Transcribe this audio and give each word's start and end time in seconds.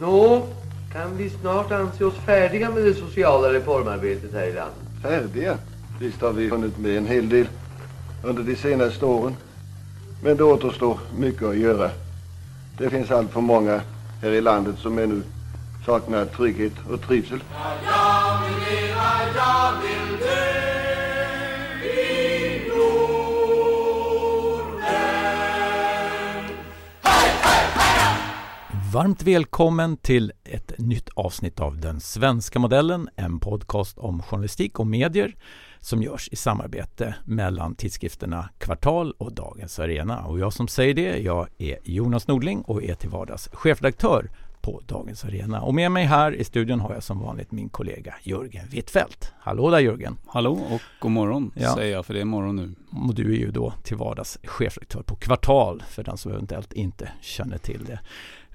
Nå, 0.00 0.46
kan 0.92 1.16
vi 1.16 1.30
snart 1.30 1.72
anse 1.72 2.04
oss 2.04 2.14
färdiga 2.14 2.70
med 2.70 2.84
det 2.84 2.94
sociala 2.94 3.52
reformarbetet 3.52 4.32
här 4.32 4.46
i 4.46 4.52
landet? 4.52 4.76
Färdiga? 5.02 5.58
Visst 6.00 6.20
har 6.20 6.32
vi 6.32 6.48
hunnit 6.48 6.78
med 6.78 6.96
en 6.96 7.06
hel 7.06 7.28
del 7.28 7.46
under 8.22 8.42
de 8.42 8.56
senaste 8.56 9.04
åren. 9.04 9.36
Men 10.22 10.36
det 10.36 10.44
återstår 10.44 10.98
mycket 11.18 11.42
att 11.42 11.56
göra. 11.56 11.90
Det 12.78 12.90
finns 12.90 13.10
allt 13.10 13.32
för 13.32 13.40
många 13.40 13.80
här 14.22 14.30
i 14.30 14.40
landet 14.40 14.78
som 14.78 14.98
ännu 14.98 15.22
saknar 15.86 16.24
trygghet 16.24 16.72
och 16.90 17.00
trivsel. 17.00 17.42
Jag 17.84 18.38
vill 18.48 18.78
leva, 18.78 19.02
jag 19.36 19.72
vill 19.82 20.05
Varmt 28.96 29.22
välkommen 29.22 29.96
till 29.96 30.32
ett 30.44 30.78
nytt 30.78 31.08
avsnitt 31.14 31.60
av 31.60 31.80
Den 31.80 32.00
svenska 32.00 32.58
modellen, 32.58 33.08
en 33.16 33.40
podcast 33.40 33.98
om 33.98 34.22
journalistik 34.22 34.80
och 34.80 34.86
medier 34.86 35.36
som 35.80 36.02
görs 36.02 36.28
i 36.32 36.36
samarbete 36.36 37.14
mellan 37.24 37.74
tidskrifterna 37.74 38.48
Kvartal 38.58 39.12
och 39.18 39.32
Dagens 39.32 39.78
Arena. 39.78 40.24
Och 40.24 40.38
jag 40.38 40.52
som 40.52 40.68
säger 40.68 40.94
det, 40.94 41.18
jag 41.18 41.48
är 41.58 41.78
Jonas 41.84 42.28
Nordling 42.28 42.62
och 42.62 42.82
är 42.82 42.94
till 42.94 43.10
vardags 43.10 43.48
chefredaktör 43.52 44.30
på 44.60 44.82
Dagens 44.86 45.24
Arena. 45.24 45.62
Och 45.62 45.74
med 45.74 45.92
mig 45.92 46.04
här 46.04 46.32
i 46.32 46.44
studion 46.44 46.80
har 46.80 46.94
jag 46.94 47.02
som 47.02 47.20
vanligt 47.20 47.52
min 47.52 47.68
kollega 47.68 48.14
Jörgen 48.22 48.68
Wittfeldt. 48.68 49.32
Hallå 49.40 49.70
där 49.70 49.78
Jörgen! 49.78 50.16
Hallå 50.26 50.52
och 50.52 50.80
god 51.00 51.12
morgon 51.12 51.50
Ja. 51.54 51.74
säger 51.74 51.92
jag 51.92 52.06
för 52.06 52.14
det 52.14 52.20
är 52.20 52.24
morgon 52.24 52.56
nu. 52.56 52.74
Och 53.08 53.14
du 53.14 53.34
är 53.34 53.38
ju 53.38 53.50
då 53.50 53.72
till 53.82 53.96
vardags 53.96 54.38
chefredaktör 54.44 55.02
på 55.02 55.16
Kvartal 55.16 55.82
för 55.88 56.04
den 56.04 56.16
som 56.16 56.32
eventuellt 56.32 56.72
inte 56.72 57.08
känner 57.20 57.58
till 57.58 57.84
det. 57.84 58.00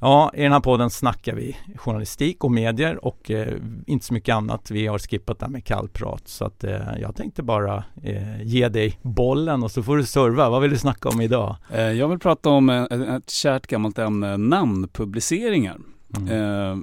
Ja, 0.03 0.31
i 0.33 0.41
den 0.41 0.51
här 0.51 0.59
podden 0.59 0.89
snackar 0.89 1.35
vi 1.35 1.57
journalistik 1.75 2.43
och 2.43 2.51
medier 2.51 3.05
och 3.05 3.31
eh, 3.31 3.53
inte 3.87 4.05
så 4.05 4.13
mycket 4.13 4.35
annat. 4.35 4.71
Vi 4.71 4.87
har 4.87 4.99
skippat 4.99 5.39
det 5.39 5.45
här 5.45 5.51
med 5.51 5.65
kallprat 5.65 6.27
så 6.27 6.45
att 6.45 6.63
eh, 6.63 6.99
jag 7.01 7.15
tänkte 7.15 7.43
bara 7.43 7.83
eh, 8.03 8.43
ge 8.43 8.69
dig 8.69 8.99
bollen 9.01 9.63
och 9.63 9.71
så 9.71 9.83
får 9.83 9.97
du 9.97 10.05
serva. 10.05 10.49
Vad 10.49 10.61
vill 10.61 10.71
du 10.71 10.77
snacka 10.77 11.09
om 11.09 11.21
idag? 11.21 11.55
Eh, 11.73 11.81
Jag 11.81 12.07
vill 12.07 12.19
prata 12.19 12.49
om 12.49 12.69
eh, 12.69 12.83
ett, 13.15 13.29
kärt 13.29 13.67
gammalt 13.67 13.99
ämne, 13.99 14.37
namnpubliceringar. 14.37 15.77
Mm. 16.17 16.29
Eh, 16.29 16.77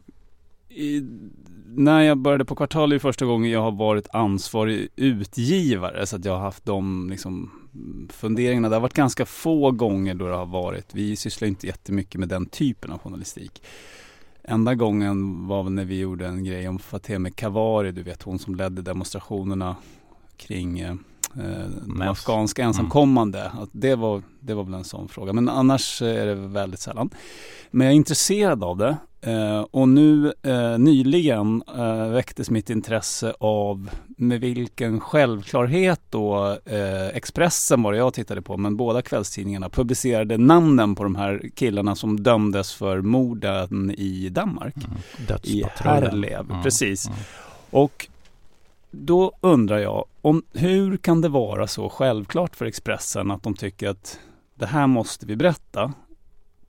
i, 0.68 1.06
när 1.74 2.02
jag 2.02 2.18
började 2.18 2.44
på 2.44 2.54
Kvartal 2.54 2.92
är 2.92 2.98
första 2.98 3.26
gången 3.26 3.50
jag 3.50 3.62
har 3.62 3.72
varit 3.72 4.08
ansvarig 4.12 4.88
utgivare 4.96 6.06
så 6.06 6.16
att 6.16 6.24
jag 6.24 6.32
har 6.32 6.40
haft 6.40 6.64
de 6.64 7.10
liksom, 7.10 7.50
funderingarna. 8.10 8.68
Det 8.68 8.76
har 8.76 8.80
varit 8.80 8.92
ganska 8.94 9.26
få 9.26 9.70
gånger 9.70 10.14
då 10.14 10.28
det 10.28 10.36
har 10.36 10.46
varit, 10.46 10.94
vi 10.94 11.16
sysslar 11.16 11.48
inte 11.48 11.66
jättemycket 11.66 12.18
med 12.20 12.28
den 12.28 12.46
typen 12.46 12.92
av 12.92 12.98
journalistik. 12.98 13.62
Enda 14.42 14.74
gången 14.74 15.46
var 15.46 15.62
när 15.62 15.84
vi 15.84 15.98
gjorde 15.98 16.26
en 16.26 16.44
grej 16.44 16.68
om 16.68 16.78
Fateme 16.78 17.30
Kavari, 17.30 17.92
du 17.92 18.02
vet 18.02 18.22
hon 18.22 18.38
som 18.38 18.54
ledde 18.54 18.82
demonstrationerna 18.82 19.76
kring 20.36 20.80
eh, 20.80 20.94
de 21.86 22.02
afghanska 22.02 22.64
ensamkommande. 22.64 23.50
Att 23.50 23.70
det, 23.72 23.94
var, 23.94 24.22
det 24.40 24.54
var 24.54 24.64
väl 24.64 24.74
en 24.74 24.84
sån 24.84 25.08
fråga. 25.08 25.32
Men 25.32 25.48
annars 25.48 26.02
är 26.02 26.26
det 26.26 26.34
väldigt 26.34 26.80
sällan. 26.80 27.10
Men 27.70 27.86
jag 27.86 27.92
är 27.92 27.96
intresserad 27.96 28.64
av 28.64 28.76
det. 28.76 28.96
Eh, 29.20 29.60
och 29.60 29.88
nu 29.88 30.32
eh, 30.42 30.78
nyligen 30.78 31.62
eh, 31.76 32.08
väcktes 32.08 32.50
mitt 32.50 32.70
intresse 32.70 33.34
av 33.40 33.90
med 34.06 34.40
vilken 34.40 35.00
självklarhet 35.00 36.00
då 36.10 36.58
Expressen 37.12 37.82
var 37.82 37.92
det 37.92 37.98
jag 37.98 38.14
tittade 38.14 38.42
på, 38.42 38.56
men 38.56 38.76
båda 38.76 39.02
kvällstidningarna 39.02 39.68
publicerade 39.68 40.38
namnen 40.38 40.94
på 40.94 41.02
de 41.02 41.14
här 41.16 41.42
killarna 41.54 41.94
som 41.94 42.22
dömdes 42.22 42.72
för 42.74 43.00
morden 43.00 43.90
i 43.98 44.28
Danmark. 44.28 44.74
Mm. 44.76 45.38
I. 45.42 45.64
Härlev, 45.76 46.50
Mm, 46.50 46.62
precis. 46.62 47.06
mm. 47.06 47.18
Och 47.70 48.08
då 48.90 49.32
undrar 49.40 49.78
jag, 49.78 50.04
om, 50.22 50.42
hur 50.52 50.96
kan 50.96 51.20
det 51.20 51.28
vara 51.28 51.66
så 51.66 51.88
självklart 51.88 52.56
för 52.56 52.66
Expressen 52.66 53.30
att 53.30 53.42
de 53.42 53.54
tycker 53.54 53.88
att 53.88 54.18
det 54.54 54.66
här 54.66 54.86
måste 54.86 55.26
vi 55.26 55.36
berätta? 55.36 55.92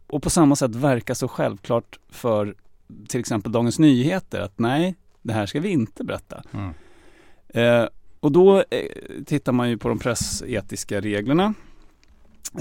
Och 0.10 0.24
på 0.24 0.30
samma 0.30 0.56
sätt 0.56 0.76
verka 0.76 1.16
så 1.16 1.28
självklart 1.28 2.00
för 2.10 2.56
till 3.08 3.20
exempel 3.20 3.52
Dagens 3.52 3.80
Nyheter 3.80 4.42
att 4.42 4.60
nej, 4.60 4.96
det 5.22 5.34
här 5.34 5.46
ska 5.46 5.60
vi 5.60 5.70
inte 5.70 6.04
berätta. 6.04 6.44
Mm. 6.52 6.74
Eh, 7.48 7.90
och 8.20 8.32
då 8.32 8.58
eh, 8.58 9.24
tittar 9.26 9.52
man 9.52 9.70
ju 9.70 9.78
på 9.78 9.90
de 9.90 10.00
pressetiska 10.00 11.02
reglerna. 11.02 11.54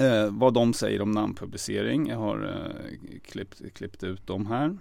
Eh, 0.00 0.30
vad 0.30 0.54
de 0.54 0.72
säger 0.72 1.02
om 1.02 1.10
namnpublicering. 1.10 2.08
Jag 2.08 2.18
har 2.18 2.44
eh, 2.44 3.20
klippt, 3.30 3.74
klippt 3.74 4.04
ut 4.04 4.26
dem 4.26 4.46
här. 4.46 4.78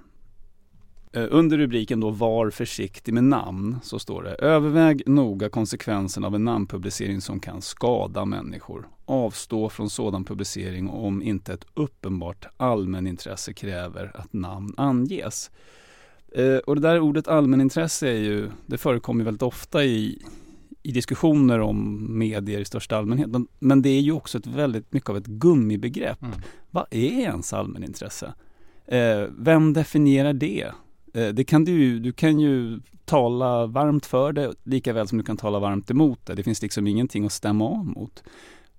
Eh, 1.18 1.28
under 1.30 1.58
rubriken 1.58 2.00
då 2.00 2.10
Var 2.10 2.50
försiktig 2.50 3.14
med 3.14 3.24
namn 3.24 3.80
så 3.84 4.00
står 4.00 4.24
det 4.24 4.30
Överväg 4.34 5.04
noga 5.06 5.50
konsekvenserna 5.50 6.28
av 6.28 6.36
en 6.36 6.44
namnpublicering 6.44 7.22
som 7.22 7.40
kan 7.40 7.62
skada 7.62 8.26
människor. 8.26 8.88
Avstå 9.06 9.70
från 9.70 9.90
sådan 9.90 10.26
publicering 10.26 10.90
om 10.90 11.22
inte 11.22 11.54
ett 11.54 11.66
uppenbart 11.74 12.46
allmänintresse 12.58 13.54
kräver 13.54 14.12
att 14.14 14.34
namn 14.34 14.74
anges. 14.78 15.52
Eh, 16.36 16.58
och 16.58 16.76
det 16.76 16.82
där 16.82 17.00
ordet 17.00 17.28
allmänintresse 17.28 18.08
är 18.08 18.20
ju, 18.20 18.50
det 18.66 18.78
förekommer 18.78 19.24
väldigt 19.24 19.44
ofta 19.44 19.84
i, 19.84 20.22
i 20.84 20.92
diskussioner 20.92 21.60
om 21.60 22.08
medier 22.18 22.60
i 22.60 22.66
största 22.66 22.98
allmänhet. 22.98 23.30
Men, 23.30 23.48
men 23.60 23.82
det 23.82 23.90
är 23.90 24.02
ju 24.02 24.12
också 24.12 24.38
ett 24.38 24.48
väldigt 24.48 24.94
mycket 24.94 25.10
av 25.10 25.18
ett 25.18 25.28
gummibegrepp. 25.28 26.22
Mm. 26.22 26.40
Vad 26.72 26.86
är 26.92 27.20
ens 27.20 27.54
allmänintresse? 27.54 28.34
Eh, 28.86 29.24
vem 29.38 29.74
definierar 29.74 30.34
det? 30.34 30.72
Eh, 31.18 31.28
det 31.28 31.44
kan 31.44 31.66
du, 31.66 32.00
du 32.00 32.12
kan 32.12 32.40
ju 32.40 32.80
tala 33.06 33.66
varmt 33.66 34.06
för 34.06 34.34
det 34.34 34.54
lika 34.64 34.94
väl 34.94 35.08
som 35.08 35.18
du 35.18 35.24
kan 35.24 35.38
tala 35.38 35.60
varmt 35.60 35.92
emot 35.92 36.26
det. 36.26 36.36
Det 36.36 36.44
finns 36.44 36.62
liksom 36.62 36.88
ingenting 36.88 37.26
att 37.26 37.32
stämma 37.32 37.66
av 37.66 37.86
mot. 37.86 38.24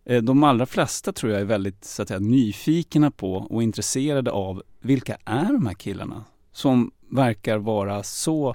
Eh, 0.04 0.22
de 0.22 0.42
allra 0.42 0.66
flesta 0.66 1.12
tror 1.12 1.32
jag 1.32 1.40
är 1.40 1.44
väldigt 1.44 1.84
så 1.84 2.02
att 2.02 2.08
säga, 2.08 2.20
nyfikna 2.20 3.10
på 3.10 3.34
och 3.34 3.62
intresserade 3.62 4.30
av 4.30 4.62
vilka 4.80 5.16
är 5.24 5.52
de 5.52 5.66
här 5.66 5.74
killarna 5.74 6.24
som 6.52 6.90
verkar 7.10 7.58
vara 7.58 8.02
så 8.02 8.54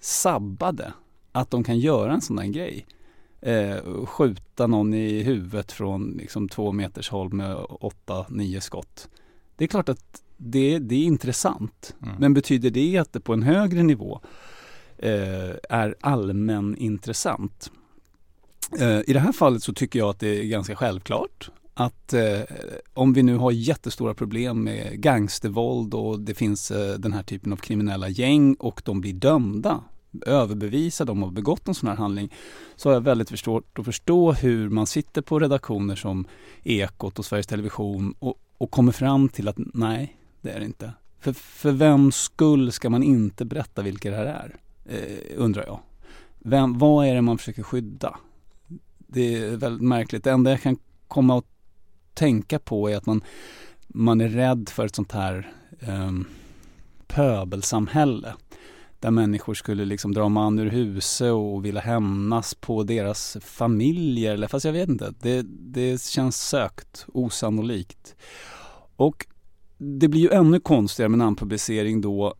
sabbade 0.00 0.92
att 1.32 1.50
de 1.50 1.64
kan 1.64 1.78
göra 1.78 2.12
en 2.12 2.20
sån 2.20 2.36
där 2.36 2.44
grej. 2.44 2.86
Eh, 3.40 4.04
skjuta 4.06 4.66
någon 4.66 4.94
i 4.94 5.22
huvudet 5.22 5.72
från 5.72 6.10
liksom 6.10 6.48
två 6.48 6.72
meters 6.72 7.10
håll 7.10 7.32
med 7.32 7.56
åtta, 7.68 8.26
nio 8.28 8.60
skott. 8.60 9.08
Det 9.56 9.64
är 9.64 9.68
klart 9.68 9.88
att 9.88 10.22
det, 10.38 10.78
det 10.78 10.94
är 10.94 11.04
intressant. 11.04 11.94
Mm. 12.02 12.14
Men 12.18 12.34
betyder 12.34 12.70
det 12.70 12.98
att 12.98 13.12
det 13.12 13.20
på 13.20 13.32
en 13.32 13.42
högre 13.42 13.82
nivå 13.82 14.20
eh, 14.98 15.50
är 15.70 15.94
allmänintressant? 16.00 17.70
Eh, 18.80 19.00
I 19.06 19.12
det 19.12 19.20
här 19.20 19.32
fallet 19.32 19.62
så 19.62 19.72
tycker 19.72 19.98
jag 19.98 20.10
att 20.10 20.20
det 20.20 20.40
är 20.40 20.44
ganska 20.44 20.76
självklart 20.76 21.50
att 21.74 22.12
eh, 22.12 22.40
om 22.94 23.12
vi 23.12 23.22
nu 23.22 23.36
har 23.36 23.50
jättestora 23.50 24.14
problem 24.14 24.64
med 24.64 25.00
gangstervåld 25.00 25.94
och 25.94 26.20
det 26.20 26.34
finns 26.34 26.70
eh, 26.70 26.98
den 26.98 27.12
här 27.12 27.22
typen 27.22 27.52
av 27.52 27.56
kriminella 27.56 28.08
gäng 28.08 28.54
och 28.54 28.82
de 28.84 29.00
blir 29.00 29.12
dömda, 29.12 29.80
överbevisade 30.26 31.12
om 31.12 31.22
att 31.22 31.26
ha 31.26 31.34
begått 31.34 31.68
en 31.68 31.74
sån 31.74 31.88
här 31.88 31.96
handling, 31.96 32.34
så 32.76 32.88
har 32.88 32.94
jag 32.94 33.00
väldigt 33.00 33.38
svårt 33.38 33.78
att 33.78 33.84
förstå 33.84 34.32
hur 34.32 34.68
man 34.68 34.86
sitter 34.86 35.22
på 35.22 35.38
redaktioner 35.38 35.96
som 35.96 36.26
Ekot 36.62 37.18
och 37.18 37.24
Sveriges 37.24 37.46
Television 37.46 38.14
och, 38.18 38.34
och 38.58 38.70
kommer 38.70 38.92
fram 38.92 39.28
till 39.28 39.48
att 39.48 39.56
nej, 39.58 40.16
det 40.48 40.54
är 40.54 40.60
det 40.60 40.66
inte. 40.66 40.92
För, 41.20 41.32
för 41.32 41.72
vem 41.72 42.12
skull 42.12 42.72
ska 42.72 42.90
man 42.90 43.02
inte 43.02 43.44
berätta 43.44 43.82
vilka 43.82 44.10
det 44.10 44.16
här 44.16 44.26
är? 44.26 44.56
Eh, 44.84 45.34
undrar 45.36 45.66
jag. 45.66 45.80
Vem, 46.38 46.78
vad 46.78 47.06
är 47.06 47.14
det 47.14 47.22
man 47.22 47.38
försöker 47.38 47.62
skydda? 47.62 48.18
Det 48.98 49.34
är 49.34 49.56
väldigt 49.56 49.88
märkligt. 49.88 50.24
Det 50.24 50.30
enda 50.30 50.50
jag 50.50 50.62
kan 50.62 50.78
komma 51.08 51.38
att 51.38 51.44
tänka 52.14 52.58
på 52.58 52.90
är 52.90 52.96
att 52.96 53.06
man, 53.06 53.24
man 53.88 54.20
är 54.20 54.28
rädd 54.28 54.68
för 54.68 54.86
ett 54.86 54.94
sånt 54.94 55.12
här 55.12 55.52
eh, 55.80 56.12
pöbelsamhälle. 57.06 58.34
Där 59.00 59.10
människor 59.10 59.54
skulle 59.54 59.84
liksom 59.84 60.14
dra 60.14 60.28
man 60.28 60.58
ur 60.58 60.70
huset 60.70 61.32
och 61.32 61.64
vilja 61.64 61.80
hämnas 61.80 62.54
på 62.54 62.82
deras 62.82 63.36
familjer. 63.40 64.34
Eller, 64.34 64.48
fast 64.48 64.64
jag 64.64 64.72
vet 64.72 64.88
inte, 64.88 65.14
det, 65.20 65.42
det 65.48 66.02
känns 66.02 66.48
sökt, 66.48 67.06
osannolikt. 67.08 68.14
Och 68.96 69.26
det 69.78 70.08
blir 70.08 70.20
ju 70.20 70.30
ännu 70.30 70.60
konstigare 70.60 71.08
med 71.08 71.18
namnpublicering 71.18 72.00
då 72.00 72.34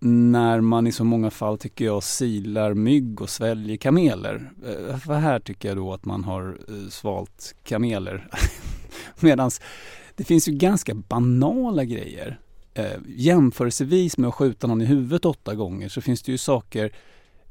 när 0.00 0.60
man 0.60 0.86
i 0.86 0.92
så 0.92 1.04
många 1.04 1.30
fall 1.30 1.58
tycker 1.58 1.84
jag 1.84 2.02
silar 2.02 2.74
mygg 2.74 3.20
och 3.20 3.30
sväljer 3.30 3.76
kameler. 3.76 4.52
Eh, 4.66 4.96
för 4.98 5.14
här 5.14 5.40
tycker 5.40 5.68
jag 5.68 5.76
då 5.76 5.92
att 5.92 6.04
man 6.04 6.24
har 6.24 6.58
eh, 6.68 6.88
svalt 6.88 7.54
kameler. 7.64 8.28
Medan 9.20 9.50
det 10.16 10.24
finns 10.24 10.48
ju 10.48 10.52
ganska 10.52 10.94
banala 10.94 11.84
grejer. 11.84 12.38
Eh, 12.74 12.98
jämförelsevis 13.06 14.18
med 14.18 14.28
att 14.28 14.34
skjuta 14.34 14.66
någon 14.66 14.82
i 14.82 14.84
huvudet 14.84 15.24
åtta 15.24 15.54
gånger 15.54 15.88
så 15.88 16.00
finns 16.00 16.22
det 16.22 16.32
ju 16.32 16.38
saker, 16.38 16.92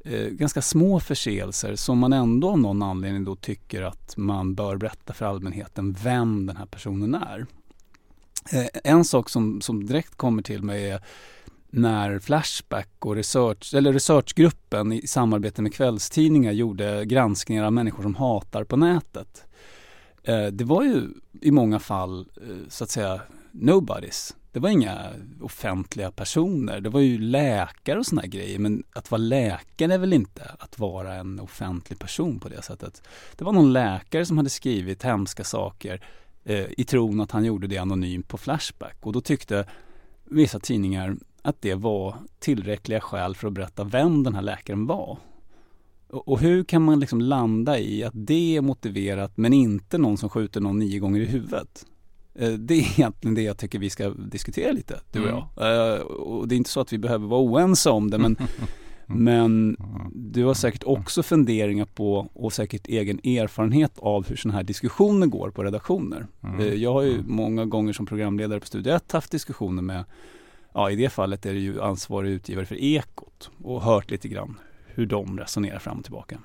eh, 0.06 0.28
ganska 0.28 0.62
små 0.62 1.00
förseelser 1.00 1.76
som 1.76 2.00
man 2.00 2.14
ändå 2.14 2.50
av 2.50 2.60
någon 2.60 2.82
anledning 2.82 3.24
då 3.26 3.36
tycker 3.36 3.82
att 3.82 4.18
man 4.18 4.56
bör 4.56 4.78
berätta 4.78 5.14
för 5.14 5.26
allmänheten 5.26 5.96
vem 6.04 6.46
den 6.46 6.58
här 6.58 6.66
personen 6.66 7.16
är. 7.16 7.46
Eh, 8.52 8.66
en 8.84 9.06
sak 9.06 9.30
som, 9.30 9.62
som 9.62 9.86
direkt 9.86 10.16
kommer 10.16 10.42
till 10.42 10.64
mig 10.64 10.90
är 10.90 11.02
när 11.70 12.20
Flashback 12.20 12.90
och 13.00 13.16
research, 13.16 13.74
eller 13.74 13.94
researchgruppen 13.94 14.92
i 14.92 15.08
samarbete 15.08 15.62
med 15.62 15.74
kvällstidningar 15.74 16.52
gjorde 16.52 17.06
granskningar 17.06 17.64
av 17.64 17.74
människor 17.74 18.04
som 18.04 18.16
hatar 18.16 18.64
på 18.64 18.78
nätet. 18.78 19.46
Eh, 20.24 20.46
det 20.46 20.64
var 20.64 20.84
ju 20.84 21.08
i 21.42 21.52
många 21.52 21.80
fall 21.80 22.20
eh, 22.20 22.56
så 22.70 22.84
att 22.84 22.90
säga 22.90 23.22
nobodies. 23.52 24.36
Det 24.52 24.60
var 24.60 24.70
inga 24.70 25.10
offentliga 25.42 26.12
personer. 26.12 26.82
Det 26.82 26.90
var 26.90 27.00
ju 27.00 27.18
läkare 27.18 28.00
och 28.00 28.06
såna 28.06 28.26
grejer. 28.26 28.60
Men 28.60 28.84
att 28.94 29.12
vara 29.12 29.22
läkare 29.22 29.94
är 29.94 29.98
väl 29.98 30.14
inte 30.14 30.56
att 30.60 30.80
vara 30.80 31.14
en 31.16 31.40
offentlig 31.40 32.00
person 32.00 32.40
på 32.40 32.50
det 32.50 32.62
sättet. 32.62 33.04
Det 33.36 33.44
var 33.44 33.52
någon 33.52 33.74
läkare 33.74 34.26
som 34.26 34.38
hade 34.38 34.50
skrivit 34.50 35.04
hemska 35.04 35.44
saker 35.44 36.02
eh, 36.44 36.66
i 36.78 36.84
tron 36.84 37.20
att 37.20 37.32
han 37.32 37.46
gjorde 37.46 37.68
det 37.68 37.78
anonymt 37.78 38.28
på 38.28 38.38
Flashback. 38.38 38.98
Och 39.00 39.14
då 39.14 39.22
tyckte 39.22 39.66
vissa 40.24 40.60
tidningar 40.60 41.18
att 41.42 41.62
det 41.62 41.76
var 41.76 42.16
tillräckliga 42.40 43.02
skäl 43.02 43.36
för 43.36 43.48
att 43.48 43.54
berätta 43.54 43.84
vem 43.84 44.24
den 44.24 44.36
här 44.36 44.42
läkaren 44.42 44.88
var. 44.88 45.18
Och, 46.10 46.28
och 46.28 46.40
hur 46.40 46.64
kan 46.64 46.82
man 46.82 47.00
liksom 47.00 47.22
landa 47.22 47.80
i 47.80 48.04
att 48.04 48.14
det 48.16 48.58
är 48.58 48.62
motiverat 48.62 49.38
men 49.38 49.54
inte 49.54 49.98
någon 49.98 50.18
som 50.18 50.30
skjuter 50.30 50.62
någon 50.62 50.80
nio 50.80 51.00
gånger 51.00 51.22
i 51.22 51.26
huvudet? 51.26 51.86
Eh, 52.36 52.52
det 52.52 52.74
är 52.74 53.00
egentligen 53.00 53.36
det 53.36 53.42
jag 53.42 53.58
tycker 53.58 53.80
vi 53.80 53.90
ska 53.90 54.10
diskutera 54.10 54.72
lite, 54.72 55.00
du 55.12 55.24
och 55.24 55.30
jag. 55.30 55.68
Mm. 55.68 56.08
Och 56.08 56.48
det 56.48 56.56
är 56.56 56.58
inte 56.58 56.70
så 56.70 56.80
att 56.80 56.94
vi 56.94 56.98
behöver 56.98 57.28
vara 57.28 57.42
oense 57.42 57.90
om 57.90 58.12
det 58.12 58.18
men 58.18 58.38
Men 59.16 59.78
du 60.14 60.44
har 60.46 60.54
säkert 60.54 60.84
också 60.84 61.24
funderingar 61.24 61.86
på 61.86 62.28
och 62.34 62.54
säkert 62.54 62.88
egen 62.88 63.20
erfarenhet 63.20 64.00
av 64.00 64.28
hur 64.28 64.36
sådana 64.36 64.58
här 64.58 64.64
diskussioner 64.64 65.28
går 65.28 65.50
på 65.50 65.64
redaktioner. 65.64 66.28
Mm. 66.44 66.60
Eh, 66.60 66.74
jag 66.74 66.94
har 66.94 67.02
ju 67.02 67.14
mm. 67.14 67.26
många 67.28 67.66
gånger 67.66 67.94
som 67.94 68.06
programledare 68.06 68.60
på 68.60 68.66
Studio 68.66 68.94
1 68.94 69.12
haft 69.12 69.32
diskussioner 69.32 69.82
med, 69.82 70.04
ja 70.74 70.92
i 70.92 70.96
det 70.96 71.10
fallet 71.10 71.46
är 71.46 71.54
det 71.54 71.60
ju 71.60 71.82
ansvarig 71.82 72.32
utgivare 72.32 72.66
för 72.66 72.76
Ekot 72.76 73.52
och 73.64 73.82
hört 73.82 74.12
lite 74.12 74.28
grann 74.28 74.60
hur 74.86 75.06
de 75.06 75.40
resonerar 75.40 75.80
fram 75.80 75.98
och 75.98 76.04
tillbaka. 76.04 76.40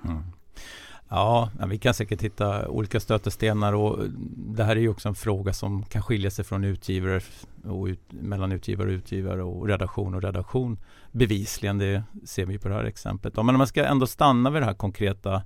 Ja, 1.08 1.50
vi 1.68 1.78
kan 1.78 1.94
säkert 1.94 2.22
hitta 2.22 2.68
olika 2.68 3.00
stötestenar 3.00 3.72
och 3.72 3.98
det 4.36 4.64
här 4.64 4.76
är 4.76 4.80
ju 4.80 4.88
också 4.88 5.08
en 5.08 5.14
fråga 5.14 5.52
som 5.52 5.82
kan 5.82 6.02
skilja 6.02 6.30
sig 6.30 6.44
från 6.44 6.64
utgivare 6.64 7.20
och 7.64 7.86
ut, 7.86 8.00
mellan 8.08 8.52
utgivare 8.52 8.88
och 8.88 8.92
utgivare 8.92 9.42
och 9.42 9.68
redaktion 9.68 10.14
och 10.14 10.22
redaktion. 10.22 10.78
Bevisligen, 11.12 11.78
det 11.78 12.02
ser 12.24 12.46
vi 12.46 12.58
på 12.58 12.68
det 12.68 12.74
här 12.74 12.84
exemplet. 12.84 13.36
Men 13.36 13.48
om 13.48 13.58
man 13.58 13.66
ska 13.66 13.84
ändå 13.84 14.06
stanna 14.06 14.50
vid 14.50 14.62
det 14.62 14.66
här 14.66 14.74
konkreta 14.74 15.42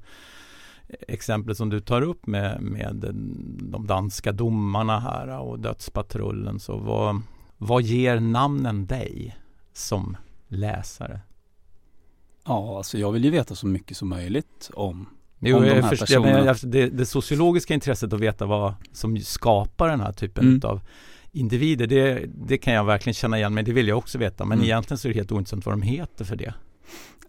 exemplet 1.09 1.57
som 1.57 1.71
du 1.71 1.81
tar 1.81 2.03
upp 2.03 2.27
med, 2.27 2.63
med 2.63 3.15
de 3.61 3.87
danska 3.87 4.33
domarna 4.33 5.01
här 5.01 5.39
och 5.39 5.59
dödspatrullen. 5.59 6.61
Så 6.61 6.77
vad, 6.77 7.23
vad 7.59 7.83
ger 7.83 8.21
namnen 8.21 8.87
dig 8.87 9.37
som 9.73 10.17
läsare? 10.49 11.21
Ja, 12.45 12.77
alltså 12.77 12.99
jag 12.99 13.13
vill 13.13 13.25
ju 13.25 13.31
veta 13.31 13.55
så 13.55 13.67
mycket 13.67 13.97
som 13.97 14.09
möjligt 14.09 14.71
om 14.75 15.07
Jo, 15.41 15.57
om 15.57 15.63
de 15.63 15.71
här 15.71 15.83
först, 15.83 16.01
personerna. 16.01 16.45
Men 16.45 16.71
det, 16.71 16.87
det, 16.87 17.07
sociologiska 17.07 17.75
intresset 17.75 18.13
att 18.13 18.21
veta 18.21 18.47
vad 18.47 18.75
som 18.93 19.19
skapar 19.19 19.89
den 19.89 20.01
här 20.01 20.13
typen 20.13 20.45
mm. 20.45 20.61
av 20.65 20.81
individer, 21.33 21.87
det, 21.87 22.27
det 22.47 22.59
kan 22.59 22.75
jag 22.75 22.85
verkligen 22.85 23.15
känna 23.15 23.39
igen 23.39 23.55
mig, 23.55 23.65
det 23.65 23.73
vill 23.73 23.89
jag 23.89 23.99
också 23.99 24.19
veta. 24.19 24.45
Men 24.45 24.59
mm. 24.59 24.65
egentligen 24.65 24.99
så 24.99 25.09
är 25.09 25.13
det 25.13 25.19
helt 25.19 25.33
ointressant 25.33 25.67
vad 25.67 25.73
de 25.73 25.83
heter 25.83 26.25
för 26.25 26.37
det. 26.37 26.55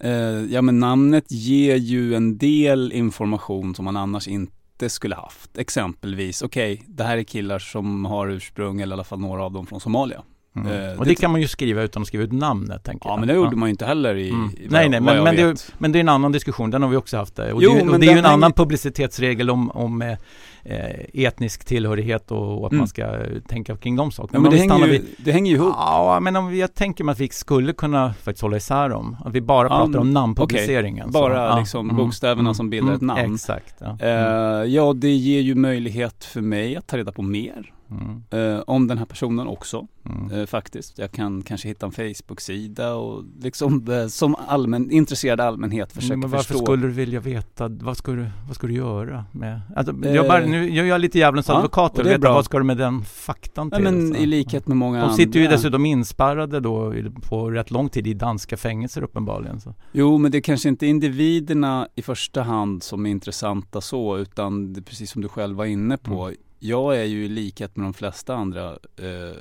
Uh, 0.03 0.53
ja 0.53 0.61
men 0.61 0.79
namnet 0.79 1.31
ger 1.31 1.75
ju 1.75 2.15
en 2.15 2.37
del 2.37 2.91
information 2.91 3.75
som 3.75 3.85
man 3.85 3.97
annars 3.97 4.27
inte 4.27 4.89
skulle 4.89 5.15
haft. 5.15 5.57
Exempelvis, 5.57 6.41
okej, 6.41 6.73
okay, 6.73 6.85
det 6.87 7.03
här 7.03 7.17
är 7.17 7.23
killar 7.23 7.59
som 7.59 8.05
har 8.05 8.27
ursprung, 8.29 8.81
eller 8.81 8.93
i 8.93 8.95
alla 8.95 9.03
fall 9.03 9.19
några 9.19 9.43
av 9.43 9.51
dem 9.51 9.65
från 9.65 9.79
Somalia. 9.79 10.23
Mm. 10.55 10.71
Uh, 10.71 10.99
och 10.99 11.05
det, 11.05 11.15
kan 11.15 11.31
man 11.31 11.41
ju 11.41 11.47
skriva 11.47 11.81
utan 11.81 12.01
att 12.01 12.07
skriva 12.07 12.23
ut 12.23 12.31
namnet 12.31 12.83
tänker 12.83 13.09
ja, 13.09 13.11
jag. 13.11 13.19
men 13.19 13.27
det 13.27 13.33
gjorde 13.33 13.51
ja. 13.51 13.55
man 13.55 13.69
ju 13.69 13.71
inte 13.71 13.85
heller 13.85 14.15
i, 14.15 14.29
mm. 14.29 14.49
i 14.57 14.67
Nej, 14.69 14.89
nej, 14.89 15.01
men, 15.01 15.23
men, 15.23 15.35
det, 15.35 15.73
men 15.77 15.91
det 15.91 15.99
är 15.99 16.01
en 16.01 16.09
annan 16.09 16.31
diskussion, 16.31 16.71
den 16.71 16.81
har 16.83 16.89
vi 16.89 16.97
också 16.97 17.17
haft 17.17 17.35
där. 17.35 17.53
Och 17.53 17.63
jo, 17.63 17.73
det, 17.73 17.81
och 17.81 17.99
det 17.99 18.07
är 18.07 18.11
ju 18.11 18.19
en 18.19 18.25
annan 18.25 18.53
publicitetsregel 18.53 19.49
om, 19.49 19.71
om 19.71 20.01
eh, 20.01 20.17
eh, 20.63 21.25
etnisk 21.25 21.65
tillhörighet 21.65 22.31
och, 22.31 22.59
och 22.59 22.65
att 22.65 22.71
mm. 22.71 22.79
man 22.79 22.87
ska 22.87 23.19
tänka 23.47 23.77
kring 23.77 23.95
de 23.95 24.11
sakerna. 24.11 24.37
Ja, 24.37 24.41
men, 24.41 24.59
men 24.59 24.67
det, 24.67 24.73
hänger 24.73 24.87
ju, 24.87 24.91
vi, 24.91 25.15
det 25.17 25.31
hänger 25.31 25.51
ju 25.51 25.57
ihop. 25.57 25.75
Ja, 25.77 26.19
men 26.21 26.35
om 26.35 26.47
vi, 26.47 26.59
jag 26.59 26.73
tänker 26.73 27.03
mig 27.03 27.13
att 27.13 27.19
vi 27.19 27.29
skulle 27.29 27.73
kunna 27.73 28.13
faktiskt 28.13 28.41
hålla 28.41 28.57
isär 28.57 28.89
dem. 28.89 29.17
Att 29.25 29.33
vi 29.33 29.41
bara 29.41 29.67
pratar 29.67 29.99
om 29.99 30.11
namnpubliceringen. 30.11 31.09
Okay. 31.09 31.21
Bara 31.21 31.51
så. 31.51 31.59
liksom 31.59 31.87
ja. 31.89 31.95
bokstäverna 31.95 32.41
mm. 32.41 32.53
som 32.53 32.69
bildar 32.69 32.93
ett 32.93 33.01
namn. 33.01 33.33
Exakt. 33.33 33.75
Ja. 33.79 33.97
Uh, 34.01 34.69
ja, 34.69 34.93
det 34.93 35.11
ger 35.11 35.41
ju 35.41 35.55
möjlighet 35.55 36.23
för 36.23 36.41
mig 36.41 36.75
att 36.75 36.87
ta 36.87 36.97
reda 36.97 37.11
på 37.11 37.21
mer. 37.21 37.73
Mm. 37.91 38.23
Uh, 38.33 38.63
om 38.67 38.87
den 38.87 38.97
här 38.97 39.05
personen 39.05 39.47
också 39.47 39.87
mm. 40.05 40.31
uh, 40.31 40.45
faktiskt. 40.45 40.97
Jag 40.97 41.11
kan 41.11 41.41
kanske 41.41 41.67
hitta 41.67 41.85
en 41.85 41.91
Facebook-sida 41.91 42.93
och 42.93 43.23
liksom 43.41 43.89
uh, 43.89 44.07
som 44.07 44.35
allmän, 44.47 44.91
intresserad 44.91 45.39
allmänhet 45.39 45.91
försöka 45.91 46.17
Men 46.17 46.29
varför 46.29 46.53
förstå. 46.53 46.65
skulle 46.65 46.87
du 46.87 46.93
vilja 46.93 47.19
veta, 47.19 47.67
vad 47.67 47.97
ska 47.97 48.11
du, 48.11 48.29
vad 48.47 48.55
ska 48.55 48.67
du 48.67 48.73
göra 48.73 49.25
med, 49.31 49.61
alltså, 49.75 49.93
jag 50.07 50.27
bara, 50.27 50.45
nu 50.45 50.71
gör 50.71 50.85
jag 50.85 51.01
lite 51.01 51.19
djävulens 51.19 51.47
ja, 51.47 51.55
advokat 51.55 51.99
och 51.99 52.05
veta 52.05 52.19
bra. 52.19 52.33
vad 52.33 52.45
ska 52.45 52.57
du 52.57 52.63
med 52.63 52.77
den 52.77 53.01
faktan 53.01 53.71
till? 53.71 53.83
Men 53.83 54.13
så. 54.13 54.15
i 54.15 54.25
likhet 54.25 54.67
med 54.67 54.77
många 54.77 55.01
andra. 55.01 55.15
De 55.15 55.17
sitter 55.17 55.39
ju 55.39 55.47
dessutom 55.47 55.85
inspärrade 55.85 56.59
då 56.59 56.93
på 57.29 57.51
rätt 57.51 57.71
lång 57.71 57.89
tid 57.89 58.07
i 58.07 58.13
danska 58.13 58.57
fängelser 58.57 59.03
uppenbarligen. 59.03 59.61
Så. 59.61 59.73
Jo, 59.91 60.17
men 60.17 60.31
det 60.31 60.37
är 60.37 60.41
kanske 60.41 60.69
inte 60.69 60.87
individerna 60.87 61.87
i 61.95 62.01
första 62.01 62.41
hand 62.41 62.83
som 62.83 63.05
är 63.05 63.09
intressanta 63.09 63.81
så, 63.81 64.17
utan 64.17 64.73
det, 64.73 64.81
precis 64.81 65.11
som 65.11 65.21
du 65.21 65.27
själv 65.27 65.57
var 65.57 65.65
inne 65.65 65.97
på. 65.97 66.25
Mm 66.25 66.35
jag 66.63 66.97
är 66.97 67.03
ju 67.03 67.25
i 67.25 67.29
likhet 67.29 67.75
med 67.75 67.85
de 67.85 67.93
flesta 67.93 68.35
andra 68.35 68.71
eh, 68.97 69.37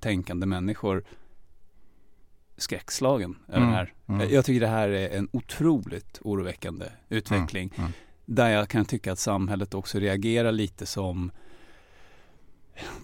tänkande 0.00 0.46
människor 0.46 1.04
skräckslagen 2.56 3.36
över 3.48 3.58
mm, 3.58 3.70
det 3.70 3.76
här. 3.76 3.92
Mm. 4.06 4.30
Jag 4.30 4.44
tycker 4.44 4.60
det 4.60 4.66
här 4.66 4.88
är 4.88 5.18
en 5.18 5.28
otroligt 5.32 6.20
oroväckande 6.22 6.86
utveckling. 7.08 7.72
Mm, 7.74 7.80
mm, 7.80 7.92
där 8.24 8.48
jag 8.48 8.68
kan 8.68 8.84
tycka 8.84 9.12
att 9.12 9.18
samhället 9.18 9.74
också 9.74 9.98
reagerar 9.98 10.52
lite 10.52 10.86
som 10.86 11.30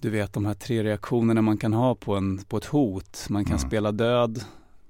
du 0.01 0.11
vet 0.11 0.33
de 0.33 0.47
här 0.47 0.55
tre 0.55 0.85
reaktionerna 0.85 1.43
man 1.43 1.59
kan 1.59 1.73
ha 1.73 1.95
på, 1.95 2.17
en, 2.17 2.39
på 2.39 2.57
ett 2.57 2.65
hot. 2.65 3.27
Man 3.29 3.45
kan 3.45 3.57
mm. 3.57 3.69
spela 3.69 3.93
död, 3.93 4.45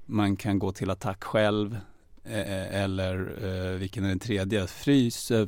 man 0.07 0.37
kan 0.37 0.59
gå 0.59 0.73
till 0.73 0.91
attack 0.91 1.25
själv 1.25 1.77
Eh, 1.77 1.98
eller 2.29 3.39
eh, 3.45 3.79
vilken 3.79 4.05
är 4.05 4.09
den 4.09 4.19
tredje? 4.19 4.67
Frys, 4.67 5.31
eh, 5.31 5.47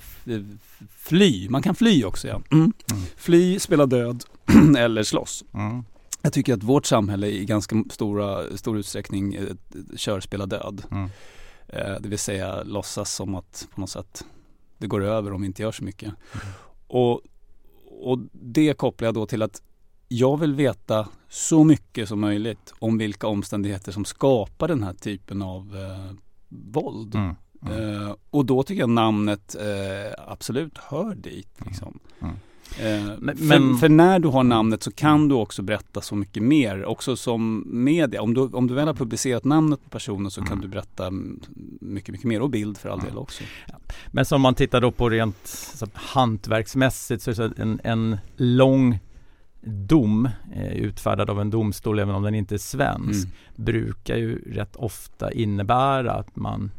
fly, 0.96 1.48
man 1.48 1.62
kan 1.62 1.74
fly 1.74 2.04
också 2.04 2.28
ja. 2.28 2.42
Mm. 2.50 2.72
Mm. 2.92 3.02
Fly, 3.16 3.58
spela 3.58 3.86
död 3.86 4.24
eller 4.78 5.02
slåss. 5.02 5.44
Mm. 5.54 5.84
Jag 6.22 6.32
tycker 6.32 6.54
att 6.54 6.62
vårt 6.62 6.86
samhälle 6.86 7.26
i 7.26 7.44
ganska 7.44 7.84
stora, 7.90 8.56
stor 8.56 8.78
utsträckning 8.78 9.34
eh, 9.34 9.44
kör 9.96 10.20
spela 10.20 10.46
död. 10.46 10.82
Mm. 10.90 11.10
Eh, 11.68 12.00
det 12.00 12.08
vill 12.08 12.18
säga 12.18 12.62
låtsas 12.62 13.14
som 13.14 13.34
att 13.34 13.68
på 13.74 13.80
något 13.80 13.90
sätt 13.90 14.24
det 14.78 14.86
går 14.86 15.04
över 15.04 15.32
om 15.32 15.40
vi 15.40 15.46
inte 15.46 15.62
gör 15.62 15.72
så 15.72 15.84
mycket. 15.84 16.08
Mm. 16.08 16.46
Och, 16.86 17.20
och 18.00 18.18
det 18.32 18.74
kopplar 18.74 19.06
jag 19.06 19.14
då 19.14 19.26
till 19.26 19.42
att 19.42 19.62
jag 20.08 20.40
vill 20.40 20.54
veta 20.54 21.08
så 21.28 21.64
mycket 21.64 22.08
som 22.08 22.20
möjligt 22.20 22.74
om 22.78 22.98
vilka 22.98 23.26
omständigheter 23.26 23.92
som 23.92 24.04
skapar 24.04 24.68
den 24.68 24.82
här 24.82 24.94
typen 24.94 25.42
av 25.42 25.76
eh, 25.76 26.14
våld. 26.50 27.14
Mm. 27.14 27.34
Mm. 27.66 27.80
Uh, 27.80 28.14
och 28.30 28.46
då 28.46 28.62
tycker 28.62 28.80
jag 28.80 28.90
namnet 28.90 29.56
uh, 29.60 30.12
absolut 30.26 30.78
hör 30.78 31.14
dit. 31.14 31.60
Liksom. 31.66 31.98
Mm. 32.20 32.34
Uh, 32.80 33.14
men, 33.18 33.36
för, 33.36 33.78
för, 33.78 33.88
när 33.88 34.18
du 34.18 34.28
har 34.28 34.44
namnet 34.44 34.82
så 34.82 34.90
kan 34.90 35.28
du 35.28 35.34
också 35.34 35.62
berätta 35.62 36.00
så 36.00 36.14
mycket 36.14 36.42
mer. 36.42 36.84
Också 36.84 37.16
som 37.16 37.64
media. 37.66 38.22
Om 38.22 38.34
du, 38.34 38.40
om 38.40 38.66
du 38.66 38.74
väl 38.74 38.86
har 38.86 38.94
publicerat 38.94 39.44
namnet 39.44 39.84
på 39.84 39.90
personen 39.90 40.30
så 40.30 40.40
kan 40.40 40.52
mm. 40.52 40.60
du 40.60 40.68
berätta 40.68 41.10
mycket, 41.80 42.12
mycket 42.12 42.24
mer. 42.24 42.42
Och 42.42 42.50
bild 42.50 42.78
för 42.78 42.88
all 42.88 43.00
del 43.00 43.18
också. 43.18 43.44
Ja. 43.68 43.74
Men 44.10 44.24
som 44.24 44.40
man 44.40 44.54
tittar 44.54 44.80
då 44.80 44.90
på 44.90 45.08
rent 45.08 45.46
så, 45.46 45.86
hantverksmässigt 45.94 47.22
så 47.22 47.30
är 47.30 47.48
det 47.48 47.62
en, 47.62 47.80
en 47.84 48.16
lång 48.36 48.98
dom 49.62 50.28
eh, 50.52 50.72
utfärdad 50.72 51.30
av 51.30 51.40
en 51.40 51.50
domstol, 51.50 51.98
även 51.98 52.14
om 52.14 52.22
den 52.22 52.34
inte 52.34 52.54
är 52.54 52.58
svensk, 52.58 53.26
mm. 53.26 53.36
brukar 53.56 54.16
ju 54.16 54.52
rätt 54.52 54.76
ofta 54.76 55.32
innebära 55.32 56.12
att 56.12 56.36
man 56.36 56.70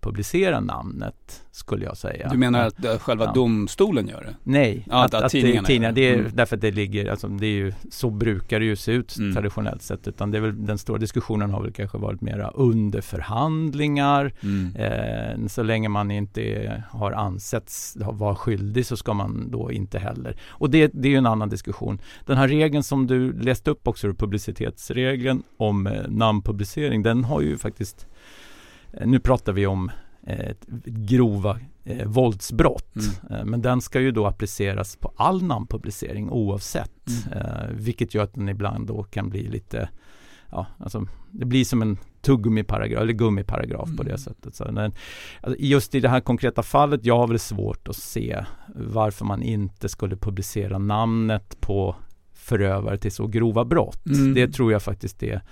publicera 0.00 0.60
namnet 0.60 1.44
skulle 1.50 1.84
jag 1.84 1.96
säga. 1.96 2.28
Du 2.28 2.38
menar 2.38 2.66
att 2.66 2.84
äh, 2.84 2.98
själva 2.98 3.24
ja. 3.24 3.32
domstolen 3.32 4.08
gör 4.08 4.22
det? 4.22 4.36
Nej, 4.42 4.86
ja, 4.90 5.04
att, 5.04 5.14
att, 5.14 5.24
att 5.24 5.32
tidningarna, 5.32 5.66
tidningar, 5.66 5.92
det 5.92 6.08
är 6.08 6.18
mm. 6.18 6.30
därför 6.34 6.56
att 6.56 6.62
det 6.62 6.70
ligger, 6.70 7.10
alltså 7.10 7.28
det 7.28 7.46
är 7.46 7.50
ju, 7.50 7.72
så 7.90 8.10
brukar 8.10 8.60
det 8.60 8.66
ju 8.66 8.76
se 8.76 8.92
ut 8.92 9.16
mm. 9.18 9.34
traditionellt 9.34 9.82
sett. 9.82 10.08
Utan 10.08 10.30
det 10.30 10.38
är 10.38 10.42
väl, 10.42 10.66
den 10.66 10.78
stora 10.78 10.98
diskussionen 10.98 11.50
har 11.50 11.62
väl 11.62 11.72
kanske 11.72 11.98
varit 11.98 12.20
mera 12.20 12.50
under 12.50 13.00
förhandlingar. 13.00 14.32
Mm. 14.42 14.76
Eh, 14.76 15.46
så 15.46 15.62
länge 15.62 15.88
man 15.88 16.10
inte 16.10 16.84
har 16.90 17.12
ansetts 17.12 17.96
vara 18.00 18.34
skyldig 18.34 18.86
så 18.86 18.96
ska 18.96 19.14
man 19.14 19.50
då 19.50 19.72
inte 19.72 19.98
heller. 19.98 20.36
Och 20.48 20.70
det, 20.70 20.90
det 20.94 21.08
är 21.08 21.12
ju 21.12 21.18
en 21.18 21.26
annan 21.26 21.48
diskussion. 21.48 21.98
Den 22.26 22.36
här 22.36 22.48
regeln 22.48 22.82
som 22.82 23.06
du 23.06 23.32
läste 23.32 23.70
upp 23.70 23.88
också, 23.88 24.14
publicitetsregeln 24.14 25.42
om 25.56 25.86
eh, 25.86 26.02
namnpublicering, 26.08 27.02
den 27.02 27.24
har 27.24 27.40
ju 27.40 27.58
faktiskt 27.58 28.06
Eh, 28.10 28.49
nu 29.04 29.20
pratar 29.20 29.52
vi 29.52 29.66
om 29.66 29.90
eh, 30.26 30.54
grova 30.84 31.58
eh, 31.84 32.06
våldsbrott. 32.06 32.96
Mm. 32.96 33.40
Eh, 33.40 33.44
men 33.44 33.62
den 33.62 33.80
ska 33.80 34.00
ju 34.00 34.10
då 34.10 34.26
appliceras 34.26 34.96
på 34.96 35.12
all 35.16 35.42
namnpublicering 35.42 36.30
oavsett. 36.30 37.08
Mm. 37.08 37.38
Eh, 37.38 37.68
vilket 37.72 38.14
gör 38.14 38.24
att 38.24 38.34
den 38.34 38.48
ibland 38.48 38.86
då 38.86 39.02
kan 39.02 39.30
bli 39.30 39.48
lite 39.48 39.88
ja, 40.50 40.66
alltså, 40.78 41.06
det 41.30 41.44
blir 41.44 41.64
som 41.64 41.82
en 41.82 41.98
tuggummiparagraf 42.20 43.02
eller 43.02 43.12
gummiparagraf 43.12 43.86
mm. 43.86 43.96
på 43.96 44.02
det 44.02 44.10
mm. 44.10 44.18
sättet. 44.18 44.54
Så, 44.54 44.72
men, 44.72 44.92
alltså, 45.40 45.60
just 45.60 45.94
i 45.94 46.00
det 46.00 46.08
här 46.08 46.20
konkreta 46.20 46.62
fallet, 46.62 47.04
jag 47.04 47.16
har 47.16 47.26
väl 47.28 47.38
svårt 47.38 47.88
att 47.88 47.96
se 47.96 48.44
varför 48.74 49.24
man 49.24 49.42
inte 49.42 49.88
skulle 49.88 50.16
publicera 50.16 50.78
namnet 50.78 51.60
på 51.60 51.96
förövare 52.34 52.98
till 52.98 53.12
så 53.12 53.26
grova 53.26 53.64
brott. 53.64 54.06
Mm. 54.06 54.34
Det 54.34 54.48
tror 54.48 54.72
jag 54.72 54.82
faktiskt 54.82 55.22
är 55.22 55.34
Eh, 55.34 55.42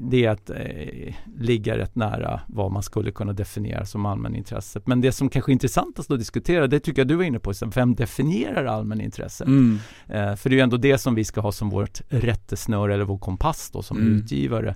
det 0.00 0.24
är 0.24 0.30
att 0.30 0.50
eh, 0.50 1.14
ligga 1.38 1.78
rätt 1.78 1.94
nära 1.94 2.40
vad 2.46 2.72
man 2.72 2.82
skulle 2.82 3.10
kunna 3.10 3.32
definiera 3.32 3.86
som 3.86 4.06
allmänintresset. 4.06 4.86
Men 4.86 5.00
det 5.00 5.12
som 5.12 5.28
kanske 5.28 5.50
är 5.50 5.52
intressantast 5.52 6.10
att 6.10 6.18
diskutera, 6.18 6.66
det 6.66 6.80
tycker 6.80 7.00
jag 7.00 7.08
du 7.08 7.16
var 7.16 7.24
inne 7.24 7.38
på, 7.38 7.52
vem 7.74 7.94
definierar 7.94 8.64
allmänintresset? 8.64 9.46
Mm. 9.46 9.78
Eh, 10.08 10.34
för 10.34 10.50
det 10.50 10.54
är 10.54 10.56
ju 10.56 10.60
ändå 10.60 10.76
det 10.76 10.98
som 10.98 11.14
vi 11.14 11.24
ska 11.24 11.40
ha 11.40 11.52
som 11.52 11.70
vårt 11.70 12.00
rättesnöre 12.08 12.94
eller 12.94 13.04
vår 13.04 13.18
kompass 13.18 13.70
då 13.72 13.82
som 13.82 13.96
mm. 13.96 14.18
utgivare. 14.18 14.74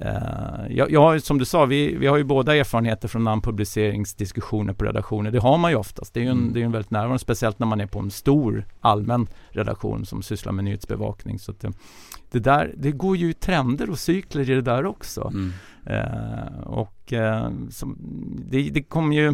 Eh, 0.00 0.76
jag, 0.76 0.90
jag, 0.90 1.22
som 1.22 1.38
du 1.38 1.44
sa, 1.44 1.64
vi, 1.64 1.96
vi 1.96 2.06
har 2.06 2.16
ju 2.16 2.24
båda 2.24 2.56
erfarenheter 2.56 3.08
från 3.08 3.24
namnpubliceringsdiskussioner 3.24 4.72
på 4.72 4.84
redaktioner. 4.84 5.30
Det 5.30 5.38
har 5.38 5.58
man 5.58 5.70
ju 5.70 5.76
oftast. 5.76 6.14
Det 6.14 6.20
är 6.20 6.24
ju 6.24 6.30
en, 6.30 6.38
mm. 6.38 6.52
det 6.52 6.60
är 6.60 6.64
en 6.64 6.72
väldigt 6.72 6.90
närvarande, 6.90 7.18
speciellt 7.18 7.58
när 7.58 7.66
man 7.66 7.80
är 7.80 7.86
på 7.86 7.98
en 7.98 8.10
stor 8.10 8.64
allmän 8.80 9.26
redaktion 9.48 10.06
som 10.06 10.22
sysslar 10.22 10.52
med 10.52 10.64
nyhetsbevakning. 10.64 11.38
Så 11.38 11.52
att, 11.52 11.64
det 12.30 12.38
där, 12.38 12.74
det 12.76 12.92
går 12.92 13.16
ju 13.16 13.32
trender 13.32 13.90
och 13.90 13.98
cykler 13.98 14.50
i 14.50 14.54
det 14.54 14.62
där 14.62 14.86
också. 14.86 15.32
Mm. 15.34 15.52
Eh, 15.86 16.60
och 16.60 17.12
eh, 17.12 17.50
som, 17.70 17.98
det, 18.50 18.70
det 18.70 18.82
kom 18.82 19.12
ju 19.12 19.28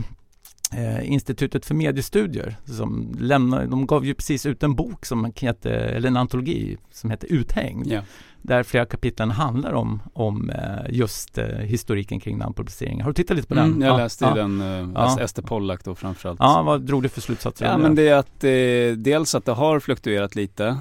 eh, 0.72 1.12
Institutet 1.12 1.66
för 1.66 1.75
mediestudier 1.75 2.56
som 2.64 3.16
lämnade, 3.18 3.66
de 3.66 3.87
gav 3.87 4.06
ju 4.06 4.14
precis 4.14 4.46
ut 4.46 4.62
en 4.62 4.75
bok 4.75 5.06
som 5.06 5.32
heter, 5.37 5.70
eller 5.70 6.08
en 6.08 6.16
antologi 6.16 6.76
som 6.90 7.11
heter 7.11 7.32
Uthängd. 7.32 7.87
Yeah 7.87 8.04
där 8.42 8.62
flera 8.62 8.84
kapitlen 8.84 9.30
handlar 9.30 9.72
om, 9.72 10.02
om 10.12 10.50
eh, 10.50 10.90
just 10.90 11.38
eh, 11.38 11.46
historiken 11.46 12.20
kring 12.20 12.38
namnpubliceringar. 12.38 13.04
Har 13.04 13.11
du 13.11 13.14
tittat 13.14 13.37
lite 13.37 13.49
på 13.49 13.54
den? 13.54 13.66
Mm, 13.66 13.82
jag 13.82 13.96
läste 13.96 14.25
ja, 14.25 14.34
den, 14.34 14.61
eh, 14.61 14.88
ja. 14.94 15.20
Ester 15.20 15.42
Pollack 15.42 15.84
då 15.84 15.94
framförallt. 15.94 16.40
Ja, 16.40 16.62
vad 16.62 16.80
drog 16.80 17.02
du 17.02 17.08
för 17.08 17.20
slutsatser? 17.20 17.66
Ja, 17.66 17.78
men 17.78 17.94
det 17.94 18.08
är 18.08 18.14
att 18.16 18.44
eh, 18.44 18.96
dels 18.96 19.34
att 19.34 19.44
det 19.44 19.52
har 19.52 19.80
fluktuerat 19.80 20.34
lite, 20.34 20.78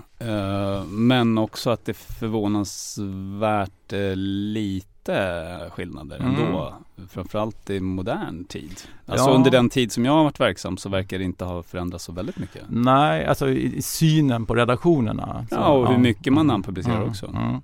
men 0.87 1.37
också 1.37 1.69
att 1.69 1.85
det 1.85 1.91
är 1.91 2.13
förvånansvärt 2.13 3.91
lite 4.15 4.90
lite 5.01 5.69
skillnader 5.71 6.19
mm. 6.19 6.35
ändå. 6.35 6.73
Framförallt 7.09 7.69
i 7.69 7.79
modern 7.79 8.45
tid. 8.45 8.81
Alltså 9.05 9.29
ja. 9.29 9.35
under 9.35 9.51
den 9.51 9.69
tid 9.69 9.91
som 9.91 10.05
jag 10.05 10.11
har 10.11 10.23
varit 10.23 10.39
verksam 10.39 10.77
så 10.77 10.89
verkar 10.89 11.17
det 11.17 11.23
inte 11.23 11.45
ha 11.45 11.63
förändrats 11.63 12.05
så 12.05 12.11
väldigt 12.11 12.37
mycket. 12.37 12.63
Nej, 12.69 13.25
alltså 13.25 13.49
i 13.49 13.81
synen 13.81 14.45
på 14.45 14.55
redaktionerna. 14.55 15.45
Så, 15.49 15.55
ja, 15.55 15.67
och 15.67 15.87
hur 15.87 15.97
mycket 15.97 16.33
man 16.33 16.47
namnpublicerar 16.47 16.95
mm. 16.95 17.09
också. 17.09 17.27
Mm. 17.27 17.61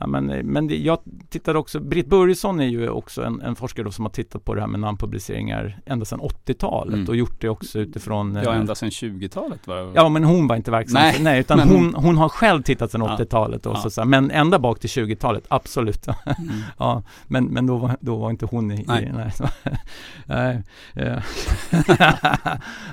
Ja, 0.00 0.06
men, 0.06 0.26
men 0.26 0.66
det, 0.66 0.76
jag 0.76 0.98
tittade 1.28 1.58
också, 1.58 1.80
Britt 1.80 2.06
Börjesson 2.06 2.60
är 2.60 2.66
ju 2.66 2.88
också 2.88 3.22
en, 3.22 3.40
en 3.40 3.56
forskare 3.56 3.92
som 3.92 4.04
har 4.04 4.12
tittat 4.12 4.44
på 4.44 4.54
det 4.54 4.60
här 4.60 4.68
med 4.68 4.80
namnpubliceringar 4.80 5.78
ända 5.86 6.04
sedan 6.04 6.20
80-talet 6.20 6.94
mm. 6.94 7.08
och 7.08 7.16
gjort 7.16 7.40
det 7.40 7.48
också 7.48 7.78
utifrån 7.78 8.34
Ja, 8.44 8.52
eh, 8.52 8.60
ända 8.60 8.74
sedan 8.74 8.90
20-talet 8.90 9.66
var 9.66 9.92
Ja, 9.94 10.08
men 10.08 10.24
hon 10.24 10.46
var 10.46 10.56
inte 10.56 10.70
verksam, 10.70 11.02
nej, 11.02 11.16
nej 11.20 11.40
utan 11.40 11.58
men 11.58 11.68
hon, 11.68 11.94
hon 11.94 12.16
har 12.16 12.28
själv 12.28 12.62
tittat 12.62 12.90
sedan 12.90 13.02
80-talet 13.02 13.66
och 13.66 13.76
ja. 13.84 13.90
så, 13.90 14.04
men 14.04 14.30
ända 14.30 14.58
bak 14.58 14.80
till 14.80 14.90
20-talet, 14.90 15.44
absolut. 15.48 16.06
Mm. 16.06 16.16
ja, 16.78 17.02
men, 17.26 17.44
men 17.44 17.66
då, 17.66 17.76
var, 17.76 17.96
då 18.00 18.16
var 18.16 18.30
inte 18.30 18.46
hon 18.46 18.72
i, 18.72 18.84
nej. 18.88 19.04
I, 19.04 19.12
nej, 19.12 19.30
nej 20.26 20.62
eh. 20.94 21.22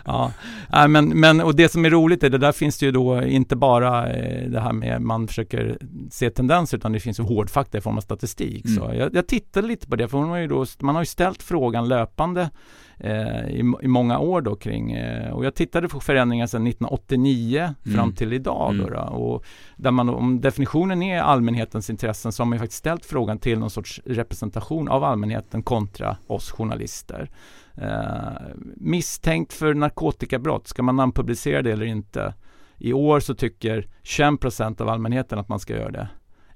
ja, 0.05 0.87
men, 0.87 1.09
men 1.09 1.41
och 1.41 1.55
det 1.55 1.71
som 1.71 1.85
är 1.85 1.89
roligt 1.89 2.23
är 2.23 2.29
det 2.29 2.37
där 2.37 2.51
finns 2.51 2.77
det 2.77 2.85
ju 2.85 2.91
då 2.91 3.23
inte 3.23 3.55
bara 3.55 4.09
eh, 4.09 4.49
det 4.49 4.59
här 4.59 4.73
med 4.73 5.01
man 5.01 5.27
försöker 5.27 5.77
se 6.11 6.29
tendenser 6.29 6.77
utan 6.77 6.90
utan 6.91 6.93
det 6.93 6.99
finns 6.99 7.19
ju 7.19 7.23
hårdfakta 7.23 7.77
i 7.77 7.81
form 7.81 7.97
av 7.97 8.01
statistik. 8.01 8.65
Mm. 8.65 8.77
Så 8.77 8.95
jag, 8.95 9.15
jag 9.15 9.27
tittade 9.27 9.67
lite 9.67 9.87
på 9.87 9.95
det, 9.95 10.07
för 10.07 10.17
har 10.17 10.47
då, 10.47 10.65
man 10.79 10.95
har 10.95 11.01
ju 11.01 11.05
ställt 11.05 11.43
frågan 11.43 11.87
löpande 11.87 12.49
eh, 12.97 13.47
i, 13.49 13.73
i, 13.81 13.87
många 13.87 14.19
år 14.19 14.41
då 14.41 14.55
kring, 14.55 14.91
eh, 14.91 15.33
och 15.33 15.45
jag 15.45 15.55
tittade 15.55 15.87
på 15.87 15.99
förändringar 15.99 16.47
sedan 16.47 16.67
1989 16.67 17.73
mm. 17.85 17.97
fram 17.97 18.13
till 18.13 18.33
idag 18.33 18.73
mm. 18.73 18.85
då, 18.85 18.93
då, 18.93 19.01
och 19.01 19.45
där 19.77 19.91
man, 19.91 20.09
om 20.09 20.41
definitionen 20.41 21.01
är 21.01 21.21
allmänhetens 21.21 21.89
intressen 21.89 22.31
så 22.31 22.43
har 22.43 22.45
man 22.45 22.55
ju 22.55 22.59
faktiskt 22.59 22.79
ställt 22.79 23.05
frågan 23.05 23.39
till 23.39 23.59
någon 23.59 23.69
sorts 23.69 24.01
representation 24.05 24.87
av 24.87 25.03
allmänheten 25.03 25.63
kontra 25.63 26.17
oss 26.27 26.51
journalister. 26.51 27.29
Eh, 27.75 28.55
misstänkt 28.75 29.53
för 29.53 29.73
narkotikabrott, 29.73 30.67
ska 30.67 30.83
man 30.83 30.95
namnpublicera 30.95 31.61
det 31.61 31.71
eller 31.71 31.85
inte? 31.85 32.33
I 32.77 32.93
år 32.93 33.19
så 33.19 33.35
tycker 33.35 33.87
21% 34.03 34.81
av 34.81 34.89
allmänheten 34.89 35.39
att 35.39 35.49
man 35.49 35.59
ska 35.59 35.73
göra 35.73 35.91
det. 35.91 36.09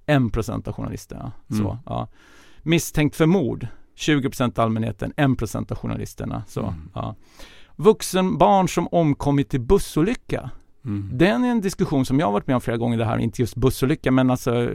1% 0.08 0.68
av 0.68 0.74
journalisterna. 0.74 1.32
Mm. 1.52 1.64
Så, 1.64 1.78
ja. 1.86 2.08
Misstänkt 2.64 3.16
för 3.16 3.26
mord, 3.26 3.68
20% 3.96 4.60
av 4.60 4.66
allmänheten, 4.66 5.14
1% 5.18 5.72
av 5.72 5.78
journalisterna. 5.78 6.44
Så, 6.48 6.62
mm. 6.62 6.90
ja. 6.94 7.16
Vuxenbarn 7.76 8.68
som 8.68 8.88
omkommit 8.88 9.54
i 9.54 9.60
bussolycka. 9.60 10.50
Mm. 10.86 11.10
Den 11.14 11.44
är 11.44 11.52
en 11.52 11.62
diskussion 11.62 12.06
som 12.06 12.20
jag 12.20 12.28
har 12.28 12.34
varit 12.34 12.48
med 12.48 12.56
om 12.56 12.62
flera 12.62 12.78
gånger, 12.78 12.98
det 12.98 13.06
här, 13.06 13.18
inte 13.18 13.42
just 13.42 13.56
bussolycka, 13.56 14.12
men 14.12 14.30
alltså 14.30 14.70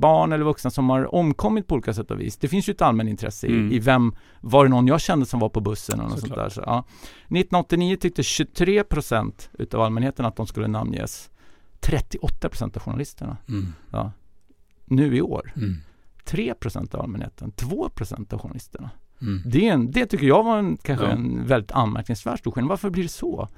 barn 0.00 0.32
eller 0.32 0.44
vuxna 0.44 0.70
som 0.70 0.90
har 0.90 1.14
omkommit 1.14 1.66
på 1.66 1.74
olika 1.74 1.94
sätt 1.94 2.10
och 2.10 2.20
vis. 2.20 2.36
Det 2.36 2.48
finns 2.48 2.68
ju 2.68 2.70
ett 2.70 2.82
allmänintresse 2.82 3.46
mm. 3.46 3.72
i, 3.72 3.76
i 3.76 3.78
vem, 3.78 4.14
var 4.40 4.64
det 4.64 4.70
någon 4.70 4.86
jag 4.86 5.00
kände 5.00 5.26
som 5.26 5.40
var 5.40 5.48
på 5.48 5.60
bussen 5.60 6.00
eller 6.00 6.08
något 6.08 6.20
sånt 6.20 6.34
där. 6.34 6.48
Så, 6.48 6.62
ja. 6.66 6.84
1989 7.22 7.96
tyckte 7.96 8.22
23% 8.22 9.32
utav 9.52 9.80
allmänheten 9.80 10.24
att 10.24 10.36
de 10.36 10.46
skulle 10.46 10.68
namnges. 10.68 11.30
38% 11.80 12.76
av 12.76 12.82
journalisterna. 12.82 13.36
Mm. 13.48 13.66
Ja 13.90 14.12
nu 14.90 15.16
i 15.16 15.22
år. 15.22 15.52
Mm. 15.56 15.76
3 16.24 16.54
av 16.92 17.00
allmänheten, 17.00 17.52
2% 17.56 18.34
av 18.34 18.40
journalisterna. 18.40 18.90
Mm. 19.22 19.42
Det, 19.46 19.68
en, 19.68 19.90
det 19.90 20.06
tycker 20.06 20.26
jag 20.26 20.42
var 20.42 20.58
en, 20.58 20.76
kanske 20.76 21.06
ja. 21.06 21.12
en 21.12 21.46
väldigt 21.46 21.72
anmärkningsvärd 21.72 22.38
stor 22.38 22.50
skillnad. 22.50 22.68
Varför 22.68 22.90
blir 22.90 23.02
det 23.02 23.08
så? 23.08 23.48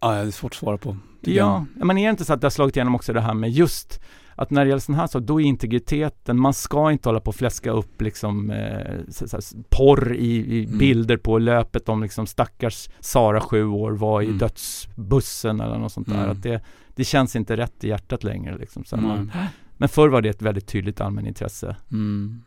Ja, 0.00 0.12
det 0.12 0.18
är 0.18 0.30
svårt 0.30 0.52
att 0.52 0.58
svara 0.58 0.78
på. 0.78 0.96
Ja, 1.20 1.64
men 1.74 1.98
är 1.98 2.06
det 2.06 2.10
inte 2.10 2.24
så 2.24 2.32
att 2.32 2.40
det 2.40 2.44
har 2.44 2.50
slagit 2.50 2.76
igenom 2.76 2.94
också 2.94 3.12
det 3.12 3.20
här 3.20 3.34
med 3.34 3.50
just 3.50 4.00
att 4.36 4.50
när 4.50 4.64
det 4.64 4.68
gäller 4.68 4.80
sån 4.80 4.94
här 4.94 5.06
sak, 5.06 5.22
då 5.22 5.40
är 5.40 5.44
integriteten, 5.44 6.40
man 6.40 6.54
ska 6.54 6.92
inte 6.92 7.08
hålla 7.08 7.20
på 7.20 7.28
och 7.28 7.34
fläska 7.34 7.70
upp 7.70 8.02
liksom 8.02 8.50
eh, 8.50 8.98
så, 9.08 9.28
så, 9.28 9.56
porr 9.68 10.14
i, 10.14 10.58
i 10.58 10.64
mm. 10.64 10.78
bilder 10.78 11.16
på 11.16 11.38
löpet 11.38 11.88
om 11.88 12.02
liksom 12.02 12.26
stackars 12.26 12.88
Sara 13.00 13.40
sju 13.40 13.66
år 13.66 13.92
var 13.92 14.22
i 14.22 14.26
mm. 14.26 14.38
dödsbussen 14.38 15.60
eller 15.60 15.78
något 15.78 15.92
sånt 15.92 16.08
där. 16.08 16.18
Mm. 16.18 16.30
Att 16.30 16.42
det, 16.42 16.62
det 16.94 17.04
känns 17.04 17.36
inte 17.36 17.56
rätt 17.56 17.84
i 17.84 17.88
hjärtat 17.88 18.24
längre 18.24 18.58
liksom. 18.58 18.84
Så 18.84 18.96
man, 18.96 19.32
men 19.76 19.88
förr 19.88 20.08
var 20.08 20.22
det 20.22 20.28
ett 20.28 20.42
väldigt 20.42 20.66
tydligt 20.66 21.00
allmänintresse. 21.00 21.76
Mm. 21.92 22.42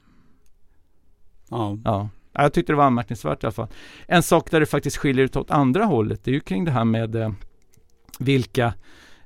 Ja. 1.49 1.77
ja. 1.83 2.09
Jag 2.33 2.53
tyckte 2.53 2.73
det 2.73 2.77
var 2.77 2.85
anmärkningsvärt 2.85 3.43
i 3.43 3.45
alla 3.45 3.51
fall. 3.51 3.67
En 4.07 4.23
sak 4.23 4.51
där 4.51 4.59
det 4.59 4.65
faktiskt 4.65 4.97
skiljer 4.97 5.25
ut 5.25 5.35
åt 5.35 5.51
andra 5.51 5.85
hållet, 5.85 6.23
det 6.23 6.31
är 6.31 6.33
ju 6.33 6.39
kring 6.39 6.65
det 6.65 6.71
här 6.71 6.85
med 6.85 7.15
eh, 7.15 7.31
vilka 8.19 8.73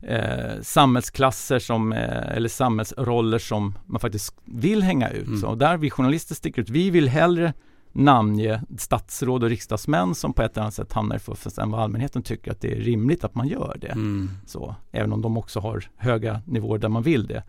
eh, 0.08 0.62
samhällsklasser 0.62 1.60
som, 1.60 1.94
eh, 1.94 2.38
eller 2.38 2.50
samhällsroller 2.50 3.40
som 3.40 3.78
man 3.86 4.00
faktiskt 4.00 4.36
vill 4.46 4.84
hänga 4.84 5.10
ut. 5.10 5.28
Mm. 5.28 5.40
Så 5.40 5.56
där 5.56 5.78
vi 5.78 5.90
journalister 5.90 6.36
sticker 6.36 6.62
ut. 6.62 6.70
Vi 6.70 6.90
vill 6.90 7.10
hellre 7.10 7.54
namnge 7.92 8.62
statsråd 8.78 9.44
och 9.44 9.50
riksdagsmän 9.50 10.16
som 10.16 10.34
på 10.34 10.42
ett 10.42 10.52
eller 10.52 10.62
annat 10.62 10.74
sätt 10.74 10.94
hamnar 10.94 11.16
i 11.16 11.20
fokus 11.20 11.58
än 11.58 11.72
vad 11.72 11.82
allmänheten 11.82 12.24
tycker 12.24 12.52
att 12.52 12.62
det 12.62 12.72
är 12.72 12.82
rimligt 12.82 13.24
att 13.24 13.36
man 13.36 13.48
gör 13.48 13.78
det. 13.82 13.92
Mm. 13.92 14.30
Så, 14.46 14.76
även 14.92 15.14
om 15.14 15.22
de 15.22 15.38
också 15.38 15.60
har 15.60 15.84
höga 15.98 16.42
nivåer 16.46 16.80
där 16.80 16.90
man 16.90 17.04
vill 17.04 17.28
det. 17.28 17.44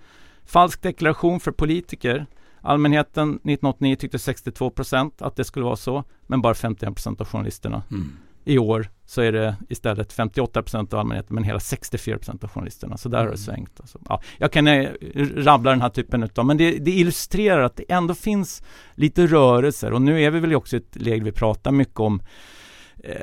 Falsk 0.45 0.83
deklaration 0.83 1.41
för 1.41 1.53
politiker. 1.53 2.27
Allmänheten 2.61 3.29
1989 3.29 3.97
tyckte 3.97 4.17
62% 4.17 5.13
att 5.19 5.37
det 5.37 5.45
skulle 5.45 5.65
vara 5.65 5.77
så, 5.77 6.05
men 6.27 6.43
bara 6.43 6.53
51% 6.53 7.21
av 7.21 7.27
journalisterna. 7.27 7.83
Mm. 7.91 8.13
I 8.45 8.59
år 8.59 8.89
så 9.07 9.21
är 9.21 9.33
det 9.33 9.57
istället 9.69 10.15
58% 10.15 10.95
av 10.95 11.01
allmänheten 11.01 11.35
men 11.35 11.45
hela 11.45 11.59
64% 11.59 12.45
av 12.45 12.51
journalisterna. 12.51 12.97
Så 12.97 13.09
där 13.09 13.19
mm. 13.19 13.27
har 13.27 13.37
det 13.37 13.43
mm. 13.43 13.57
svängt. 13.57 13.81
Alltså. 13.81 13.99
Ja, 14.09 14.21
jag 14.39 14.53
kan 14.53 14.67
eh, 14.67 14.91
rabbla 15.37 15.71
den 15.71 15.81
här 15.81 15.89
typen 15.89 16.23
utav, 16.23 16.47
men 16.47 16.57
det, 16.57 16.79
det, 16.79 16.91
illustrerar 16.91 17.63
att 17.63 17.77
det 17.77 17.93
ändå 17.93 18.15
finns 18.15 18.63
lite 18.95 19.27
rörelser 19.27 19.93
och 19.93 20.03
nu 20.03 20.23
är 20.23 20.31
vi 20.31 20.41
väl 20.41 20.55
också 20.55 20.77
i 20.77 20.79
ett 20.79 20.97
läge 20.97 21.25
vi 21.25 21.33
pratar 21.33 21.73
mycket 21.73 22.01
om 22.01 22.23
eh, 22.97 23.15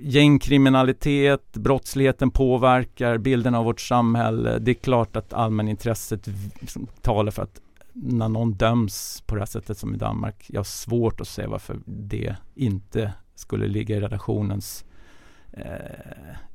gängkriminalitet, 0.00 1.52
brottsligheten 1.52 2.30
påverkar 2.30 3.18
bilden 3.18 3.54
av 3.54 3.64
vårt 3.64 3.80
samhälle. 3.80 4.58
Det 4.58 4.70
är 4.70 4.74
klart 4.74 5.16
att 5.16 5.32
allmänintresset 5.32 6.28
liksom 6.60 6.86
talar 7.00 7.30
för 7.30 7.42
att 7.42 7.60
när 7.94 8.28
någon 8.28 8.52
döms 8.52 9.22
på 9.26 9.34
det 9.34 9.40
här 9.40 9.46
sättet 9.46 9.78
som 9.78 9.94
i 9.94 9.98
Danmark, 9.98 10.44
jag 10.48 10.58
har 10.58 10.64
svårt 10.64 11.20
att 11.20 11.28
se 11.28 11.46
varför 11.46 11.78
det 11.86 12.36
inte 12.54 13.12
skulle 13.34 13.66
ligga 13.66 13.96
i 13.96 14.00
redaktionens 14.00 14.84
eh, 15.52 15.64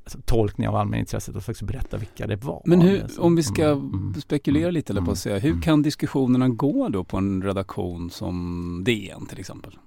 alltså, 0.03 0.19
tolkning 0.25 0.67
av 0.67 0.75
allmänintresset 0.75 1.35
och 1.35 1.43
faktiskt 1.43 1.67
berätta 1.67 1.97
vilka 1.97 2.27
det 2.27 2.35
var. 2.35 2.61
Men 2.65 2.81
hur, 2.81 3.03
alltså, 3.03 3.21
om 3.21 3.35
vi 3.35 3.43
ska 3.43 3.65
mm, 3.65 3.89
mm 3.93 4.13
spekulera 4.13 4.63
mm, 4.63 4.73
lite 4.73 4.93
eller 4.93 5.01
på 5.01 5.03
att 5.03 5.07
mm, 5.07 5.15
säga, 5.15 5.39
hur 5.39 5.51
mm. 5.51 5.61
kan 5.61 5.81
diskussionerna 5.81 6.49
gå 6.49 6.89
då 6.89 7.03
på 7.03 7.17
en 7.17 7.43
redaktion 7.43 8.09
som 8.09 8.83
DN 8.85 9.25
till 9.25 9.39
exempel? 9.39 9.77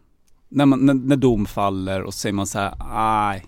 När, 0.49 0.67
man, 0.67 0.87
när, 0.87 0.95
när 0.95 1.17
dom 1.17 1.47
faller 1.47 2.03
och 2.03 2.15
säger 2.15 2.33
man 2.33 2.47
så 2.47 2.59
här, 2.59 2.75
nej, 2.95 3.45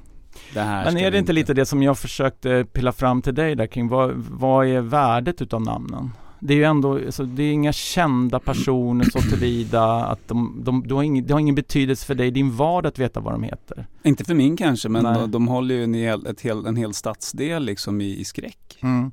det 0.55 0.61
här 0.61 0.85
Men 0.85 0.97
är 0.97 1.11
det 1.11 1.19
inte 1.19 1.33
lite 1.33 1.55
det 1.55 1.67
som 1.67 1.83
jag 1.83 1.99
försökte 1.99 2.67
pilla 2.73 2.93
fram 2.93 3.23
till 3.23 3.35
dig 3.35 3.55
där 3.55 3.67
kring 3.67 3.89
vad, 3.89 4.13
vad 4.15 4.67
är 4.67 4.81
värdet 4.81 5.43
utav 5.43 5.63
namnen? 5.63 6.11
Det 6.45 6.55
är 6.55 6.59
ju 6.59 6.65
ändå, 6.65 6.95
alltså, 6.95 7.25
det 7.25 7.43
är 7.43 7.53
inga 7.53 7.73
kända 7.73 8.39
personer 8.39 9.05
så 9.05 9.21
tillvida 9.21 10.05
att 10.05 10.29
de, 10.29 10.61
de, 10.65 10.89
de 10.89 10.95
har 10.95 11.03
ingen, 11.03 11.27
det 11.27 11.33
har 11.33 11.41
ingen 11.41 11.55
betydelse 11.55 12.07
för 12.07 12.15
dig 12.15 12.31
din 12.31 12.57
vardag 12.57 12.89
att 12.89 12.99
veta 12.99 13.21
vad 13.21 13.35
de 13.35 13.43
heter. 13.43 13.87
Inte 14.03 14.25
för 14.25 14.35
min 14.35 14.57
kanske, 14.57 14.89
men 14.89 15.05
de, 15.05 15.31
de 15.31 15.49
håller 15.49 15.75
ju 15.75 15.85
en 15.85 15.95
hel, 15.95 16.27
ett 16.27 16.41
hel, 16.41 16.67
en 16.67 16.77
hel 16.77 16.95
stadsdel 16.95 17.65
liksom 17.65 18.01
i, 18.01 18.19
i 18.21 18.25
skräck. 18.25 18.79
Mm. 18.81 19.11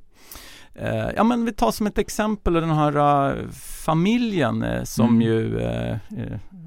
Eh, 0.76 1.10
ja 1.16 1.24
men 1.24 1.46
vi 1.46 1.52
tar 1.52 1.72
som 1.72 1.88
ett 1.88 1.98
exempel 1.98 2.54
den 2.54 2.70
här 2.70 3.30
eh, 3.30 3.50
familjen 3.86 4.64
eh, 4.64 4.84
som 4.84 5.10
Mm. 5.10 5.22
ju 5.22 5.60
eh, 5.60 5.98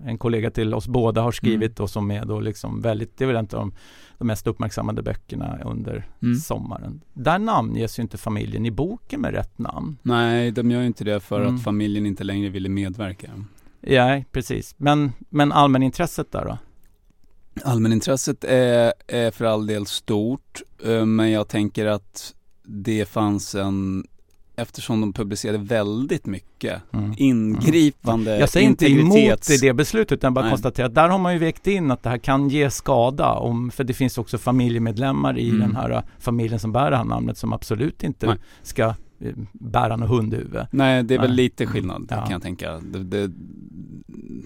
en 0.07 0.19
kollega 0.19 0.51
till 0.51 0.75
oss 0.75 0.89
båda 0.89 1.21
har 1.21 1.33
skrivit 1.33 1.81
och 1.81 1.91
som 1.91 2.11
är 2.11 2.25
då 2.25 2.41
liksom 2.41 2.81
väldigt, 2.81 3.19
det 3.19 3.25
är 3.25 3.27
väl 3.27 3.37
inte 3.37 3.57
de, 3.57 3.75
de 4.23 4.27
mest 4.27 4.47
uppmärksammade 4.47 5.03
böckerna 5.03 5.59
under 5.65 6.09
Mm. 6.23 6.37
sommaren. 6.37 7.01
Där 7.13 7.39
namnges 7.39 7.99
ju 7.99 8.03
inte 8.03 8.19
familjen 8.19 8.67
i 8.67 8.71
boken 8.71 9.21
med 9.21 9.33
rätt 9.35 9.59
namn. 9.59 9.97
Nej, 10.03 10.51
de 10.51 10.71
gör 10.71 10.81
ju 10.81 10.87
inte 10.87 11.05
det 11.05 11.21
för 11.21 11.41
Mm. 11.41 11.55
att 11.55 11.63
familjen 11.63 12.07
inte 12.07 12.25
längre 12.25 12.49
ville 12.51 12.69
medverka. 12.69 13.31
Ja, 13.81 14.23
precis. 14.33 14.75
Men, 14.79 15.13
men 15.29 15.53
allmänintresset 15.53 16.33
där 16.33 16.45
då? 16.45 16.59
Allmänintresset 17.65 18.45
är, 18.45 18.93
är 19.07 19.31
för 19.31 19.45
all 19.45 19.67
del 19.67 19.87
stort, 19.87 20.63
eh, 20.85 21.07
men 21.07 21.31
jag 21.31 21.49
tänker 21.49 21.87
att 21.87 22.35
det 22.65 23.05
fanns 23.09 23.55
en, 23.55 24.07
eftersom 24.63 25.01
de 25.01 25.13
publicerade 25.13 25.59
väldigt 25.59 26.27
mycket 26.27 26.83
Mm. 26.93 27.15
ingripande 27.17 28.39
Jag 28.39 28.49
säger 28.49 28.67
inte 28.69 28.87
emot 28.87 29.51
i 29.51 29.57
det 29.61 29.73
beslutet 29.73 30.13
utan 30.13 30.35
bara 30.35 30.51
konstaterar 30.51 30.87
att 30.87 30.95
där 30.95 31.09
har 31.09 31.19
man 31.19 31.33
ju 31.33 31.39
vägt 31.39 31.67
in 31.67 31.91
att 31.91 32.03
det 32.03 32.11
här 32.11 32.19
kan 32.19 32.49
ge 32.49 32.71
skada 32.71 33.33
om, 33.33 33.71
för 33.71 33.85
det 33.85 33.95
finns 33.95 34.19
också 34.19 34.39
familjemedlemmar 34.39 35.39
i 35.39 35.49
Mm. 35.49 35.61
den 35.61 35.77
här 35.77 35.91
äh, 35.91 36.01
familjen 36.19 36.59
som 36.61 36.73
bär 36.73 36.91
det 36.91 36.97
här 36.97 37.05
namnet 37.05 37.39
som 37.39 37.53
absolut 37.53 38.03
inte 38.03 38.27
Nej. 38.27 38.37
ska 38.63 38.95
bära 39.53 39.97
något 39.97 40.09
hundhuvud. 40.09 40.67
Nej, 40.71 41.03
det 41.03 41.15
är 41.15 41.19
väl 41.19 41.29
Nej. 41.31 41.37
lite 41.37 41.67
skillnad 41.67 42.07
Ja. 42.11 42.17
kan 42.23 42.31
jag 42.33 42.43
tänka. 42.43 42.79
Det, 42.79 43.05
det, 43.05 43.33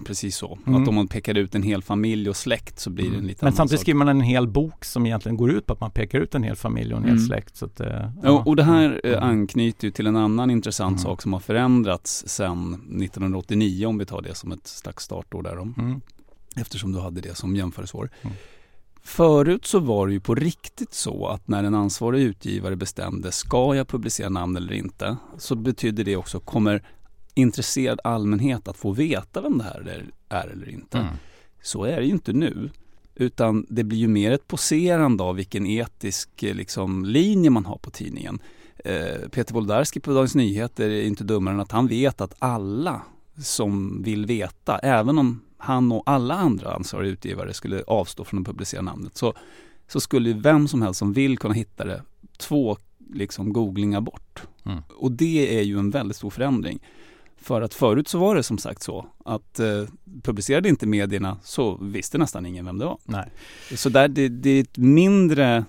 precis 0.05 0.37
så. 0.37 0.57
Mm. 0.67 0.81
Att 0.81 0.87
om 0.87 0.95
man 0.95 1.07
pekar 1.07 1.37
ut 1.37 1.55
en 1.55 1.63
hel 1.63 1.81
familj 1.83 2.29
och 2.29 2.35
släkt 2.35 2.79
så 2.79 2.89
blir 2.89 3.11
det 3.11 3.17
en 3.17 3.27
lite 3.27 3.45
Men 3.45 3.47
annan 3.47 3.55
samtidigt 3.57 3.79
sak. 3.79 3.83
skriver 3.83 3.97
man 3.97 4.07
en 4.07 4.21
hel 4.21 4.47
bok 4.47 4.85
som 4.85 5.05
egentligen 5.05 5.37
går 5.37 5.51
ut 5.51 5.65
på 5.65 5.73
att 5.73 5.79
man 5.79 5.91
pekar 5.91 6.19
ut 6.19 6.35
en 6.35 6.43
hel 6.43 6.55
familj 6.55 6.93
och 6.93 6.97
en 6.99 7.03
hel 7.05 7.13
Mm. 7.13 7.25
släkt. 7.25 7.55
Så 7.57 7.65
att, 7.65 7.79
eh, 7.79 8.11
ja. 8.23 8.31
Och, 8.31 8.47
och 8.47 8.55
det 8.55 8.63
här 8.63 9.01
eh, 9.03 9.11
Mm. 9.11 9.23
anknyter 9.29 9.87
ju 9.87 9.91
till 9.91 10.07
en 10.07 10.15
annan 10.15 10.49
intressant 10.49 10.91
Mm. 10.93 11.03
sak 11.03 11.21
som 11.21 11.33
har 11.33 11.39
förändrats 11.39 12.23
sedan 12.27 12.73
1989 12.73 13.85
om 13.87 13.97
vi 13.97 14.05
tar 14.05 14.21
det 14.21 14.35
som 14.35 14.51
ett 14.51 14.67
slags 14.67 15.03
startår 15.03 15.43
där. 15.43 15.53
Mm. 15.53 16.01
Eftersom 16.55 16.91
du 16.91 16.99
hade 16.99 17.21
det 17.21 17.35
som 17.37 17.55
jämförelseår. 17.55 18.09
Mm. 18.21 18.35
Förut 19.07 19.65
så 19.65 19.79
var 19.79 20.07
det 20.07 20.13
ju 20.13 20.19
på 20.19 20.35
riktigt 20.35 20.93
så 20.93 21.27
att 21.27 21.47
när 21.47 21.63
en 21.63 21.75
ansvarig 21.75 22.21
utgivare 22.21 22.75
bestämde 22.75 23.31
ska 23.31 23.75
jag 23.75 23.87
publicera 23.87 24.29
namn 24.29 24.57
eller 24.57 24.73
inte 24.73 25.17
så 25.37 25.55
betydde 25.55 26.03
det 26.03 26.15
också 26.15 26.39
kommer 26.39 26.83
intresserad 27.33 27.99
allmänhet 28.03 28.67
att 28.67 28.77
få 28.77 28.91
veta 28.91 29.41
vem 29.41 29.57
det 29.57 29.63
här 29.63 29.79
är, 29.79 30.05
är 30.29 30.47
eller 30.47 30.69
inte. 30.69 30.97
Mm. 30.97 31.13
Så 31.61 31.83
är 31.83 31.95
det 31.95 32.05
ju 32.05 32.11
inte 32.11 32.33
nu. 32.33 32.69
Utan 33.15 33.65
det 33.69 33.83
blir 33.83 33.97
ju 33.97 34.07
mer 34.07 34.31
ett 34.31 34.47
poserande 34.47 35.23
av 35.23 35.35
vilken 35.35 35.67
etisk 35.67 36.43
eh, 36.43 36.55
liksom, 36.55 37.05
linje 37.05 37.49
man 37.49 37.65
har 37.65 37.77
på 37.77 37.89
tidningen. 37.89 38.39
Eh, 38.77 39.29
Peter 39.31 39.53
Wolodarski 39.53 39.99
på 39.99 40.13
Dagens 40.13 40.35
Nyheter 40.35 40.89
är 40.89 41.03
inte 41.03 41.23
dummare 41.23 41.53
än 41.53 41.59
att 41.59 41.71
han 41.71 41.87
vet 41.87 42.21
att 42.21 42.33
alla 42.39 43.01
som 43.43 44.03
vill 44.03 44.25
veta, 44.25 44.79
även 44.79 45.17
om 45.17 45.41
han 45.57 45.91
och 45.91 46.03
alla 46.05 46.35
andra 46.35 46.73
ansvariga 46.73 47.11
utgivare 47.11 47.53
skulle 47.53 47.83
avstå 47.87 48.23
från 48.23 48.39
att 48.39 48.45
publicera 48.45 48.81
namnet, 48.81 49.17
så, 49.17 49.33
så 49.87 49.99
skulle 49.99 50.33
vem 50.33 50.67
som 50.67 50.81
helst 50.81 50.99
som 50.99 51.13
vill 51.13 51.37
kunna 51.37 51.53
hitta 51.53 51.85
det 51.85 52.01
två 52.37 52.77
liksom 53.13 53.53
googlingar 53.53 54.01
bort. 54.01 54.43
Mm. 54.65 54.83
Och 54.89 55.11
det 55.11 55.59
är 55.59 55.63
ju 55.63 55.79
en 55.79 55.89
väldigt 55.89 56.17
stor 56.17 56.29
förändring. 56.29 56.79
För 57.37 57.61
att 57.61 57.73
förut 57.73 58.07
så 58.07 58.19
var 58.19 58.35
det 58.35 58.43
som 58.43 58.57
sagt 58.57 58.83
så 58.83 59.05
att 59.25 59.59
eh, 59.59 59.83
publicerade 60.23 60.69
inte 60.69 60.87
medierna 60.87 61.37
så 61.43 61.77
visste 61.81 62.17
nästan 62.17 62.45
ingen 62.45 62.65
vem 62.65 62.77
det 62.77 62.85
var. 62.85 62.97
Nej. 63.03 63.31
Så 63.75 63.89
där, 63.89 64.07
det, 64.07 64.27
det 64.29 64.49
är 64.49 64.61
ett 64.61 64.77
mindre 64.77 65.65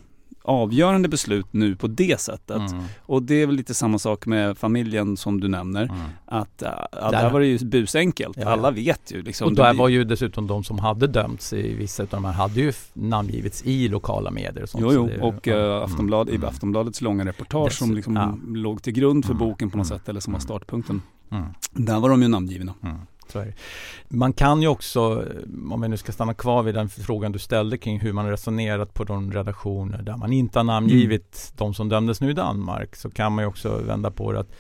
avgörande 0.49 1.09
beslut 1.09 1.47
nu 1.51 1.77
på 1.77 1.87
det 1.87 2.21
sättet. 2.21 2.71
Mm. 2.73 2.83
Och 3.01 3.23
det 3.23 3.35
är 3.43 3.47
väl 3.47 3.57
lite 3.57 3.75
samma 3.75 3.99
sak 3.99 4.27
med 4.27 4.59
familjen 4.59 5.17
som 5.17 5.41
du 5.41 5.49
nämner. 5.49 5.83
Mm. 5.83 5.97
Att 6.27 6.63
äh, 6.63 6.69
ja, 6.93 7.11
Där- 7.11 7.11
där 7.11 7.31
var 7.31 7.41
det 7.41 7.47
ju 7.47 7.59
busenkelt. 7.59 8.37
Ja, 8.37 8.43
ja. 8.43 8.51
Alla 8.51 8.71
vet 8.71 9.13
ju 9.13 9.23
liksom. 9.23 9.47
Och 9.49 9.55
där 9.55 9.75
var 9.75 9.89
ju 9.89 10.05
dessutom 10.05 10.47
de 10.47 10.65
som 10.65 10.79
hade 10.79 11.07
dömts 11.07 11.53
i 11.53 11.75
vissa 11.75 12.03
av 12.03 12.09
de 12.11 12.25
här 12.25 12.33
hade 12.33 12.61
ju 12.61 12.73
namngivits 12.95 13.63
i 13.67 13.89
lokala 13.89 14.31
medier 14.31 14.63
och 14.63 14.69
sånt. 14.69 14.83
Jo, 14.85 14.91
så 14.91 14.95
jo. 14.97 15.07
det- 15.07 15.21
och 15.21 15.47
ja. 15.47 15.77
eh, 15.77 15.83
Aftonblad, 15.85 16.29
Mm. 16.29 16.43
i 16.43 16.47
Aftonbladets 16.47 17.01
långa 17.01 17.25
reportage 17.25 17.73
som 17.73 17.95
liksom 17.95 18.41
låg 18.55 18.83
till 18.83 18.93
grund 18.93 19.25
för 19.25 19.33
Mm. 19.35 19.49
boken 19.49 19.71
på 19.71 19.77
något 19.79 19.87
Mm. 19.91 19.99
sätt, 19.99 20.09
eller 20.09 20.21
som 20.21 20.33
var 20.33 20.39
Mm. 20.39 20.45
startpunkten. 20.45 21.03
Mm. 21.31 21.45
Där 21.73 22.01
var 22.01 22.09
de 22.09 22.23
ju 22.23 22.29
namngivna. 22.29 22.75
Mm, 23.35 23.49
är 23.49 23.53
det. 24.09 24.17
Man 24.17 24.33
kan 24.33 24.63
ju 24.63 24.69
också, 24.69 25.25
om 25.71 25.81
vi 25.81 25.89
nu 25.89 25.97
ska 25.97 26.13
stanna 26.13 26.35
kvar 26.35 26.63
vid 26.63 26.75
den 26.75 26.89
frågan 26.89 27.33
du 27.33 27.39
ställde 27.39 27.79
kring 27.79 28.01
hur 28.01 28.13
man 28.13 28.31
resonerat 28.31 28.95
på 28.95 29.05
de 29.05 29.33
redaktioner 29.33 30.03
där 30.03 30.17
man 30.17 30.33
inte 30.33 30.59
har 30.59 30.65
namngivit 30.65 31.53
de 31.57 31.75
som 31.75 31.89
dömdes 31.89 32.21
nu 32.21 32.31
i 32.31 32.35
Danmark, 32.35 32.97
så 32.97 33.11
kan 33.11 33.33
man 33.33 33.45
ju 33.45 33.49
också 33.49 33.77
vända 33.77 34.11
på 34.11 34.33
det 34.33 34.41
att 34.41 34.53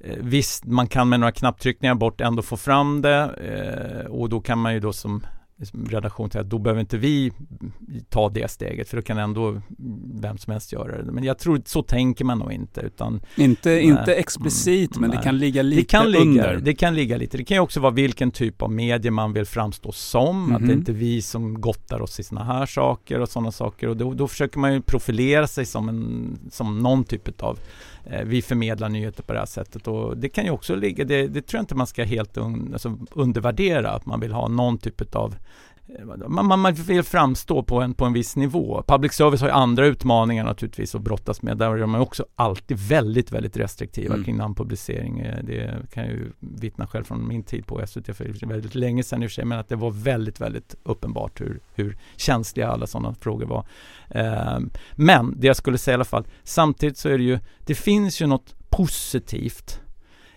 eh, 0.00 0.16
Visst, 0.20 0.64
man 0.64 0.86
kan 0.86 1.08
med 1.08 1.20
några 1.20 1.32
knapptryckningar 1.32 1.94
bort 1.94 2.20
ändå 2.20 2.42
få 2.42 2.56
fram 2.56 3.02
det 3.02 3.20
eh, 3.20 4.10
och 4.10 4.28
då 4.28 4.40
kan 4.40 4.58
man 4.58 4.74
ju 4.74 4.80
då 4.80 4.92
som 4.92 5.26
redaktion 5.88 6.30
säga 6.30 6.42
att 6.42 6.50
då 6.50 6.58
behöver 6.58 6.80
inte 6.80 6.98
vi 6.98 7.32
ta 8.08 8.28
det 8.28 8.50
steget 8.50 8.88
för 8.88 8.96
då 8.96 9.02
kan 9.02 9.18
ändå 9.18 9.60
vem 10.14 10.38
som 10.38 10.50
helst 10.52 10.72
göra 10.72 11.02
det. 11.02 11.12
Men 11.12 11.24
jag 11.24 11.38
tror 11.38 11.62
så 11.64 11.82
tänker 11.82 12.24
man 12.24 12.38
nog 12.38 12.52
inte 12.52 12.80
utan 12.80 13.20
Inte, 13.36 13.68
Nej. 13.68 13.82
inte 13.82 14.14
explicit, 14.14 14.96
Mm, 14.96 15.00
men 15.00 15.10
nej. 15.10 15.18
det 15.18 15.24
kan 15.24 15.38
ligga 15.38 15.62
lite 15.62 15.80
det 15.82 15.84
kan 15.84 16.10
ligga, 16.10 16.22
under. 16.24 16.56
Det 16.62 16.74
kan 16.74 16.94
ligga 16.94 17.16
lite. 17.16 17.36
Det 17.36 17.44
kan 17.44 17.54
ju 17.56 17.60
också 17.60 17.80
vara 17.80 17.92
vilken 17.92 18.30
typ 18.30 18.62
av 18.62 18.72
medie 18.72 19.10
man 19.10 19.32
vill 19.32 19.44
framstå 19.46 19.92
som. 19.92 20.42
Att 20.52 20.58
det 20.58 20.64
Mhm. 20.64 20.70
är 20.70 20.74
inte 20.74 20.92
vi 20.92 21.22
som 21.22 21.60
gottar 21.60 22.02
oss 22.02 22.20
i 22.20 22.22
såna 22.22 22.44
här 22.44 22.66
saker 22.66 23.20
och 23.20 23.28
sådana 23.28 23.52
saker. 23.52 23.88
Och 23.88 23.96
då, 23.96 24.14
då 24.14 24.28
försöker 24.28 24.58
man 24.58 24.72
ju 24.74 24.80
profilera 24.82 25.46
sig 25.46 25.66
som, 25.66 25.88
en, 25.88 26.38
som 26.50 26.78
någon 26.78 27.04
typ 27.04 27.42
av 27.42 27.58
Eh, 28.06 28.24
vi 28.24 28.42
förmedlar 28.42 28.88
nyheter 28.88 29.22
på 29.22 29.32
det 29.32 29.38
här 29.38 29.46
sättet. 29.46 29.88
Och 29.88 30.16
det 30.16 30.28
kan 30.28 30.44
ju 30.44 30.50
också 30.50 30.74
ligga, 30.74 31.04
det, 31.04 31.28
det 31.28 31.42
tror 31.42 31.58
jag 31.58 31.62
inte 31.62 31.74
man 31.74 31.86
ska 31.86 32.04
helt 32.04 32.36
un, 32.36 32.70
alltså 32.72 32.98
undervärdera. 33.12 33.90
Att 33.90 34.06
man 34.06 34.20
vill 34.20 34.32
ha 34.32 34.48
någon 34.48 34.78
typ 34.78 35.14
av 35.14 35.36
man, 36.28 36.46
man, 36.48 36.58
man 36.60 36.74
vill 36.74 37.02
framstå 37.02 37.62
på 37.62 37.80
en, 37.80 37.94
på 37.94 38.04
en 38.04 38.12
viss 38.12 38.36
nivå. 38.36 38.84
Public 38.86 39.12
service 39.12 39.40
har 39.40 39.48
ju 39.48 39.54
andra 39.54 39.86
utmaningar 39.86 40.44
naturligtvis 40.44 40.94
att 40.94 41.02
brottas 41.02 41.42
med. 41.42 41.58
Där 41.58 41.70
är 41.70 41.78
de 41.78 41.94
också 41.94 42.26
alltid 42.34 42.76
väldigt, 42.78 43.32
väldigt 43.32 43.56
restriktiva 43.56 44.14
Mm. 44.14 44.24
kring 44.24 44.36
namnpublicering. 44.36 45.20
Eh, 45.20 45.44
Det 45.44 45.76
kan 45.92 46.02
jag 46.04 46.12
ju 46.12 46.32
vittna 46.38 46.86
själv 46.86 47.04
från 47.04 47.28
min 47.28 47.42
tid 47.42 47.66
på 47.66 47.86
SVT 47.86 48.16
för 48.16 48.46
väldigt 48.46 48.74
länge 48.74 49.02
sedan 49.02 49.22
i 49.22 49.26
och 49.26 49.30
för 49.30 49.34
sig. 49.34 49.44
Men 49.44 49.58
att 49.58 49.68
det 49.68 49.76
var 49.76 49.90
väldigt, 49.90 50.40
väldigt 50.40 50.74
uppenbart 50.82 51.40
hur, 51.40 51.60
hur 51.74 51.98
känsliga 52.16 52.68
alla 52.68 52.86
sådana 52.86 53.14
frågor 53.14 53.46
var. 53.46 53.66
Eh, 54.08 54.58
Men 54.96 55.40
det 55.40 55.46
jag 55.46 55.56
skulle 55.56 55.78
säga 55.78 55.92
i 55.92 55.94
alla 55.94 56.04
fall, 56.04 56.26
samtidigt 56.42 56.98
så 56.98 57.08
är 57.08 57.18
det 57.18 57.24
ju, 57.24 57.38
det 57.66 57.74
finns 57.74 58.22
ju 58.22 58.26
något 58.26 58.54
positivt 58.70 59.80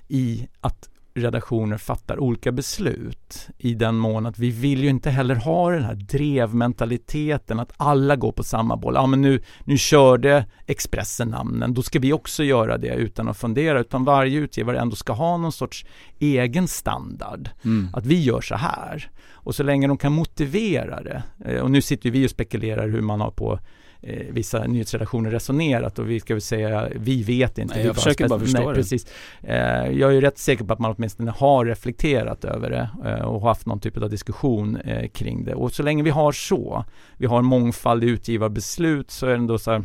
i 0.07 0.47
att 0.61 0.89
redaktioner 1.17 1.77
fattar 1.77 2.19
olika 2.19 2.51
beslut 2.51 3.47
i 3.57 3.73
den 3.73 3.95
mån 3.95 4.25
att 4.25 4.39
vi 4.39 4.49
vill 4.49 4.83
ju 4.83 4.89
inte 4.89 5.09
heller 5.09 5.35
ha 5.35 5.71
den 5.71 5.83
här 5.83 5.95
drevmentaliteten 5.95 7.59
att 7.59 7.73
alla 7.77 8.15
går 8.15 8.31
på 8.31 8.43
samma 8.43 8.77
boll. 8.77 8.93
Ja 8.95 9.05
men 9.07 9.21
nu, 9.21 9.41
nu 9.63 9.77
körde 9.77 10.45
Expressen 10.65 11.27
namnen, 11.29 11.73
då 11.73 11.81
ska 11.81 11.99
vi 11.99 12.13
också 12.13 12.43
göra 12.43 12.77
det 12.77 12.93
utan 12.95 13.27
att 13.27 13.37
fundera 13.37 13.79
utan 13.79 14.03
varje 14.03 14.39
utgivare 14.39 14.79
ändå 14.79 14.95
ska 14.95 15.13
ha 15.13 15.37
någon 15.37 15.51
sorts 15.51 15.85
egen 16.19 16.67
standard. 16.67 17.49
Mm. 17.63 17.87
Att 17.93 18.05
vi 18.05 18.23
gör 18.23 18.41
så 18.41 18.55
här. 18.55 19.09
Och 19.31 19.55
så 19.55 19.63
länge 19.63 19.87
de 19.87 19.97
kan 19.97 20.11
motivera 20.11 21.03
det. 21.03 21.23
eh, 21.45 21.61
Och 21.61 21.71
nu 21.71 21.81
sitter 21.81 22.11
vi 22.11 22.25
och 22.25 22.29
spekulerar 22.29 22.87
hur 22.87 23.01
man 23.01 23.21
har 23.21 23.31
på 23.31 23.59
eh, 24.01 24.25
vissa 24.29 24.63
nyhetsredaktioner 24.63 25.31
resonerat 25.31 25.99
och 25.99 26.09
vi 26.09 26.19
ska 26.19 26.33
väl 26.33 26.41
säga, 26.41 26.89
vi 26.95 27.23
vet 27.23 27.57
inte. 27.57 27.75
Nej, 27.75 27.85
jag 27.85 27.95
försöker 27.95 28.27
bara 28.27 28.39
spec- 28.39 28.43
förstå 28.43 28.59
Nej, 28.59 28.67
det. 28.67 28.73
precis. 28.75 29.05
Eh, 29.41 29.57
jag 29.91 30.09
är 30.09 30.11
ju 30.11 30.21
rätt 30.21 30.37
säker 30.37 30.63
på 30.63 30.73
att 30.73 30.79
man 30.79 30.95
åtminstone 30.97 31.31
har 31.31 31.65
reflekterat 31.65 32.45
över 32.45 32.69
det 32.69 32.89
eh, 33.09 33.25
och 33.25 33.41
haft 33.41 33.65
någon 33.65 33.79
typ 33.79 33.97
av 33.97 34.09
diskussion 34.09 34.75
eh, 34.77 35.07
kring 35.09 35.43
det. 35.45 35.55
Och 35.55 35.73
så 35.73 35.83
länge 35.83 36.03
vi 36.03 36.09
har 36.09 36.31
så, 36.31 36.85
vi 37.17 37.25
har 37.25 37.39
en 37.39 37.45
mångfald 37.45 38.03
i 38.03 38.07
utgivarbeslut 38.07 39.11
så 39.11 39.25
är 39.25 39.29
det 39.29 39.35
ändå 39.35 39.57
så 39.59 39.71
här, 39.71 39.83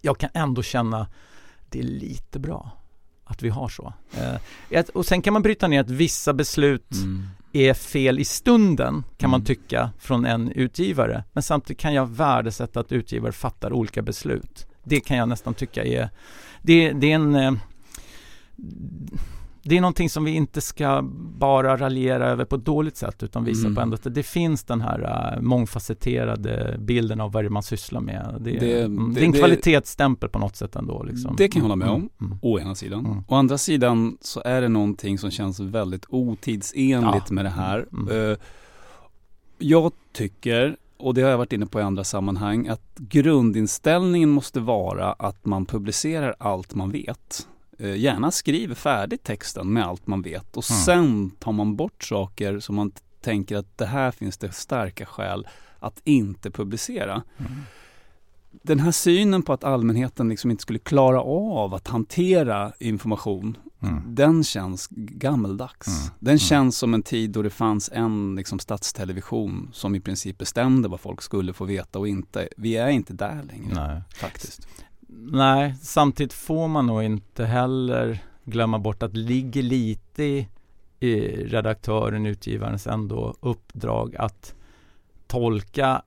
jag 0.00 0.18
kan 0.18 0.30
ändå 0.34 0.62
känna 0.62 1.06
det 1.68 1.78
är 1.78 1.82
lite 1.82 2.38
bra 2.38 2.70
att 3.24 3.42
vi 3.42 3.48
har 3.48 3.68
så. 3.68 3.92
Eh, 4.70 4.84
och 4.94 5.06
sen 5.06 5.22
kan 5.22 5.32
man 5.32 5.42
bryta 5.42 5.68
ner 5.68 5.80
att 5.80 5.90
vissa 5.90 6.32
beslut 6.32 6.92
Mm. 6.92 7.26
Är 7.52 7.74
fel 7.74 8.18
i 8.18 8.24
stunden 8.24 9.04
kan 9.18 9.30
man 9.30 9.40
Mm. 9.40 9.46
tycka 9.46 9.90
från 9.98 10.24
en 10.24 10.52
utgivare. 10.52 11.24
Men 11.32 11.42
samtidigt 11.42 11.80
kan 11.80 11.94
jag 11.94 12.06
värdesätta 12.06 12.80
att 12.80 12.92
utgivare 12.92 13.32
fattar 13.32 13.72
olika 13.72 14.02
beslut. 14.02 14.66
Det 14.84 15.00
kan 15.00 15.16
jag 15.16 15.28
nästan 15.28 15.54
tycka 15.54 15.84
är, 15.84 16.10
det, 16.62 16.92
det 16.92 17.10
är 17.10 17.14
en, 17.14 17.34
eh, 17.34 17.52
det 19.62 19.76
är 19.76 19.80
någonting 19.80 20.10
som 20.10 20.24
vi 20.24 20.30
inte 20.30 20.60
ska 20.60 21.02
bara 21.38 21.76
raljera 21.76 22.26
över 22.26 22.44
på 22.44 22.56
ett 22.56 22.64
dåligt 22.64 22.96
sätt 22.96 23.22
utan 23.22 23.44
visa 23.44 23.60
Mm. 23.66 23.74
på 23.74 23.80
ändå 23.80 23.94
att 23.94 24.14
det 24.14 24.22
finns 24.22 24.64
den 24.64 24.80
här 24.80 25.34
uh, 25.36 25.42
mångfacetterade 25.42 26.76
bilden 26.78 27.20
av 27.20 27.32
vad 27.32 27.44
det 27.44 27.50
man 27.50 27.62
sysslar 27.62 28.00
med. 28.00 28.36
Det, 28.40 28.50
Det- 28.50 28.58
det- 28.58 28.88
det 29.14 29.20
är 29.20 29.24
en 29.24 29.32
kvalitetsstämpel 29.32 30.28
på 30.28 30.38
något 30.38 30.56
sätt 30.56 30.76
ändå. 30.76 31.02
Liksom. 31.02 31.34
Det 31.36 31.48
kan 31.48 31.60
jag 31.60 31.64
hålla 31.64 31.76
med 31.76 31.88
Mm, 31.88 32.08
om. 32.18 32.26
mm, 32.26 32.38
Å 32.42 32.58
ena 32.60 32.74
sidan. 32.74 33.06
Mm. 33.06 33.24
Å 33.28 33.34
andra 33.34 33.58
sidan 33.58 34.18
så 34.20 34.42
är 34.44 34.60
det 34.60 34.68
någonting 34.68 35.18
som 35.18 35.30
känns 35.30 35.60
väldigt 35.60 36.06
otidsenligt 36.08 37.24
Ja. 37.28 37.34
med 37.34 37.44
det 37.44 37.48
här. 37.50 37.86
Mm. 37.92 38.36
Jag 39.58 39.92
tycker, 40.12 40.76
och 40.96 41.14
det 41.14 41.22
har 41.22 41.30
jag 41.30 41.38
varit 41.38 41.52
inne 41.52 41.66
på 41.66 41.80
i 41.80 41.82
andra 41.82 42.04
sammanhang, 42.04 42.68
att 42.68 42.82
grundinställningen 42.96 44.30
måste 44.30 44.60
vara 44.60 45.12
att 45.12 45.46
man 45.46 45.66
publicerar 45.66 46.34
allt 46.38 46.74
man 46.74 46.90
vet. 46.90 47.46
Eh, 47.80 47.96
Gärna 47.96 48.30
skriver 48.30 48.74
färdigt 48.74 49.24
texten 49.24 49.72
med 49.72 49.86
allt 49.86 50.06
man 50.06 50.22
vet 50.22 50.56
och 50.56 50.70
Mm. 50.70 50.80
sen 50.82 51.30
tar 51.30 51.52
man 51.52 51.76
bort 51.76 52.04
saker 52.04 52.60
som 52.60 52.74
man 52.76 52.92
tänker 53.20 53.56
att 53.56 53.78
det 53.78 53.86
här 53.86 54.10
finns 54.10 54.38
det 54.38 54.52
starka 54.52 55.06
skäl 55.06 55.48
att 55.78 56.00
inte 56.04 56.50
publicera. 56.50 57.22
mm. 57.38 57.52
Den 58.62 58.80
här 58.80 58.90
synen 58.90 59.42
på 59.42 59.52
att 59.52 59.64
allmänheten 59.64 60.28
liksom 60.28 60.50
inte 60.50 60.62
skulle 60.62 60.78
klara 60.78 61.22
av 61.22 61.74
att 61.74 61.88
hantera 61.88 62.72
information, 62.78 63.56
Mm. 63.82 64.14
den 64.14 64.44
känns 64.44 64.88
gammeldags. 64.90 65.86
Mm. 65.88 66.10
Den 66.18 66.38
känns 66.38 66.76
som 66.78 66.94
en 66.94 67.02
tid 67.02 67.30
då 67.30 67.42
det 67.42 67.50
fanns 67.50 67.90
en 67.92 68.34
liksom, 68.36 68.58
statstelevision 68.58 69.70
som 69.72 69.94
i 69.94 70.00
princip 70.00 70.38
bestämde 70.38 70.88
vad 70.88 71.00
folk 71.00 71.22
skulle 71.22 71.52
få 71.52 71.64
veta 71.64 71.98
och 71.98 72.08
inte. 72.08 72.48
Vi 72.56 72.76
är 72.76 72.88
inte 72.88 73.12
där 73.12 73.42
längre 73.42 73.74
Nej. 73.74 74.02
faktiskt. 74.14 74.66
Nej, 75.12 75.74
samtidigt 75.80 76.32
får 76.32 76.68
man 76.68 76.86
nog 76.86 77.02
inte 77.02 77.44
heller 77.44 78.18
glömma 78.44 78.78
bort 78.78 79.02
att 79.02 79.12
det 79.12 79.18
ligger 79.18 79.62
lite 79.62 80.24
i, 80.24 80.48
i 81.00 81.20
redaktören, 81.44 82.26
utgivarens 82.26 82.86
ändå 82.86 83.34
uppdrag 83.40 84.16
att 84.16 84.54
tolka 85.26 86.02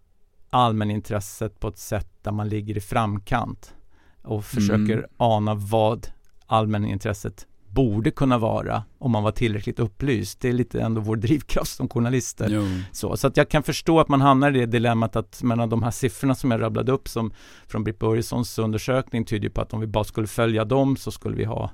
allmänintresset 0.50 1.60
på 1.60 1.68
ett 1.68 1.78
sätt 1.78 2.10
där 2.22 2.32
man 2.32 2.50
ligger 2.50 2.78
i 2.78 2.82
framkant 2.82 3.76
och 4.22 4.46
försöker 4.46 4.98
Mm. 4.98 5.10
ana 5.18 5.54
vad 5.56 6.08
allmänintresset 6.46 7.48
borde 7.74 8.12
kunna 8.12 8.38
vara 8.38 8.84
om 9.00 9.12
man 9.12 9.24
var 9.24 9.32
tillräckligt 9.32 9.80
upplyst. 9.80 10.42
Det 10.42 10.50
är 10.50 10.54
lite 10.54 10.82
ändå 10.82 11.02
vår 11.02 11.16
drivkraft 11.26 11.76
som 11.76 11.90
journalister. 11.90 12.48
Jo. 12.50 12.64
Så, 12.92 13.18
så 13.18 13.28
att 13.28 13.38
jag 13.38 13.50
kan 13.50 13.64
förstå 13.64 14.00
att 14.00 14.08
man 14.08 14.22
hamnar 14.22 14.56
i 14.56 14.60
det 14.60 14.66
dilemmat 14.66 15.16
att 15.16 15.44
mellan 15.44 15.70
de 15.70 15.84
här 15.84 15.92
siffrorna 15.92 16.36
som 16.36 16.52
jag 16.52 16.62
rabblade 16.62 16.92
upp 16.92 17.08
som 17.08 17.34
från 17.68 17.84
Britt 17.84 18.00
Börjessons 18.00 18.60
undersökning 18.60 19.26
tyder 19.26 19.50
på 19.50 19.62
att 19.62 19.74
om 19.74 19.80
vi 19.80 19.88
bara 19.88 20.04
skulle 20.04 20.28
följa 20.28 20.66
dem 20.66 20.98
så 20.98 21.12
skulle 21.12 21.36
vi 21.36 21.46
ha 21.46 21.72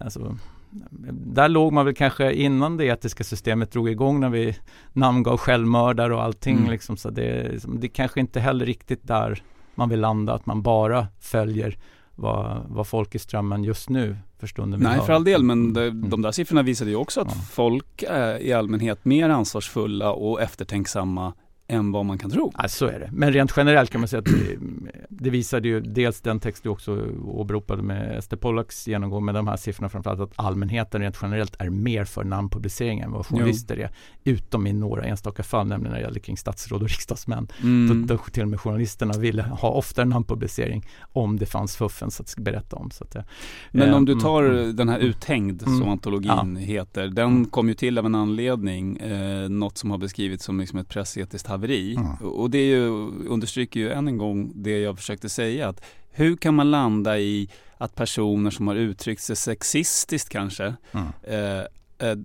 alltså, 0.00 0.36
där 1.12 1.48
låg 1.48 1.72
man 1.72 1.84
väl 1.84 1.94
kanske 1.94 2.32
innan 2.32 2.76
det 2.76 2.84
etiska 2.84 3.24
systemet 3.24 3.72
drog 3.72 3.88
igång 3.88 4.20
när 4.20 4.28
vi 4.28 4.56
namngav 4.92 5.36
självmördare 5.36 6.14
och 6.14 6.22
allting 6.22 6.58
Mm. 6.58 6.70
liksom, 6.70 6.96
så 6.96 7.10
det, 7.10 7.58
det 7.80 7.88
kanske 7.88 8.20
inte 8.20 8.40
heller 8.40 8.66
riktigt 8.66 9.08
där 9.08 9.42
man 9.74 9.88
vill 9.88 10.00
landa, 10.00 10.32
att 10.32 10.46
man 10.46 10.62
bara 10.62 11.06
följer 11.20 11.78
vad, 12.14 12.62
vad 12.68 12.86
folk 12.86 13.14
i 13.14 13.18
strömmen 13.18 13.64
just 13.64 13.88
nu 13.88 14.16
för 14.38 14.46
stunden 14.46 14.80
vill 14.80 14.88
Nej, 14.88 14.96
höra. 14.96 15.06
för 15.06 15.12
all 15.12 15.24
del, 15.24 15.42
men 15.42 15.72
de, 15.72 15.80
Mm. 15.82 16.10
de 16.10 16.22
där 16.22 16.32
siffrorna 16.32 16.62
visade 16.62 16.90
ju 16.90 16.96
också 16.96 17.20
att 17.20 17.28
Ja. 17.30 17.40
folk 17.50 18.02
är 18.08 18.42
i 18.42 18.52
allmänhet 18.52 19.04
mer 19.04 19.28
ansvarsfulla 19.28 20.12
och 20.12 20.40
eftertänksamma 20.42 21.32
än 21.72 21.92
vad 21.92 22.04
man 22.06 22.18
kan 22.18 22.30
tro. 22.30 22.52
Ja, 22.58 22.68
så 22.68 22.86
är 22.86 22.98
det. 23.00 23.08
Men 23.12 23.32
rent 23.32 23.52
generellt 23.56 23.90
kan 23.90 24.00
man 24.00 24.08
säga 24.08 24.18
att 24.18 24.24
det, 24.24 24.58
det 25.08 25.30
visade 25.30 25.68
ju 25.68 25.80
dels 25.80 26.20
den 26.20 26.40
text 26.40 26.62
du 26.62 26.68
också 26.68 27.06
åberopade 27.24 27.82
med 27.82 28.18
Ester 28.18 28.36
Pollaks 28.36 28.88
genomgång 28.88 29.24
med 29.24 29.34
de 29.34 29.48
här 29.48 29.56
siffrorna 29.56 29.88
framförallt 29.88 30.20
att 30.20 30.32
allmänheten 30.36 31.00
rent 31.00 31.18
generellt 31.22 31.56
är 31.58 31.70
mer 31.70 32.04
för 32.04 32.24
namnpublicering 32.24 33.00
än 33.00 33.12
vad 33.12 33.26
journalister 33.26 33.76
är. 33.76 33.90
Utom 34.24 34.66
i 34.66 34.72
några 34.72 35.02
enstaka 35.04 35.42
fall, 35.42 35.66
nämligen 35.66 35.92
när 35.92 35.98
det 36.00 36.04
gäller 36.04 36.20
kring 36.20 36.36
statsråd 36.36 36.82
och 36.82 36.88
riksdagsmän. 36.88 37.48
Mm. 37.62 38.06
Då, 38.06 38.14
då 38.16 38.22
till 38.32 38.42
och 38.42 38.48
med 38.48 38.60
journalisterna 38.60 39.12
ville 39.18 39.42
ha 39.42 39.68
oftare 39.70 40.06
namnpublicering 40.06 40.86
om 41.12 41.38
det 41.38 41.46
fanns 41.46 41.76
fuffens 41.76 42.20
att 42.20 42.34
berätta 42.38 42.76
om. 42.76 42.90
Så 42.90 43.04
att, 43.04 43.10
det- 43.10 43.24
Men 43.70 43.88
eh, 43.88 43.96
om 43.96 44.04
du 44.04 44.12
mm, 44.12 44.22
tar 44.22 44.42
mm. 44.42 44.76
den 44.76 44.88
här 44.88 44.98
Uthängd 44.98 45.62
Mm. 45.66 45.78
som 45.80 45.88
antologin 45.88 46.56
heter, 46.56 47.08
den 47.08 47.44
kom 47.44 47.68
ju 47.68 47.74
till 47.74 47.98
av 47.98 48.06
en 48.06 48.14
anledning, 48.14 48.96
eh, 48.96 49.48
något 49.48 49.78
som 49.78 49.90
har 49.90 49.98
beskrivits 49.98 50.44
som 50.44 50.60
liksom 50.60 50.78
ett 50.78 50.88
pressetiskt 50.88 51.46
haveri. 51.46 51.61
Mm. 51.70 52.16
Och 52.16 52.50
det 52.50 52.66
ju, 52.66 52.86
understryker 53.28 53.80
ju 53.80 53.90
än 53.92 54.08
en 54.08 54.18
gång 54.18 54.52
det 54.54 54.78
jag 54.78 54.96
försökte 54.98 55.28
säga, 55.28 55.68
att 55.68 55.80
hur 56.10 56.36
kan 56.36 56.54
man 56.54 56.70
landa 56.70 57.18
i 57.18 57.48
att 57.78 57.94
personer 57.94 58.50
som 58.50 58.68
har 58.68 58.74
uttryckt 58.74 59.22
sig 59.22 59.36
sexistiskt 59.36 60.28
kanske, 60.28 60.74
Mm. 60.92 61.06
eh, 61.22 62.08
eh, 62.08 62.16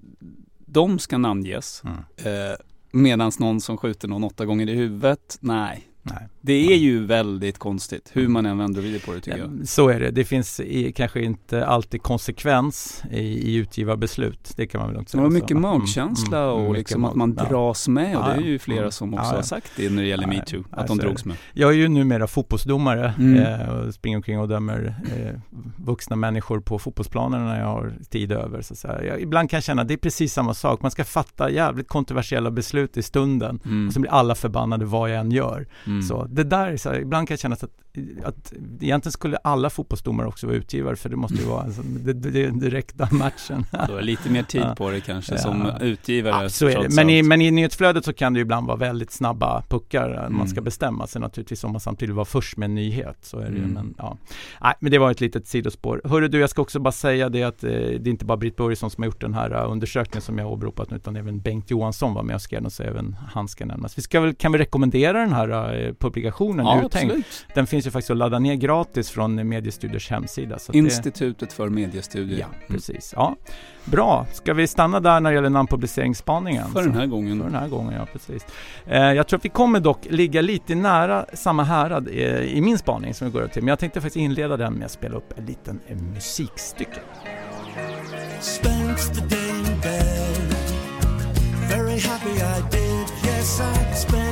de 0.66 1.00
ska 1.00 1.18
namnges. 1.18 1.82
Mm. 1.86 1.98
Eh, 2.18 2.56
Medan 2.92 3.32
någon 3.40 3.62
som 3.62 3.78
skjuter 3.78 4.08
någon 4.08 4.24
åtta 4.24 4.46
gånger 4.46 4.70
i 4.70 4.74
huvudet, 4.76 5.38
nej. 5.42 5.88
Nej. 6.14 6.28
Det 6.42 6.74
är 6.74 6.78
ju 6.78 7.06
väldigt 7.06 7.58
konstigt, 7.58 8.10
hur 8.14 8.28
man 8.28 8.46
än 8.46 8.58
vänder 8.58 8.80
och 8.80 8.84
vrider 8.86 9.00
på 9.00 9.14
det 9.14 9.20
tycker 9.20 9.38
jag. 9.38 9.48
Ja, 9.62 9.66
Så 9.66 9.90
är 9.90 10.00
det. 10.00 10.12
Det 10.12 10.26
finns 10.26 10.60
i, 10.60 10.92
kanske 10.92 11.22
inte 11.22 11.66
alltid 11.66 12.02
konsekvens 12.02 13.04
i, 13.12 13.20
i 13.20 13.56
utgivarbeslut. 13.56 14.54
Det 14.56 14.68
kan 14.68 14.82
man 14.82 14.94
väl 14.94 15.04
Det 15.04 15.10
säga. 15.10 15.22
var 15.24 15.30
så. 15.30 15.34
mycket 15.34 15.52
Mm, 15.52 15.62
magkänsla 15.62 16.38
mm, 16.44 16.50
och 16.54 16.62
mycket 16.62 16.78
liksom 16.78 17.02
mag- 17.02 17.10
att 17.10 17.16
man 17.16 17.36
dras 17.36 17.88
med 17.88 18.18
och 18.18 18.24
det 18.26 18.32
är 18.32 18.42
ju 18.42 18.60
flera 18.60 18.80
Mm. 18.80 18.92
som 18.92 19.14
också 19.14 19.26
Ja, 19.26 19.30
ja. 19.32 19.36
har 19.36 19.44
sagt 19.44 19.72
det 19.78 19.90
när 19.90 20.02
det 20.02 20.08
gäller 20.08 20.28
metoo, 20.28 20.64
att 20.72 20.88
så 20.88 20.96
de 20.96 21.02
drogs 21.02 21.26
med. 21.26 21.38
Jag 21.54 21.70
är 21.70 21.76
ju 21.76 21.88
numera 21.88 22.28
fotbollsdomare 22.28 23.14
Mm. 23.20 23.38
eh, 23.62 23.70
och 23.70 23.94
springer 23.94 24.18
omkring 24.18 24.40
och 24.40 24.48
dömer 24.48 24.96
eh, 25.18 25.40
vuxna 25.86 26.16
människor 26.16 26.60
på 26.60 26.80
fotbollsplanen 26.80 27.46
när 27.46 27.60
jag 27.60 27.68
har 27.68 27.94
tid 28.10 28.32
över. 28.32 28.62
Så 28.62 28.76
säga. 28.76 29.04
Jag, 29.04 29.22
ibland 29.22 29.50
kan 29.50 29.58
jag 29.58 29.64
känna 29.64 29.82
att 29.82 29.88
det 29.88 29.94
är 29.94 29.98
precis 29.98 30.34
samma 30.34 30.54
sak. 30.54 30.82
Man 30.82 30.92
ska 30.92 31.04
fatta 31.04 31.50
jävligt 31.52 31.88
kontroversiella 31.88 32.52
beslut 32.52 32.98
i 32.98 33.04
stunden 33.04 33.60
Mm. 33.66 33.88
och 33.88 33.94
sen 33.94 34.02
blir 34.02 34.12
alla 34.12 34.36
förbannade 34.36 34.86
vad 34.86 35.10
jag 35.10 35.20
än 35.20 35.32
gör. 35.32 35.68
Mm. 35.98 36.08
Så 36.08 36.26
det 36.26 36.44
där, 36.44 36.68
är 36.68 36.78
så 36.78 36.90
här, 36.90 37.00
ibland 37.00 37.28
kan 37.28 37.34
jag 37.34 37.40
känna 37.40 37.54
att, 37.56 37.64
att 38.24 38.54
egentligen 38.82 39.12
skulle 39.12 39.38
alla 39.38 39.70
fotbollsdomare 39.70 40.28
också 40.28 40.48
vara 40.48 40.58
utgivare 40.58 40.96
för 40.96 41.10
det 41.10 41.16
måste 41.16 41.36
ju 41.36 41.46
vara 41.46 41.62
alltså, 41.62 41.82
den 41.82 42.60
direkta 42.60 43.08
matchen. 43.12 43.66
Du 43.88 43.94
har 43.94 44.02
lite 44.02 44.30
mer 44.30 44.44
tid 44.44 44.66
på 44.78 44.90
det 44.92 45.02
kanske 45.02 45.34
Ja. 45.34 45.40
som 45.40 45.72
utgivare. 45.82 46.44
Ja, 46.44 46.50
så 46.50 46.68
är 46.68 46.84
det. 46.84 46.96
Men 46.96 47.10
i, 47.10 47.24
men 47.24 47.42
i 47.42 47.52
nyhetsflödet 47.52 48.06
så 48.06 48.14
kan 48.14 48.34
det 48.34 48.38
ju 48.38 48.42
ibland 48.42 48.68
vara 48.68 48.78
väldigt 48.78 49.12
snabba 49.12 49.64
puckar 49.70 50.10
mm. 50.10 50.22
man 50.22 50.34
Mm. 50.36 50.48
ska 50.48 50.62
bestämma 50.62 51.08
sig 51.08 51.22
naturligtvis 51.22 51.64
om 51.64 51.72
man 51.72 51.82
samtidigt 51.82 52.16
var 52.16 52.26
först 52.26 52.58
med 52.58 52.66
en 52.66 52.76
nyhet. 52.76 53.18
Så 53.22 53.40
är 53.40 53.46
det 53.50 53.58
ju, 53.58 53.64
Mm. 53.64 53.72
men 53.74 53.94
ja. 53.98 54.18
Nej, 54.62 54.74
men 54.80 54.92
det 54.92 54.98
var 54.98 55.12
ett 55.12 55.22
litet 55.22 55.48
sidospår. 55.48 56.02
Hörru 56.04 56.28
du, 56.28 56.40
jag 56.40 56.50
ska 56.50 56.62
också 56.62 56.80
bara 56.80 56.92
säga 56.92 57.30
det 57.30 57.44
att 57.44 57.64
eh, 57.64 57.70
det 57.72 57.78
är 57.80 58.08
inte 58.08 58.26
bara 58.26 58.38
Britt 58.38 58.56
Börjesson 58.56 58.90
som 58.90 59.02
har 59.02 59.06
gjort 59.06 59.22
den 59.22 59.34
här 59.34 59.54
uh, 59.66 59.72
undersökningen 59.72 60.22
som 60.22 60.38
jag 60.38 60.52
åberopat 60.52 60.92
utan 60.94 61.16
även 61.16 61.40
Bengt 61.40 61.72
Johansson 61.72 62.14
var 62.14 62.24
med 62.24 62.36
och 62.36 62.42
skrev 62.42 62.62
den 62.62 62.72
så 62.72 62.84
även 62.84 63.16
han 63.32 63.48
ska 63.48 63.66
nämnas. 63.66 63.98
Vi 63.98 64.02
ska 64.02 64.22
väl, 64.22 64.36
kan 64.36 64.52
vi 64.52 64.58
rekommendera 64.58 65.20
den 65.20 65.34
här 65.34 65.80
uh, 65.87 65.87
publikationen? 65.94 66.66
Ja, 66.66 66.78
Uttänkt? 66.86 66.96
absolut. 66.96 67.46
Den 67.54 67.68
finns 67.68 67.88
ju 67.88 67.92
faktiskt 67.92 68.12
att 68.12 68.18
ladda 68.18 68.40
ner 68.40 68.56
gratis 68.56 69.10
från 69.10 69.50
Mediestudiers 69.50 70.10
hemsida. 70.10 70.60
Så 70.60 70.72
att 70.72 70.74
det, 70.74 70.80
Institutet 70.80 71.54
för 71.54 71.70
mediestudier. 71.70 72.40
Ja, 72.40 72.48
precis. 72.68 73.14
Ja. 73.16 73.36
Bra, 73.86 74.26
ska 74.34 74.54
vi 74.54 74.68
stanna 74.68 75.00
där 75.00 75.20
när 75.20 75.30
det 75.32 75.36
gäller 75.36 75.50
namnpubliceringsspaningen? 75.50 76.64
För 76.68 76.72
Så- 76.84 76.90
den 76.90 76.98
här 76.98 77.06
gången. 77.06 77.38
för 77.40 77.46
den 77.46 77.56
här 77.56 77.68
gången, 77.68 77.94
ja 77.94 78.06
precis. 78.14 78.46
Eh, 78.86 79.02
jag 79.02 79.28
tror 79.28 79.38
att 79.40 79.46
vi 79.46 79.50
kommer 79.50 79.80
dock 79.80 80.06
ligga 80.10 80.42
lite 80.42 80.76
nära 80.76 81.26
samma 81.34 81.64
härad 81.64 82.08
eh, 82.08 82.14
i 82.42 82.62
min 82.62 82.78
spaning 82.78 83.14
som 83.14 83.28
vi 83.28 83.34
går 83.34 83.40
över 83.40 83.50
till. 83.54 83.62
Men 83.64 83.68
jag 83.70 83.80
tänkte 83.80 84.02
faktiskt 84.02 84.16
inleda 84.18 84.58
den 84.58 84.74
med 84.74 84.86
att 84.86 84.92
spela 84.92 85.16
upp 85.18 85.34
en 85.38 85.46
liten 85.46 85.80
eh, 85.88 85.98
musikstycke. 85.98 87.00
Spent 88.42 89.14
the 89.16 89.36
day 89.36 89.50
in 89.50 89.80
bed. 89.82 90.56
Very 91.70 92.00
happy 92.00 92.30
I 92.30 92.62
did. 92.72 93.08
Yes, 93.26 93.60
I 93.62 93.96
spent 93.96 94.27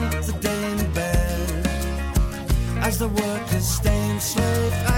As 2.95 2.99
the 2.99 3.09
workers 3.09 3.67
stay 3.67 4.09
enslaved, 4.11 4.94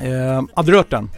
Eh, 0.00 0.42
hade 0.54 0.70
du 0.70 0.76
hört 0.76 0.90
den? 0.90 1.10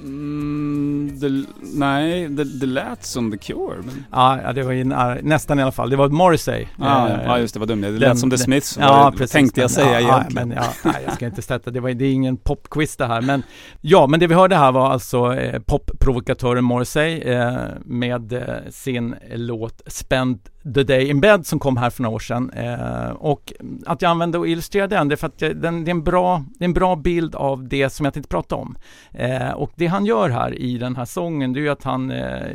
Mm, 0.00 1.10
det, 1.20 1.44
nej, 1.60 2.28
det, 2.28 2.44
det 2.44 2.66
lät 2.66 3.04
som 3.04 3.30
The 3.32 3.38
Cure. 3.38 3.76
Men... 3.84 4.04
Ja, 4.12 4.40
ja, 4.42 4.52
det 4.52 4.62
var 4.62 4.72
ju 4.72 4.84
nä- 4.84 5.18
nästan 5.22 5.58
i 5.58 5.62
alla 5.62 5.72
fall. 5.72 5.90
Det 5.90 5.96
var 5.96 6.08
Morrissey. 6.08 6.66
Ah, 6.78 7.08
Eh, 7.08 7.20
ja, 7.24 7.38
just 7.38 7.54
det, 7.54 7.60
vad 7.60 7.68
dumt. 7.68 7.80
Det 7.82 7.90
den- 7.90 7.98
lät 7.98 8.18
som 8.18 8.30
The 8.30 8.36
den- 8.36 8.44
Smiths. 8.44 8.78
Ja, 8.80 8.88
var 9.02 9.10
det- 9.10 9.16
precis. 9.16 9.32
Tänkte 9.32 9.60
jag 9.60 9.64
Men, 9.64 9.74
säga 9.84 10.00
ja, 10.00 10.16
egentligen. 10.18 10.48
Men, 10.48 10.56
ja, 10.56 10.64
nej, 10.84 11.02
jag 11.06 11.14
ska 11.14 11.26
inte 11.26 11.42
sätta 11.42 11.70
det. 11.70 11.80
Var, 11.80 11.90
det 11.90 12.04
är 12.04 12.12
ingen 12.12 12.36
popquiz 12.36 12.96
det 12.96 13.06
här. 13.06 13.20
Men 13.20 13.42
ja, 13.80 14.06
men 14.06 14.20
det 14.20 14.26
vi 14.26 14.34
hörde 14.34 14.56
här 14.56 14.72
var 14.72 14.90
alltså 14.90 15.34
eh, 15.34 15.60
popprovokatören 15.60 16.64
Morrissey 16.64 17.18
eh, 17.20 17.52
med 17.84 18.32
eh, 18.32 18.40
sin 18.70 19.14
låt 19.34 19.82
Spend 19.86 20.38
the 20.74 20.82
Day 20.82 21.08
in 21.08 21.20
Bed 21.20 21.46
som 21.46 21.58
kom 21.58 21.76
här 21.76 21.90
för 21.90 22.02
några 22.02 22.14
år 22.14 22.18
sedan. 22.18 22.50
Eh, 22.50 23.10
och 23.10 23.52
att 23.86 24.02
jag 24.02 24.10
använde 24.10 24.38
och 24.38 24.48
illustrerade 24.48 24.96
den, 24.96 25.08
det 25.08 25.14
är 25.14 25.16
för 25.16 25.26
att 25.26 25.38
den, 25.38 25.84
det, 25.84 25.88
är 25.88 25.94
en 25.94 26.04
bra, 26.04 26.44
det 26.58 26.64
är 26.64 26.68
en 26.68 26.74
bra 26.74 26.96
bild 26.96 27.34
av 27.34 27.68
det 27.68 27.90
som 27.90 28.04
jag 28.04 28.14
tänkte 28.14 28.28
prata 28.28 28.54
om. 28.54 28.76
Eh, 29.10 29.50
och 29.50 29.72
det 29.76 29.86
han 29.86 30.06
gör 30.06 30.28
här 30.28 30.58
i 30.58 30.78
den 30.78 30.96
här 30.96 31.04
sången, 31.04 31.52
det 31.52 31.60
är 31.60 31.62
ju 31.62 31.68
att 31.68 31.84
han 31.84 32.10
eh, 32.10 32.46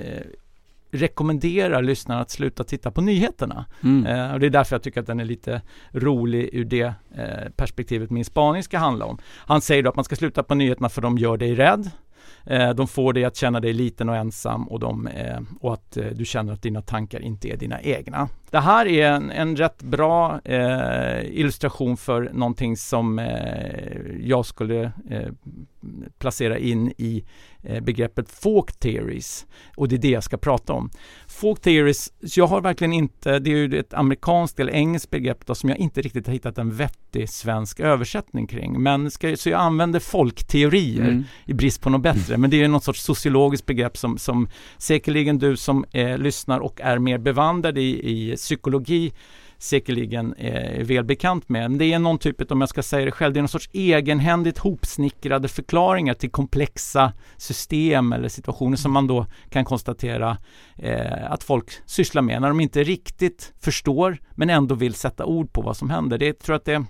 eh, 0.00 0.26
rekommenderar 0.90 1.82
lyssnarna 1.82 2.20
att 2.20 2.30
sluta 2.30 2.64
titta 2.64 2.90
på 2.90 3.00
nyheterna. 3.00 3.66
Mm. 3.82 4.06
Eh, 4.06 4.32
och 4.32 4.40
det 4.40 4.46
är 4.46 4.50
därför 4.50 4.74
jag 4.74 4.82
tycker 4.82 5.00
att 5.00 5.06
den 5.06 5.20
är 5.20 5.24
lite 5.24 5.62
rolig 5.92 6.50
ur 6.52 6.64
det 6.64 6.92
eh, 7.16 7.50
perspektivet 7.56 8.10
min 8.10 8.24
spaning 8.24 8.62
ska 8.62 8.78
handla 8.78 9.04
om. 9.04 9.18
Han 9.24 9.60
säger 9.60 9.82
då 9.82 9.90
att 9.90 9.96
man 9.96 10.04
ska 10.04 10.16
sluta 10.16 10.42
på 10.42 10.54
nyheterna 10.54 10.88
för 10.88 11.02
de 11.02 11.18
gör 11.18 11.36
dig 11.36 11.54
rädd. 11.54 11.90
Eh, 12.46 12.70
de 12.70 12.88
får 12.88 13.12
dig 13.12 13.24
att 13.24 13.36
känna 13.36 13.60
dig 13.60 13.72
liten 13.72 14.08
och 14.08 14.16
ensam 14.16 14.68
och, 14.68 14.80
de, 14.80 15.06
eh, 15.06 15.40
och 15.60 15.72
att 15.72 15.96
eh, 15.96 16.06
du 16.06 16.24
känner 16.24 16.52
att 16.52 16.62
dina 16.62 16.82
tankar 16.82 17.20
inte 17.20 17.48
är 17.48 17.56
dina 17.56 17.80
egna. 17.80 18.28
Det 18.50 18.60
här 18.60 18.86
är 18.86 19.10
en, 19.12 19.30
en 19.30 19.56
rätt 19.56 19.82
bra 19.82 20.40
eh, 20.44 21.38
illustration 21.38 21.96
för 21.96 22.30
någonting 22.32 22.76
som 22.76 23.18
eh, 23.18 24.16
jag 24.20 24.46
skulle 24.46 24.92
eh, 25.10 25.32
placera 26.18 26.58
in 26.58 26.92
i 26.98 27.24
eh, 27.62 27.80
begreppet 27.82 28.30
folk 28.30 28.72
theories. 28.72 29.46
Och 29.76 29.88
det 29.88 29.96
är 29.96 29.98
det 29.98 30.10
jag 30.10 30.24
ska 30.24 30.36
prata 30.36 30.72
om. 30.72 30.90
Folk 31.28 31.60
theories, 31.60 32.12
jag 32.20 32.46
har 32.46 32.60
verkligen 32.60 32.92
inte, 32.92 33.38
det 33.38 33.50
är 33.50 33.56
ju 33.56 33.78
ett 33.78 33.94
amerikanskt 33.94 34.60
eller 34.60 34.72
engelskt 34.72 35.10
begrepp 35.10 35.46
då, 35.46 35.54
som 35.54 35.68
jag 35.68 35.78
inte 35.78 36.00
riktigt 36.00 36.26
har 36.26 36.32
hittat 36.34 36.58
en 36.58 36.76
vettig 36.76 37.30
svensk 37.30 37.80
översättning 37.80 38.46
kring. 38.46 38.82
Men 38.82 39.10
ska, 39.10 39.36
så 39.36 39.48
jag 39.50 39.60
använder 39.60 40.00
folkteorier 40.00 41.06
Mm. 41.06 41.24
i 41.44 41.54
brist 41.54 41.80
på 41.80 41.90
något 41.90 42.02
bättre. 42.02 42.36
Men 42.36 42.50
det 42.50 42.56
är 42.56 42.58
ju 42.58 42.68
något 42.68 42.84
sorts 42.84 43.02
sociologiskt 43.02 43.66
begrepp 43.66 43.96
som, 43.96 44.18
som 44.18 44.48
säkerligen 44.78 45.38
du 45.38 45.56
som 45.56 45.84
eh, 45.92 46.18
lyssnar 46.18 46.60
och 46.60 46.80
är 46.80 46.98
mer 46.98 47.18
bevandrad 47.18 47.78
i, 47.78 48.10
i 48.10 48.35
psykologi 48.36 49.12
säkerligen 49.58 50.34
är 50.38 50.66
är 50.76 50.84
välbekant 50.84 51.48
med. 51.48 51.70
Men 51.70 51.78
det 51.78 51.92
är 51.92 51.98
någon 51.98 52.18
typ, 52.18 52.50
om 52.50 52.60
jag 52.60 52.68
ska 52.68 52.82
säga 52.82 53.04
det 53.04 53.10
själv, 53.10 53.34
det 53.34 53.40
är 53.40 53.42
någon 53.42 53.48
sorts 53.48 53.70
egenhändigt 53.72 54.58
hopsnickrade 54.58 55.48
förklaringar 55.48 56.14
till 56.14 56.30
komplexa 56.30 57.12
system 57.36 58.12
eller 58.12 58.28
situationer 58.28 58.76
som 58.76 58.92
man 58.92 59.06
då 59.06 59.26
kan 59.50 59.64
konstatera 59.64 60.38
eh, 60.76 61.30
att 61.32 61.44
folk 61.44 61.70
sysslar 61.86 62.22
med 62.22 62.40
när 62.40 62.48
de 62.48 62.60
inte 62.60 62.82
riktigt 62.82 63.52
förstår 63.60 64.18
men 64.34 64.50
ändå 64.50 64.74
vill 64.74 64.94
sätta 64.94 65.24
ord 65.24 65.52
på 65.52 65.62
vad 65.62 65.76
som 65.76 65.90
händer. 65.90 66.18
Det 66.18 66.26
jag 66.26 66.38
tror 66.38 66.56
att 66.56 66.64
det 66.64 66.84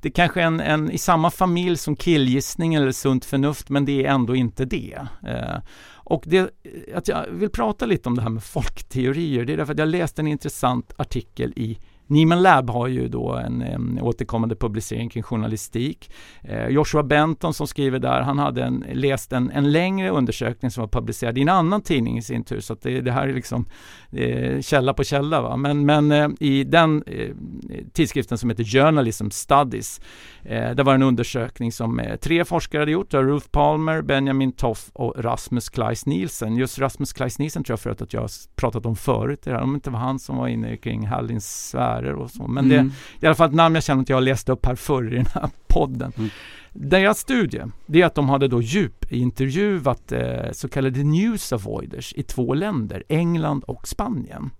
det 0.00 0.08
är 0.08 0.12
kanske 0.12 0.42
är 0.42 0.46
en, 0.46 0.60
en 0.60 0.90
i 0.90 0.98
samma 0.98 1.30
familj 1.30 1.76
som 1.76 1.96
killgissning 1.96 2.74
eller 2.74 2.92
sunt 2.92 3.24
förnuft 3.24 3.68
men 3.68 3.84
det 3.84 4.06
är 4.06 4.10
ändå 4.10 4.36
inte 4.36 4.64
det. 4.64 5.06
Eh, 5.26 5.56
och 6.06 6.24
det, 6.26 6.50
att 6.94 7.08
jag 7.08 7.26
vill 7.30 7.50
prata 7.50 7.86
lite 7.86 8.08
om 8.08 8.14
det 8.14 8.22
här 8.22 8.30
med 8.30 8.42
folkteorier, 8.44 9.44
det 9.44 9.52
är 9.52 9.56
därför 9.56 9.72
att 9.72 9.78
jag 9.78 9.88
läste 9.88 10.22
en 10.22 10.26
intressant 10.26 10.92
artikel 10.96 11.52
i 11.56 11.78
Nieman 12.06 12.42
Lab 12.42 12.70
har 12.70 12.86
ju 12.86 13.08
då 13.08 13.34
en, 13.34 13.62
en 13.62 13.98
återkommande 14.02 14.56
publicering 14.56 15.08
kring 15.08 15.22
journalistik. 15.22 16.10
Eh, 16.42 16.68
Joshua 16.68 17.02
Benton 17.02 17.54
som 17.54 17.66
skriver 17.66 17.98
där, 17.98 18.20
han 18.20 18.38
hade 18.38 18.64
en, 18.64 18.84
läst 18.92 19.32
en, 19.32 19.50
en 19.50 19.72
längre 19.72 20.10
undersökning 20.10 20.70
som 20.70 20.80
var 20.80 20.88
publicerad 20.88 21.38
i 21.38 21.42
en 21.42 21.48
annan 21.48 21.82
tidning 21.82 22.18
i 22.18 22.22
sin 22.22 22.44
tur. 22.44 22.60
Så 22.60 22.72
att 22.72 22.82
det, 22.82 23.00
det 23.00 23.12
här 23.12 23.28
är 23.28 23.34
liksom 23.34 23.66
eh, 24.12 24.60
källa 24.60 24.94
på 24.94 25.04
källa. 25.04 25.40
Va? 25.40 25.56
Men, 25.56 25.86
men 25.86 26.12
eh, 26.12 26.28
i 26.40 26.64
den 26.64 27.02
eh, 27.06 27.30
tidskriften 27.92 28.38
som 28.38 28.50
heter 28.50 28.64
Journalism 28.64 29.30
Studies, 29.30 30.00
eh, 30.42 30.70
där 30.70 30.84
var 30.84 30.94
en 30.94 31.02
undersökning 31.02 31.72
som 31.72 32.00
eh, 32.00 32.16
tre 32.16 32.44
forskare 32.44 32.80
hade 32.80 32.92
gjort. 32.92 33.10
Det 33.10 33.16
var 33.16 33.24
Ruth 33.24 33.48
Palmer, 33.48 34.02
Benjamin 34.02 34.52
Toff 34.52 34.90
och 34.92 35.14
Rasmus 35.24 35.68
Kleis 35.68 36.06
Nielsen. 36.06 36.56
Just 36.56 36.78
Rasmus 36.78 37.12
Kleis 37.12 37.38
Nielsen 37.38 37.64
tror 37.64 37.72
jag 37.72 37.80
förut 37.80 38.02
att 38.02 38.12
jag 38.12 38.20
har 38.20 38.30
pratat 38.56 38.86
om 38.86 38.96
förut. 38.96 39.40
Det 39.42 39.50
här, 39.50 39.60
om 39.60 39.72
det 39.72 39.74
inte 39.74 39.90
var 39.90 39.98
han 39.98 40.18
som 40.18 40.36
var 40.36 40.48
inne 40.48 40.76
kring 40.76 41.06
Hallins 41.06 41.74
sfärer 41.96 42.14
och 42.14 42.30
så. 42.30 42.46
Men 42.48 42.68
det, 42.68 42.74
Mm. 42.78 42.92
i 43.20 43.26
alla 43.26 43.34
fall 43.34 43.48
ett 43.48 43.54
namn 43.54 43.74
jag 43.74 43.84
känner 43.84 44.02
att 44.02 44.08
jag 44.08 44.16
har 44.16 44.20
läst 44.22 44.48
upp 44.48 44.66
här 44.66 44.74
förr 44.74 45.12
i 45.12 45.16
den 45.16 45.26
här 45.34 45.48
podden. 45.66 46.12
Mm. 46.18 46.30
Deras 46.72 47.18
studie, 47.18 47.62
det 47.86 48.02
är 48.02 48.06
att 48.06 48.14
de 48.14 48.28
hade 48.28 48.48
då 48.48 48.62
djupintervjuat 48.62 50.12
eh, 50.12 50.52
så 50.52 50.68
kallade 50.68 51.02
news 51.04 51.52
avoiders 51.52 52.12
i 52.16 52.22
två 52.22 52.54
länder, 52.54 53.02
England 53.08 53.64
och 53.64 53.88
Spanien. 53.88 54.50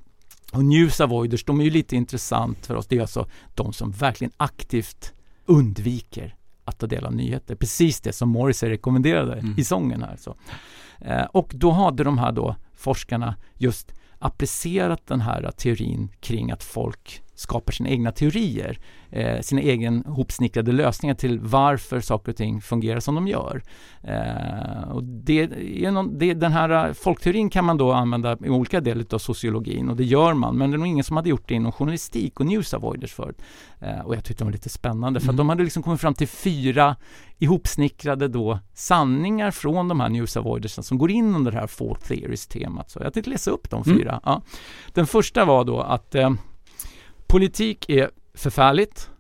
Och 0.53 0.65
news 0.65 1.01
avoiders, 1.01 1.45
de 1.45 1.61
är 1.61 1.65
ju 1.65 1.71
lite 1.71 1.97
intressant 1.97 2.67
för 2.67 2.75
oss. 2.75 2.87
Det 2.87 2.97
är 2.97 3.01
alltså 3.01 3.27
de 3.55 3.73
som 3.73 3.91
verkligen 3.91 4.33
aktivt 4.37 5.13
undviker 5.47 6.35
att 6.65 6.79
ta 6.79 6.87
del 6.87 7.05
av 7.07 7.15
nyheter. 7.15 7.55
Precis 7.55 8.01
det 8.01 8.13
som 8.13 8.29
Morrissey 8.29 8.71
rekommenderade 8.71 9.33
Mm. 9.33 9.55
i 9.59 9.65
sången 9.65 10.03
här. 10.03 10.17
Så. 10.17 10.37
Eh, 11.01 11.25
och 11.25 11.51
då 11.55 11.71
hade 11.71 12.05
de 12.05 12.19
här 12.19 12.33
då 12.33 12.57
forskarna 12.75 13.37
just 13.55 13.93
applicerat 14.19 15.07
den 15.07 15.21
här 15.21 15.51
teorin 15.57 16.09
kring 16.21 16.51
att 16.51 16.63
folk 16.63 17.23
skapar 17.37 17.73
sina 17.73 17.89
egna 17.89 18.13
teorier, 18.13 18.79
eh, 19.11 19.41
sina 19.41 19.61
egen 19.61 20.05
hopsnickrade 20.07 20.73
lösningar 20.73 21.15
till 21.15 21.41
varför 21.41 22.01
saker 22.01 22.33
och 22.33 22.37
ting 22.37 22.61
fungerar 22.61 23.01
som 23.01 23.15
de 23.15 23.29
gör. 23.29 23.63
Eh, 24.03 24.91
och 24.91 25.03
det 25.05 25.41
är 25.85 25.91
någon, 25.91 26.19
det, 26.19 26.35
den 26.35 26.53
här 26.53 26.87
eh, 26.89 26.93
folkteorin 26.93 27.51
kan 27.51 27.65
man 27.65 27.77
då 27.77 27.93
använda 27.93 28.37
i 28.45 28.49
olika 28.49 28.81
delar 28.81 29.05
av 29.13 29.19
sociologin 29.19 29.89
och 29.89 29.97
det 29.97 30.05
gör 30.05 30.35
man, 30.35 30.57
men 30.59 30.71
det 30.71 30.77
är 30.77 30.79
nog 30.79 30.87
ingen 30.89 31.05
som 31.05 31.17
hade 31.17 31.29
gjort 31.29 31.49
det 31.49 31.55
inom 31.55 31.73
journalistik 31.73 32.41
och 32.41 32.47
news 32.47 32.75
avoiders 32.75 33.13
förut. 33.15 33.43
Eh, 33.81 34.01
och 34.01 34.17
jag 34.17 34.25
tyckte 34.25 34.41
det 34.45 34.47
var 34.47 34.53
lite 34.53 34.69
spännande 34.69 35.21
för 35.21 35.27
att 35.27 35.31
Mm. 35.31 35.37
de 35.37 35.49
hade 35.49 35.63
liksom 35.65 35.83
kommit 35.83 36.01
fram 36.01 36.15
till 36.15 36.29
fyra 36.29 36.97
ihopsnickrade 37.39 38.29
då 38.29 38.59
sanningar 38.75 39.51
från 39.51 39.89
de 39.89 40.01
här 40.01 40.09
news 40.09 40.37
avoidersen 40.37 40.85
som 40.85 40.99
går 40.99 41.11
in 41.11 41.35
under 41.35 41.53
det 41.53 41.59
här 41.59 41.67
folk 41.67 42.03
theories-temat. 42.03 42.91
Så 42.91 43.01
jag 43.03 43.13
tänkte 43.13 43.31
läsa 43.31 43.51
upp 43.51 43.71
de 43.71 43.83
Mm. 43.87 43.99
fyra. 43.99 44.21
Ja. 44.25 44.43
Den 44.95 45.07
första 45.07 45.45
var 45.45 45.65
då 45.65 45.81
att 45.81 46.15
eh, 46.15 46.31
politik 47.27 47.91
är 47.91 48.11
förfärligt, 48.35 49.11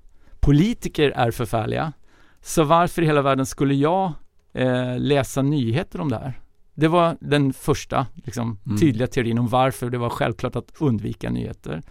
politiker 0.41 1.11
är 1.11 1.31
förfärliga, 1.31 1.93
så 2.41 2.65
varför 2.65 3.03
i 3.03 3.07
hela 3.07 3.23
världen 3.23 3.47
skulle 3.47 3.75
jag 3.75 4.13
eh, 4.53 4.99
läsa 4.99 5.43
nyheter 5.43 6.01
om 6.01 6.09
det 6.09 6.17
här? 6.17 6.41
Det 6.75 6.89
var 6.89 7.17
den 7.21 7.53
första 7.53 8.07
liksom, 8.15 8.59
Mm. 8.67 8.79
tydliga 8.79 9.07
teorin 9.07 9.39
om 9.39 9.49
varför 9.49 9.91
det 9.91 9.99
var 9.99 10.11
självklart 10.11 10.57
att 10.57 10.73
undvika 10.81 11.31
nyheter. 11.31 11.83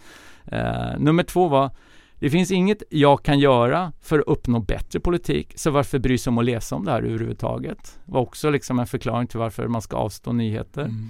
Eh, 0.46 1.00
nummer 1.00 1.24
två 1.24 1.48
var 1.48 1.70
det 2.20 2.30
finns 2.30 2.52
inget 2.52 2.84
jag 2.90 3.24
kan 3.24 3.40
göra 3.40 3.92
för 4.02 4.20
att 4.20 4.26
uppnå 4.28 4.60
bättre 4.60 5.00
politik, 5.00 5.54
så 5.56 5.72
varför 5.72 6.00
bry 6.00 6.18
sig 6.18 6.32
om 6.32 6.38
att 6.38 6.46
läsa 6.46 6.76
om 6.76 6.86
det 6.86 6.92
här 6.92 7.04
överhuvudtaget? 7.04 8.00
var 8.06 8.22
också 8.22 8.50
liksom 8.50 8.80
en 8.80 8.88
förklaring 8.88 9.28
till 9.28 9.40
varför 9.40 9.68
man 9.68 9.82
ska 9.82 9.98
avstå 9.98 10.32
nyheter. 10.32 10.82
Mm. 10.82 11.10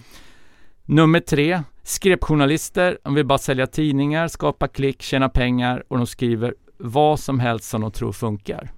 Nummer 0.88 1.19
tre, 1.19 1.62
skräpjournalister, 1.84 2.98
de 3.04 3.15
vill 3.15 3.26
bara 3.26 3.38
sälja 3.38 3.67
tidningar, 3.67 4.28
skapa 4.28 4.67
klick, 4.67 5.02
tjäna 5.02 5.30
pengar 5.30 5.84
och 5.88 5.98
de 5.98 6.08
skriver 6.08 6.56
vad 6.78 7.19
som 7.19 7.39
helst 7.39 7.69
som 7.69 7.82
de 7.82 7.91
tror 7.91 8.12
funkar. 8.12 8.71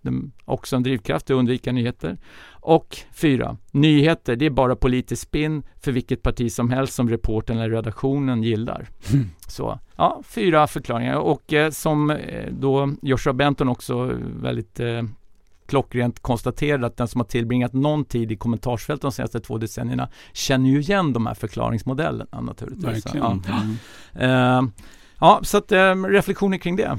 De, 0.00 0.32
också 0.44 0.76
en 0.76 0.82
drivkraft 0.82 1.24
att 1.26 1.30
undvika 1.30 1.72
nyheter. 1.72 2.18
Och 2.50 2.96
fyra, 3.12 3.56
nyheter, 3.70 4.36
det 4.36 4.46
är 4.46 4.50
bara 4.50 4.76
politisk 4.76 5.22
spinn 5.22 5.62
för 5.80 5.92
vilket 5.92 6.22
parti 6.22 6.52
som 6.52 6.70
helst 6.70 6.94
som 6.94 7.08
reportern 7.08 7.58
eller 7.58 7.70
redaktionen 7.70 8.42
gillar. 8.42 8.88
Mm. 9.12 9.26
Så, 9.46 9.78
ja, 9.96 10.22
fyra 10.24 10.66
förklaringar 10.66 11.16
och 11.16 11.52
eh, 11.52 11.70
som 11.70 12.10
eh, 12.10 12.52
då 12.52 12.92
Joshua 13.02 13.32
Benton 13.32 13.68
också 13.68 14.18
väldigt 14.42 14.80
eh, 14.80 15.02
klockrent 15.66 16.20
konstaterade 16.22 16.86
att 16.86 16.96
den 16.96 17.08
som 17.08 17.20
har 17.20 17.26
tillbringat 17.26 17.72
någon 17.72 18.04
tid 18.04 18.32
i 18.32 18.36
kommentarsfältet 18.36 19.02
de 19.02 19.12
senaste 19.12 19.40
två 19.40 19.58
decennierna 19.58 20.08
känner 20.32 20.70
ju 20.70 20.80
igen 20.80 21.12
de 21.12 21.26
här 21.26 21.34
förklaringsmodellerna 21.34 22.40
naturligtvis. 22.40 23.04
Ja. 23.14 23.38
Mm. 23.48 24.66
Eh, 24.66 24.72
ja, 25.20 25.40
så 25.42 25.58
att 25.58 25.72
eh, 25.72 25.94
reflektioner 25.94 26.58
kring 26.58 26.76
det. 26.76 26.98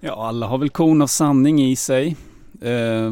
Ja, 0.00 0.26
alla 0.28 0.46
har 0.46 0.58
väl 0.58 0.70
korn 0.70 1.02
av 1.02 1.06
sanning 1.06 1.62
i 1.62 1.76
sig. 1.76 2.16
Eh, 2.62 3.10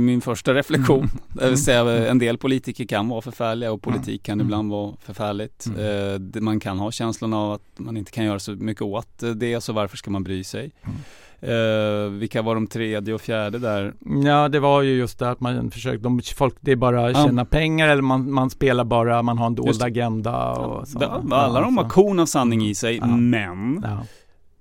min 0.00 0.20
första 0.20 0.54
reflektion. 0.54 0.98
Mm. 1.04 1.10
Det 1.28 1.48
vill 1.48 1.64
säga 1.64 2.08
en 2.10 2.18
del 2.18 2.38
politiker 2.38 2.84
kan 2.84 3.08
vara 3.08 3.20
förfärliga 3.20 3.72
och 3.72 3.82
politik 3.82 4.22
kan 4.22 4.32
Mm. 4.34 4.46
ibland 4.46 4.70
vara 4.70 4.94
förfärligt. 5.00 5.66
Mm. 5.66 5.78
Eh, 5.80 6.14
det- 6.18 6.40
man 6.40 6.60
kan 6.60 6.78
ha 6.78 6.90
känslan 6.90 7.32
av 7.32 7.52
att 7.52 7.62
man 7.76 7.96
inte 7.96 8.10
kan 8.10 8.24
göra 8.24 8.38
så 8.38 8.52
mycket 8.52 8.82
åt 8.82 9.22
det, 9.36 9.60
så 9.60 9.72
varför 9.72 9.96
ska 9.96 10.10
man 10.10 10.24
bry 10.24 10.44
sig? 10.44 10.72
Mm. 10.82 10.96
Eh, 11.42 12.10
vilka 12.10 12.42
var 12.42 12.54
de 12.54 12.66
tredje 12.66 13.14
och 13.14 13.20
fjärde 13.20 13.58
där? 13.58 13.94
Ja, 14.24 14.48
det 14.48 14.60
var 14.60 14.82
ju 14.82 14.94
just 14.96 15.18
det 15.18 15.30
att 15.30 15.40
man 15.40 15.70
försökte, 15.70 16.02
de, 16.02 16.20
folk, 16.36 16.54
det 16.60 16.72
är 16.72 16.76
bara 16.76 17.10
Ja. 17.10 17.24
tjäna 17.24 17.44
pengar 17.44 17.88
eller 17.88 18.02
man, 18.02 18.32
man 18.32 18.50
spelar 18.50 18.84
bara, 18.84 19.22
man 19.22 19.38
har 19.38 19.46
en 19.46 19.52
Just 19.54 19.66
dold 19.66 19.78
det. 19.78 19.84
agenda 19.84 20.52
och 20.52 20.88
så. 20.88 20.98
Det- 20.98 21.06
alla 21.36 21.60
de 21.60 21.76
har 21.78 21.88
korn 21.88 22.18
av 22.20 22.26
sanning 22.26 22.62
i 22.66 22.74
sig, 22.74 22.96
Ja. 22.96 23.06
men 23.16 23.80
Ja. 23.84 24.02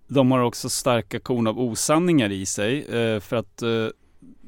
de 0.07 0.31
har 0.31 0.39
också 0.39 0.69
starka 0.69 1.19
korn 1.19 1.47
av 1.47 1.59
osanningar 1.59 2.29
i 2.31 2.45
sig. 2.45 2.79
Eh, 2.85 3.19
för 3.19 3.35
att 3.35 3.61
eh, 3.61 3.69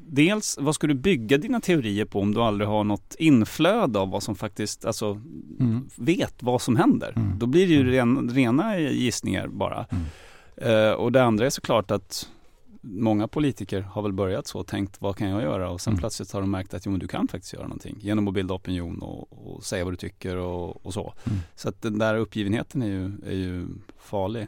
dels, 0.08 0.58
vad 0.60 0.74
ska 0.74 0.86
du 0.86 0.94
bygga 0.94 1.38
dina 1.38 1.60
teorier 1.60 2.04
på 2.04 2.20
om 2.20 2.34
du 2.34 2.40
aldrig 2.40 2.68
har 2.68 2.84
något 2.84 3.14
inflöde 3.18 3.98
av 3.98 4.10
vad 4.10 4.22
som 4.22 4.34
faktiskt, 4.34 4.84
alltså 4.84 5.10
Mm. 5.60 5.88
vet 5.96 6.42
vad 6.42 6.62
som 6.62 6.76
händer. 6.76 7.12
Mm. 7.16 7.38
Då 7.38 7.46
blir 7.46 7.66
det 7.66 7.72
ju 7.74 7.90
ren, 7.90 8.30
rena 8.34 8.78
gissningar 8.78 9.46
bara. 9.48 9.86
Mm. 9.90 10.04
Eh, 10.56 10.90
och 10.90 11.12
det 11.12 11.22
andra 11.22 11.46
är 11.46 11.50
såklart 11.50 11.90
att 11.90 12.28
många 12.80 13.28
politiker 13.28 13.80
har 13.80 14.02
väl 14.02 14.12
börjat 14.12 14.46
så 14.46 14.58
och 14.60 14.66
tänkt 14.66 15.00
vad 15.00 15.16
kan 15.16 15.28
jag 15.28 15.42
göra 15.42 15.70
och 15.70 15.80
sen 15.80 15.92
Mm. 15.92 16.00
plötsligt 16.00 16.32
har 16.32 16.40
de 16.40 16.50
märkt 16.50 16.74
att 16.74 16.86
jo, 16.86 16.90
men 16.92 17.00
du 17.00 17.08
kan 17.08 17.28
faktiskt 17.28 17.52
göra 17.52 17.62
någonting 17.62 17.96
genom 18.00 18.28
att 18.28 18.34
bilda 18.34 18.54
opinion 18.54 19.02
och, 19.02 19.46
och 19.56 19.64
säga 19.64 19.84
vad 19.84 19.92
du 19.92 19.96
tycker 19.96 20.36
och, 20.36 20.86
och 20.86 20.94
så. 20.94 21.14
Mm. 21.24 21.38
Så 21.54 21.68
att 21.68 21.82
den 21.82 21.98
där 21.98 22.16
uppgivenheten 22.16 22.82
är 22.82 22.86
ju, 22.86 23.04
är 23.26 23.34
ju 23.34 23.66
farlig. 23.98 24.46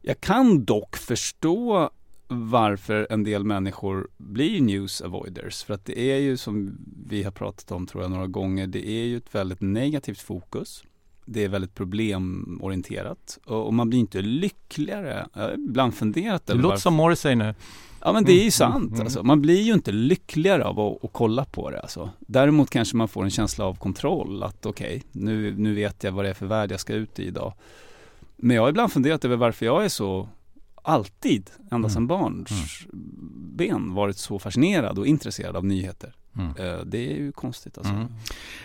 Jag 0.00 0.20
kan 0.20 0.64
dock 0.64 0.96
förstå 0.96 1.90
varför 2.28 3.06
en 3.10 3.24
del 3.24 3.44
människor 3.44 4.08
blir 4.16 4.60
news 4.60 5.02
avoiders. 5.02 5.64
För 5.64 5.74
att 5.74 5.84
det 5.84 5.98
är 6.00 6.18
ju 6.18 6.36
som 6.36 6.78
vi 7.06 7.22
har 7.22 7.30
pratat 7.30 7.72
om 7.72 7.86
tror 7.86 8.02
jag 8.02 8.10
några 8.10 8.26
gånger, 8.26 8.66
det 8.66 8.88
är 8.88 9.04
ju 9.04 9.16
ett 9.16 9.34
väldigt 9.34 9.60
negativt 9.60 10.20
fokus. 10.20 10.84
Det 11.32 11.44
är 11.44 11.48
väldigt 11.48 11.74
problemorienterat 11.74 13.38
och, 13.44 13.74
man 13.74 13.88
blir 13.90 13.98
inte 14.00 14.22
lyckligare. 14.22 15.26
Jag 15.34 15.42
har 15.42 15.54
ibland 15.54 15.94
funderat 15.94 16.46
Det 16.46 16.54
låter 16.54 16.68
varför- 16.68 16.80
som 16.80 16.94
Morrissey 16.94 17.34
nu. 17.34 17.54
Ja 18.04 18.12
men 18.12 18.24
det 18.24 18.32
är 18.32 18.34
ju 18.34 18.40
Mm, 18.40 18.50
sant. 18.50 18.76
mm, 18.82 18.92
mm. 18.94 19.00
Alltså. 19.06 19.22
Man 19.22 19.42
blir 19.42 19.60
ju 19.62 19.72
inte 19.72 19.92
lyckligare 19.92 20.64
av 20.64 20.80
att, 20.80 21.04
att 21.04 21.12
kolla 21.12 21.44
på 21.44 21.70
det. 21.70 21.80
Alltså. 21.80 22.10
Däremot 22.20 22.70
kanske 22.70 22.96
man 22.96 23.08
får 23.08 23.24
en 23.24 23.30
känsla 23.30 23.64
av 23.64 23.74
kontroll. 23.74 24.42
Att 24.42 24.66
okej, 24.66 25.02
nu, 25.12 25.54
nu 25.58 25.74
vet 25.74 26.04
jag 26.04 26.12
vad 26.12 26.24
det 26.24 26.28
är 26.28 26.34
för 26.34 26.46
värld 26.46 26.72
jag 26.72 26.80
ska 26.80 26.94
ut 26.94 27.18
i 27.18 27.24
idag. 27.26 27.52
Men 28.36 28.56
jag 28.56 28.62
har 28.62 28.68
ibland 28.68 28.92
funderat 28.92 29.24
över 29.24 29.36
varför 29.36 29.66
jag 29.66 29.84
är 29.84 29.88
så, 29.88 30.28
alltid, 30.82 31.50
ända 31.60 31.76
Mm. 31.76 31.90
sedan 31.90 32.06
barns 32.06 32.50
ben, 33.56 33.94
varit 33.94 34.16
så 34.18 34.38
fascinerad 34.38 34.98
och 34.98 35.06
intresserad 35.06 35.56
av 35.56 35.64
nyheter. 35.64 36.14
Mm. 36.38 36.48
Eh, 36.56 36.80
Det 36.84 36.98
är 37.12 37.16
ju 37.16 37.32
konstigt 37.32 37.78
alltså. 37.78 37.92
Mm. 37.92 38.06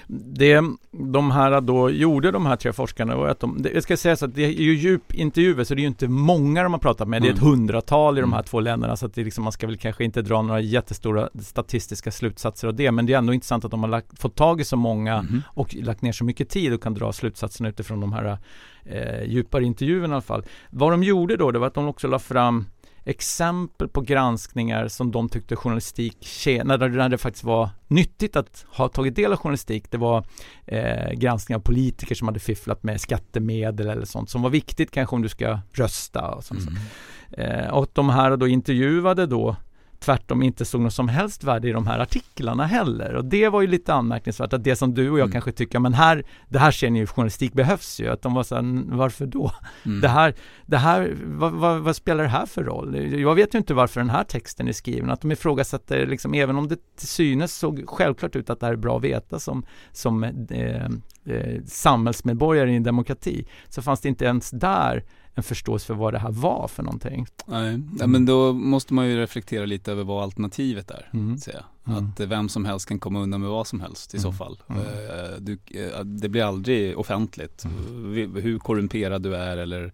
Det 0.08 0.62
de 0.91 1.32
här 1.32 1.62
då 1.62 1.89
gjorde, 1.89 2.32
de 2.32 2.45
här 2.45 2.56
tre 2.56 2.73
forskarna, 2.73 3.15
var 3.15 3.27
att 3.27 3.39
de, 3.39 3.65
jag 3.73 3.84
ska 3.84 3.97
säga 3.97 4.15
så 4.15 4.25
att 4.25 4.36
det 4.36 4.45
är 4.45 4.49
ju 4.51 4.73
djupintervjuer, 4.75 5.63
så 5.63 5.75
det 5.75 5.80
är 5.80 5.82
ju 5.82 5.88
inte 5.88 6.08
många 6.08 6.63
de 6.63 6.73
har 6.73 6.80
pratat 6.80 7.08
med. 7.08 7.21
Det 7.21 7.27
är 7.27 7.32
ett 7.34 7.41
Mm. 7.41 7.49
hundratal 7.51 8.17
i 8.17 8.21
de 8.21 8.34
här 8.34 8.39
Mm. 8.39 8.45
två 8.45 8.60
länderna, 8.60 8.95
så 8.95 9.06
att 9.06 9.13
det 9.13 9.23
liksom, 9.23 9.43
man 9.43 9.53
ska 9.53 9.67
väl 9.67 9.77
kanske 9.77 10.03
inte 10.03 10.21
dra 10.21 10.41
några 10.41 10.60
jättestora 10.62 11.30
statistiska 11.41 12.12
slutsatser 12.12 12.67
av 12.67 12.75
det. 12.75 12.91
Men 12.91 13.06
det 13.06 13.13
är 13.13 13.17
ändå 13.17 13.34
intressant 13.34 13.65
att 13.65 13.71
de 13.71 13.84
har 13.84 13.89
lagt, 13.89 14.19
fått 14.21 14.36
tag 14.36 14.62
i 14.62 14.63
så 14.65 14.77
många 14.77 15.21
Mhm. 15.21 15.41
och 15.47 15.75
lagt 15.75 16.01
ner 16.01 16.12
så 16.12 16.23
mycket 16.25 16.49
tid 16.49 16.73
och 16.73 16.84
kan 16.84 16.93
dra 16.93 17.13
slutsatserna 17.13 17.69
utifrån 17.69 17.99
de 17.99 18.13
här 18.13 18.38
eh, 18.86 19.23
djupare 19.23 19.63
intervjuerna 19.65 20.08
i 20.08 20.15
alla 20.15 20.21
fall. 20.21 20.43
Vad 20.69 20.91
de 20.91 21.03
gjorde 21.03 21.38
då, 21.38 21.51
det 21.51 21.60
var 21.60 21.67
att 21.67 21.73
de 21.73 21.88
också 21.88 22.08
la 22.08 22.19
fram 22.19 22.65
exempel 23.07 23.87
på 23.87 24.01
granskningar 24.01 24.87
som 24.87 25.11
de 25.11 25.29
tyckte 25.29 25.55
journalistik 25.55 26.17
tjänade, 26.19 26.87
när 26.87 27.09
det 27.09 27.17
faktiskt 27.17 27.43
var 27.43 27.69
nyttigt 27.87 28.35
att 28.35 28.65
ha 28.69 28.87
tagit 28.87 29.15
del 29.15 29.31
av 29.31 29.37
journalistik. 29.37 29.91
Det 29.91 29.97
var 29.97 30.25
eh, 30.65 31.11
granskningar 31.13 31.59
av 31.59 31.63
politiker 31.63 32.15
som 32.15 32.27
hade 32.27 32.39
fifflat 32.39 32.83
med 32.83 33.01
skattemedel 33.01 33.89
eller 33.89 34.05
sånt 34.05 34.29
som 34.29 34.41
var 34.41 34.49
viktigt 34.49 34.91
kanske 34.91 35.15
om 35.15 35.21
du 35.21 35.29
ska 35.29 35.59
rösta 35.71 36.31
och 36.31 36.43
sånt. 36.43 36.67
Mm. 36.67 37.61
Eh, 37.61 37.69
och 37.69 37.87
de 37.93 38.09
här 38.09 38.37
då 38.37 38.47
intervjuade 38.47 39.25
då 39.25 39.55
tvärtom 39.99 40.43
inte 40.43 40.65
såg 40.65 40.81
något 40.81 40.93
som 40.93 41.07
helst 41.10 41.43
värde 41.43 41.69
i 41.69 41.71
de 41.71 41.88
här 41.88 41.99
artiklarna 41.99 42.65
heller. 42.65 43.13
Och 43.15 43.25
det 43.25 43.49
var 43.49 43.62
ju 43.62 43.67
lite 43.67 43.93
anmärkningsvärt 43.93 44.53
att 44.53 44.63
det 44.63 44.75
som 44.75 44.93
du 44.93 45.10
och 45.10 45.19
jag 45.19 45.23
Mm. 45.25 45.31
kanske 45.31 45.51
tycker, 45.51 45.79
men 45.79 45.93
här, 45.93 46.23
det 46.49 46.60
här 46.60 46.71
ser 46.71 46.89
ni 46.89 46.99
ju, 46.99 47.07
journalistik 47.07 47.53
behövs 47.53 47.99
ju. 47.99 48.07
Att 48.10 48.21
de 48.21 48.33
var 48.33 48.43
så 48.43 48.55
här, 48.55 48.60
"N- 48.62 48.89
varför 48.91 49.25
då? 49.25 49.51
Mm. 49.86 50.01
Det 50.01 50.07
här, 50.07 50.36
det 50.65 50.77
här 50.77 51.15
vad, 51.25 51.51
vad, 51.53 51.79
vad 51.81 51.95
spelar 51.95 52.23
det 52.23 52.29
här 52.29 52.45
för 52.45 52.63
roll? 52.63 52.95
Jag 53.19 53.36
vet 53.36 53.53
ju 53.53 53.57
inte 53.57 53.73
varför 53.73 53.99
den 53.99 54.10
här 54.10 54.23
texten 54.23 54.67
är 54.67 54.71
skriven. 54.73 55.10
Att 55.12 55.21
de 55.21 55.31
ifrågasätter, 55.31 56.05
liksom, 56.07 56.33
även 56.33 56.55
om 56.57 56.67
det 56.67 56.77
till 56.97 57.07
synes 57.07 57.55
såg 57.55 57.83
självklart 57.88 58.36
ut 58.36 58.49
att 58.49 58.60
det 58.60 58.65
här 58.65 58.73
är 58.73 58.77
bra 58.77 58.97
att 58.97 59.03
veta 59.03 59.39
som, 59.39 59.65
som 59.91 60.23
eh, 60.23 60.86
eh, 61.25 61.62
samhällsmedborgare 61.65 62.71
i 62.71 62.75
en 62.75 62.83
demokrati, 62.83 63.47
så 63.69 63.81
fanns 63.81 64.01
det 64.01 64.10
inte 64.10 64.25
ens 64.25 64.51
där 64.51 65.03
en 65.38 65.43
förståelse 65.43 65.86
för 65.88 65.93
vad 65.93 66.13
det 66.13 66.19
här 66.19 66.32
var 66.32 66.67
för 66.67 66.84
någonting. 66.84 67.28
Nej, 67.45 67.80
ja, 68.00 68.08
men 68.08 68.26
då 68.26 68.54
måste 68.54 68.93
man 68.93 69.08
ju 69.08 69.17
reflektera 69.17 69.65
lite 69.65 69.91
över 69.91 70.04
vad 70.04 70.23
alternativet 70.23 70.91
är. 70.91 71.10
Mm. 71.13 71.38
Säga. 71.38 71.63
Mm. 71.88 71.97
Att 72.10 72.19
eh, 72.19 72.28
vem 72.28 72.50
som 72.50 72.65
helst 72.65 72.86
kan 72.88 73.00
komma 73.00 73.19
undan 73.21 73.41
med 73.41 73.50
vad 73.50 73.67
som 73.67 73.82
helst 73.82 74.15
i 74.15 74.19
så 74.19 74.28
Mm. 74.28 74.38
fall. 74.38 74.60
Mm. 74.69 74.82
Eh, 74.82 75.38
Du, 75.39 75.58
eh, 75.71 76.00
det 76.04 76.30
blir 76.30 76.43
aldrig 76.43 76.97
offentligt 76.97 77.65
Mm. 77.65 78.36
Hur 78.36 78.60
korrumperad 78.60 79.21
du 79.21 79.36
är 79.36 79.58
eller, 79.58 79.93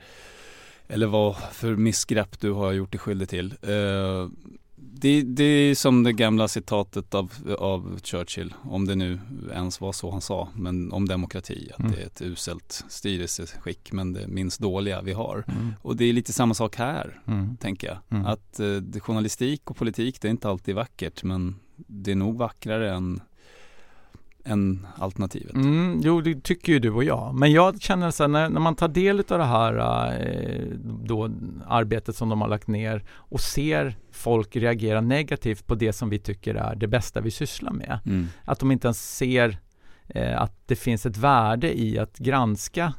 eller 0.87 1.07
vad 1.07 1.35
för 1.51 1.75
missgrepp 1.75 2.39
du 2.39 2.51
har 2.51 2.71
gjort 2.71 2.91
dig 2.91 2.99
skyldig 2.99 3.29
till. 3.29 3.53
Det, 4.91 5.21
det 5.21 5.43
är 5.43 5.75
som 5.75 6.03
det 6.03 6.13
gamla 6.13 6.47
citatet 6.47 7.13
av, 7.13 7.31
av 7.59 7.99
Churchill, 8.03 8.53
om 8.63 8.85
det 8.87 8.95
nu 8.95 9.19
ens 9.53 9.81
var 9.81 9.91
så 9.91 10.11
han 10.11 10.21
sa, 10.21 10.47
men 10.55 10.91
om 10.91 11.07
demokrati, 11.07 11.71
att 11.73 11.79
Mm. 11.79 11.91
det 11.91 12.01
är 12.01 12.05
ett 12.05 12.21
uselt 12.21 12.85
styrelseskick, 12.89 13.91
men 13.91 14.13
det 14.13 14.27
minst 14.27 14.59
dåliga 14.59 15.01
vi 15.01 15.13
har. 15.13 15.43
Mm. 15.47 15.73
Och 15.81 15.95
det 15.95 16.05
är 16.05 16.13
lite 16.13 16.33
samma 16.33 16.53
sak 16.53 16.75
här 16.75 17.21
Mm. 17.27 17.57
tänker 17.57 17.87
jag. 17.87 17.97
Mm. 18.09 18.25
Att 18.25 18.59
eh, 18.59 18.99
journalistik 19.01 19.71
och 19.71 19.77
politik 19.77 20.21
det 20.21 20.27
är 20.27 20.31
inte 20.31 20.49
alltid 20.49 20.75
vackert 20.75 21.23
men 21.23 21.55
det 21.75 22.11
är 22.11 22.15
nog 22.15 22.37
vackrare 22.37 22.93
än, 22.95 23.21
än 24.43 24.87
alternativet. 24.97 25.55
Mm, 25.55 26.01
jo, 26.03 26.21
det 26.21 26.43
tycker 26.43 26.73
ju 26.73 26.79
du 26.79 26.91
och 26.91 27.03
jag. 27.03 27.35
Men 27.35 27.51
jag 27.51 27.81
känner 27.81 28.11
så 28.11 28.23
här, 28.23 28.27
när, 28.27 28.49
när 28.49 28.59
man 28.59 28.75
tar 28.75 28.87
del 28.87 29.19
av 29.19 29.37
det 29.37 29.45
här 29.45 29.75
eh, 30.21 30.77
då, 31.03 31.29
arbetet 31.67 32.15
som 32.15 32.29
de 32.29 32.41
har 32.41 32.47
lagt 32.47 32.67
ner 32.67 33.03
och 33.11 33.41
ser 33.41 33.97
folk 34.11 34.55
reagera 34.55 35.01
negativt 35.01 35.67
på 35.67 35.75
det 35.75 35.93
som 35.93 36.09
vi 36.09 36.19
tycker 36.19 36.55
är 36.55 36.75
det 36.75 36.87
bästa 36.87 37.21
vi 37.21 37.31
sysslar 37.31 37.71
med. 37.71 37.99
Mm. 38.05 38.27
Att 38.45 38.59
de 38.59 38.71
inte 38.71 38.87
ens 38.87 39.17
ser 39.17 39.57
eh, 40.07 40.41
att 40.41 40.67
det 40.67 40.75
finns 40.75 41.05
ett 41.05 41.17
värde 41.17 41.79
i 41.79 41.99
att 41.99 42.17
granska 42.17 42.93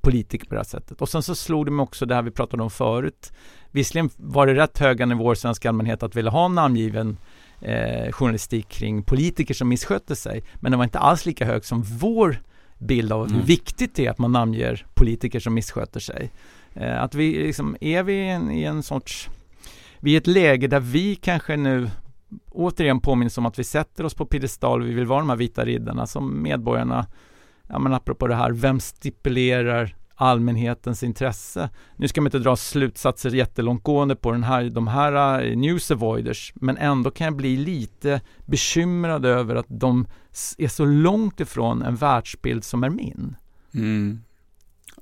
politiker 0.00 0.46
på 0.46 0.54
det 0.54 0.58
här 0.58 0.64
sättet. 0.64 1.00
Och 1.02 1.08
sen 1.08 1.22
så 1.22 1.34
slog 1.34 1.66
det 1.66 1.70
mig 1.70 1.82
också 1.82 2.06
det 2.06 2.14
här 2.14 2.22
vi 2.22 2.30
pratade 2.30 2.62
om 2.62 2.70
förut. 2.70 3.32
Visserligen 3.70 4.10
var 4.16 4.46
det 4.46 4.54
rätt 4.54 4.78
höga 4.78 5.06
nivåer 5.06 5.34
svensk 5.34 5.66
allmänhet 5.66 6.02
att 6.02 6.16
vilja 6.16 6.30
ha 6.30 6.48
namngiven 6.48 7.16
eh, 7.60 8.12
journalistik 8.12 8.68
kring 8.68 9.02
politiker 9.02 9.54
som 9.54 9.68
missköter 9.68 10.14
sig. 10.14 10.42
Men 10.54 10.72
det 10.72 10.76
var 10.78 10.84
inte 10.84 10.98
alls 10.98 11.26
lika 11.26 11.44
hög 11.44 11.64
som 11.64 11.82
vår 11.82 12.36
bild 12.78 13.12
av 13.12 13.26
hur 13.26 13.34
Mm. 13.34 13.46
viktigt 13.46 13.94
det 13.94 14.06
är 14.06 14.10
att 14.10 14.18
man 14.18 14.32
namnger 14.32 14.86
politiker 14.94 15.40
som 15.40 15.54
missköter 15.54 16.00
sig. 16.00 16.30
Eh, 16.74 17.02
att 17.02 17.14
vi 17.14 17.46
liksom, 17.46 17.76
är 17.80 18.02
vi 18.02 18.12
i 18.12 18.28
en, 18.28 18.50
i 18.50 18.62
en 18.62 18.82
sorts, 18.82 19.28
vi 20.00 20.14
är 20.14 20.18
ett 20.18 20.26
läge 20.26 20.66
där 20.66 20.80
vi 20.80 21.16
kanske 21.16 21.56
nu 21.56 21.90
återigen 22.50 23.00
påminns 23.00 23.38
om 23.38 23.46
att 23.46 23.58
vi 23.58 23.64
sätter 23.64 24.04
oss 24.04 24.14
på 24.14 24.26
piedestal, 24.26 24.82
vi 24.82 24.94
vill 24.94 25.06
vara 25.06 25.18
de 25.18 25.28
här 25.30 25.36
vita 25.36 25.64
riddarna 25.64 26.06
som 26.06 26.42
medborgarna, 26.42 27.06
ja 27.68 27.78
men 27.78 27.94
apropå 27.94 28.26
det 28.26 28.34
här, 28.34 28.50
vem 28.52 28.80
stipulerar 28.80 29.96
allmänhetens 30.14 31.02
intresse? 31.02 31.70
Nu 31.96 32.08
ska 32.08 32.20
man 32.20 32.26
inte 32.26 32.38
dra 32.38 32.56
slutsatser 32.56 33.30
jättelångtgående 33.30 34.16
på 34.16 34.32
den 34.32 34.42
här, 34.42 34.64
de 34.64 34.88
här 34.88 35.42
eh, 35.42 35.56
news 35.56 35.90
avoiders, 35.90 36.52
men 36.56 36.76
ändå 36.76 37.10
kan 37.10 37.24
jag 37.24 37.36
bli 37.36 37.56
lite 37.56 38.20
bekymrad 38.46 39.24
över 39.24 39.54
att 39.54 39.66
de 39.68 40.06
är 40.58 40.68
så 40.68 40.84
långt 40.84 41.40
ifrån 41.40 41.82
en 41.82 41.96
världsbild 41.96 42.64
som 42.64 42.84
är 42.84 42.90
min. 42.90 43.36
Mm. 43.74 44.23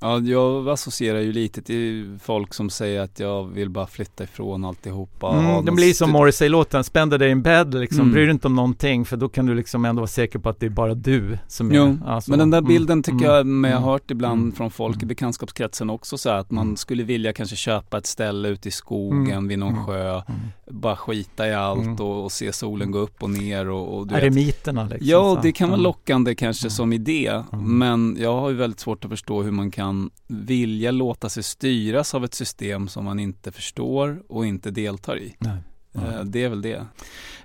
Ja, 0.03 0.19
jag 0.19 0.69
associerar 0.69 1.19
ju 1.19 1.31
lite 1.33 1.61
till 1.61 2.17
folk 2.23 2.53
som 2.53 2.69
säger 2.69 3.01
att 3.01 3.19
jag 3.19 3.43
vill 3.43 3.69
bara 3.69 3.87
flytta 3.87 4.23
ifrån 4.23 4.65
alltihopa. 4.65 5.31
Mm, 5.33 5.45
de 5.45 5.65
någon 5.65 5.75
blir 5.75 5.93
som 5.93 6.11
Morrissey-låten, 6.11 6.83
spend 6.83 7.13
a 7.13 7.17
day 7.17 7.29
in 7.31 7.41
bed 7.41 7.73
liksom, 7.73 7.99
Mm. 7.99 8.11
bry 8.13 8.21
dig 8.21 8.31
inte 8.31 8.47
om 8.47 8.55
någonting 8.55 9.05
för 9.05 9.17
då 9.17 9.29
kan 9.29 9.45
du 9.45 9.55
liksom 9.55 9.85
ändå 9.85 9.99
vara 9.99 10.07
säker 10.07 10.39
på 10.39 10.49
att 10.49 10.59
det 10.59 10.65
är 10.65 10.69
bara 10.69 10.93
du 10.93 11.37
som 11.47 11.71
är 11.71 11.75
Jo, 11.75 11.97
ja, 12.05 12.21
så. 12.21 12.29
men 12.31 12.39
den 12.39 12.49
där 12.49 12.57
Mm, 12.57 12.67
bilden 12.67 13.03
tycker 13.03 13.17
mm, 13.25 13.31
jag 13.35 13.45
mig 13.45 13.71
ha 13.71 13.77
mm, 13.77 13.89
hört 13.89 14.11
ibland 14.11 14.41
mm, 14.41 14.51
från 14.51 14.71
folk 14.71 14.95
i 14.95 14.99
mm. 14.99 15.07
bekantskapskretsen 15.07 15.89
också 15.89 16.17
så 16.17 16.29
här, 16.29 16.37
att 16.37 16.51
man 16.51 16.63
Mm. 16.67 16.77
skulle 16.77 17.03
vilja 17.03 17.33
kanske 17.33 17.55
köpa 17.55 17.97
ett 17.97 18.05
ställe 18.05 18.47
ute 18.49 18.67
i 18.67 18.71
skogen 18.71 19.27
Mm, 19.31 19.47
vid 19.47 19.59
någon 19.59 19.73
mm, 19.73 19.85
sjö, 19.85 20.09
mm. 20.13 20.23
bara 20.71 20.95
skita 20.95 21.47
i 21.47 21.53
allt 21.53 21.81
Mm. 21.81 21.95
och, 21.95 22.23
och 22.23 22.31
se 22.31 22.53
solen 22.53 22.91
gå 22.91 22.99
upp 22.99 23.23
och 23.23 23.29
ner 23.29 23.69
och, 23.69 23.97
och 23.97 24.07
du 24.07 24.15
Eremiterna 24.15 24.83
liksom. 24.83 25.07
Ja, 25.09 25.39
det 25.43 25.51
kan 25.51 25.69
vara 25.69 25.75
Mm. 25.77 25.83
lockande 25.83 26.35
kanske 26.35 26.65
Mm. 26.65 26.71
som 26.71 26.93
idé, 26.93 27.41
Mm. 27.53 27.77
men 27.77 28.17
jag 28.19 28.39
har 28.39 28.49
ju 28.49 28.55
väldigt 28.55 28.79
svårt 28.79 29.05
att 29.05 29.11
förstå 29.11 29.41
hur 29.43 29.51
man 29.51 29.71
kan 29.71 29.92
vilja 30.27 30.91
låta 30.91 31.29
sig 31.29 31.43
styras 31.43 32.13
av 32.15 32.23
ett 32.25 32.33
system 32.33 32.87
som 32.87 33.05
man 33.05 33.19
inte 33.19 33.51
förstår 33.51 34.23
och 34.29 34.45
inte 34.45 34.71
deltar 34.71 35.17
i. 35.17 35.35
Nej. 35.39 35.57
Eh, 35.95 36.23
Det 36.23 36.43
är 36.43 36.49
väl 36.49 36.61
det. 36.61 36.85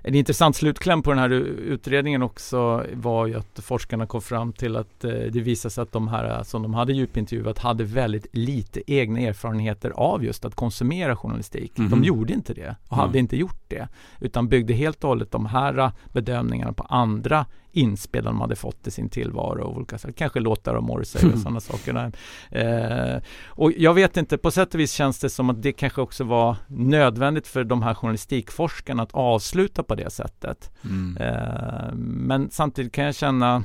En 0.01 0.15
intressant 0.15 0.55
slutkläm 0.55 1.01
på 1.03 1.09
den 1.09 1.19
här 1.19 1.29
utredningen 1.29 2.21
också 2.23 2.85
var 2.93 3.27
ju 3.27 3.35
att 3.35 3.59
forskarna 3.61 4.05
kom 4.07 4.21
fram 4.21 4.53
till 4.53 4.75
att 4.75 5.03
eh, 5.03 5.11
det 5.11 5.39
visade 5.39 5.71
sig 5.71 5.81
att 5.81 5.91
de 5.91 6.07
här 6.07 6.43
som 6.43 6.61
de 6.61 6.73
hade 6.73 6.93
djupintervjuat 6.93 7.57
hade 7.59 7.83
väldigt 7.83 8.25
lite 8.31 8.91
egna 8.91 9.19
erfarenheter 9.19 9.89
av 9.89 10.23
just 10.23 10.45
att 10.45 10.55
konsumera 10.55 11.15
journalistik. 11.15 11.71
De 11.75 11.83
Mhm. 11.83 12.03
gjorde 12.03 12.33
inte 12.33 12.53
det 12.53 12.75
och 12.87 12.93
Mm. 12.97 13.05
hade 13.07 13.19
inte 13.19 13.37
gjort 13.37 13.63
det 13.67 13.87
utan 14.21 14.47
byggde 14.47 14.73
helt 14.73 15.03
och 15.03 15.09
hållet 15.09 15.31
de 15.31 15.45
här 15.45 15.91
bedömningarna 16.13 16.73
på 16.73 16.83
andra 16.83 17.45
inspelad 17.79 18.33
de 18.33 18.41
hade 18.41 18.55
fått 18.55 18.87
i 18.87 18.91
sin 18.91 19.09
tillvaro 19.09 19.63
och 19.63 19.77
olika 19.77 19.97
saker. 19.97 20.13
Kanske 20.13 20.39
låtar 20.39 20.75
av 20.75 20.83
Morrissey 20.83 21.31
och 21.31 21.39
sådana 21.39 21.59
saker. 21.59 22.11
Eh, 22.51 23.21
och 23.47 23.71
jag 23.77 23.93
vet 23.93 24.17
inte, 24.17 24.37
på 24.37 24.51
sätt 24.51 24.73
och 24.73 24.79
vis 24.79 24.91
känns 24.91 25.19
det 25.19 25.29
som 25.29 25.49
att 25.49 25.61
det 25.61 25.71
kanske 25.71 26.01
också 26.01 26.23
var 26.23 26.55
nödvändigt 26.67 27.47
för 27.47 27.63
de 27.63 27.81
här 27.81 27.93
journalistikforskarna 27.93 29.03
att 29.03 29.11
avsluta 29.13 29.83
på 29.83 29.95
det 29.95 30.09
sättet. 30.09 30.71
Mm. 30.83 31.17
Eh, 31.17 31.93
men 31.95 32.49
samtidigt 32.51 32.93
kan 32.93 33.05
jag 33.05 33.15
känna 33.15 33.63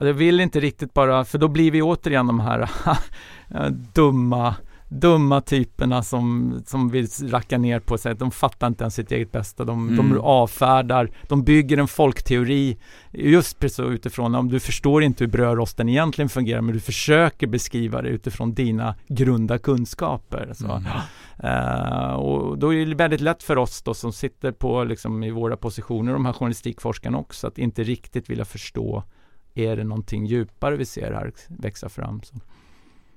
jag 0.00 0.14
vill 0.14 0.40
inte 0.40 0.60
riktigt 0.60 0.94
bara, 0.94 1.24
för 1.24 1.38
då 1.38 1.48
blir 1.48 1.70
vi 1.70 1.82
återigen 1.82 2.26
de 2.26 2.40
här 2.40 2.70
dumma 3.94 4.54
dumma 4.88 5.40
typerna 5.40 6.02
som, 6.02 6.58
som 6.66 6.88
vill 6.88 7.08
racka 7.22 7.58
ner 7.58 7.80
på 7.80 7.98
sig. 7.98 8.14
De 8.14 8.30
fattar 8.30 8.66
inte 8.66 8.84
ens 8.84 8.94
sitt 8.94 9.12
eget 9.12 9.32
bästa. 9.32 9.64
De, 9.64 9.88
mm. 9.88 9.96
de 9.96 10.20
avfärdar, 10.20 11.10
de 11.28 11.44
bygger 11.44 11.78
en 11.78 11.88
folkteori 11.88 12.78
just 13.12 13.58
precis 13.58 13.80
utifrån, 13.80 14.34
om 14.34 14.48
du 14.48 14.60
förstår 14.60 15.02
inte 15.02 15.24
hur 15.24 15.30
brödrosten 15.30 15.88
egentligen 15.88 16.28
fungerar, 16.28 16.60
men 16.60 16.74
du 16.74 16.80
försöker 16.80 17.46
beskriva 17.46 18.02
det 18.02 18.08
utifrån 18.08 18.54
dina 18.54 18.94
grunda 19.08 19.58
kunskaper. 19.58 20.52
Så. 20.54 20.72
Mm. 20.72 20.84
Uh, 21.44 22.12
och 22.12 22.58
då 22.58 22.74
är 22.74 22.86
det 22.86 22.94
väldigt 22.94 23.20
lätt 23.20 23.42
för 23.42 23.58
oss 23.58 23.82
då 23.82 23.94
som 23.94 24.12
sitter 24.12 24.52
på 24.52 24.84
liksom 24.84 25.22
i 25.24 25.30
våra 25.30 25.56
positioner, 25.56 26.12
de 26.12 26.26
här 26.26 26.32
journalistikforskarna 26.32 27.18
också, 27.18 27.46
att 27.46 27.58
inte 27.58 27.82
riktigt 27.82 28.30
vilja 28.30 28.44
förstå, 28.44 29.02
är 29.54 29.76
det 29.76 29.84
någonting 29.84 30.26
djupare 30.26 30.76
vi 30.76 30.84
ser 30.84 31.12
här 31.12 31.32
växa 31.48 31.88
fram? 31.88 32.22
Så. 32.22 32.34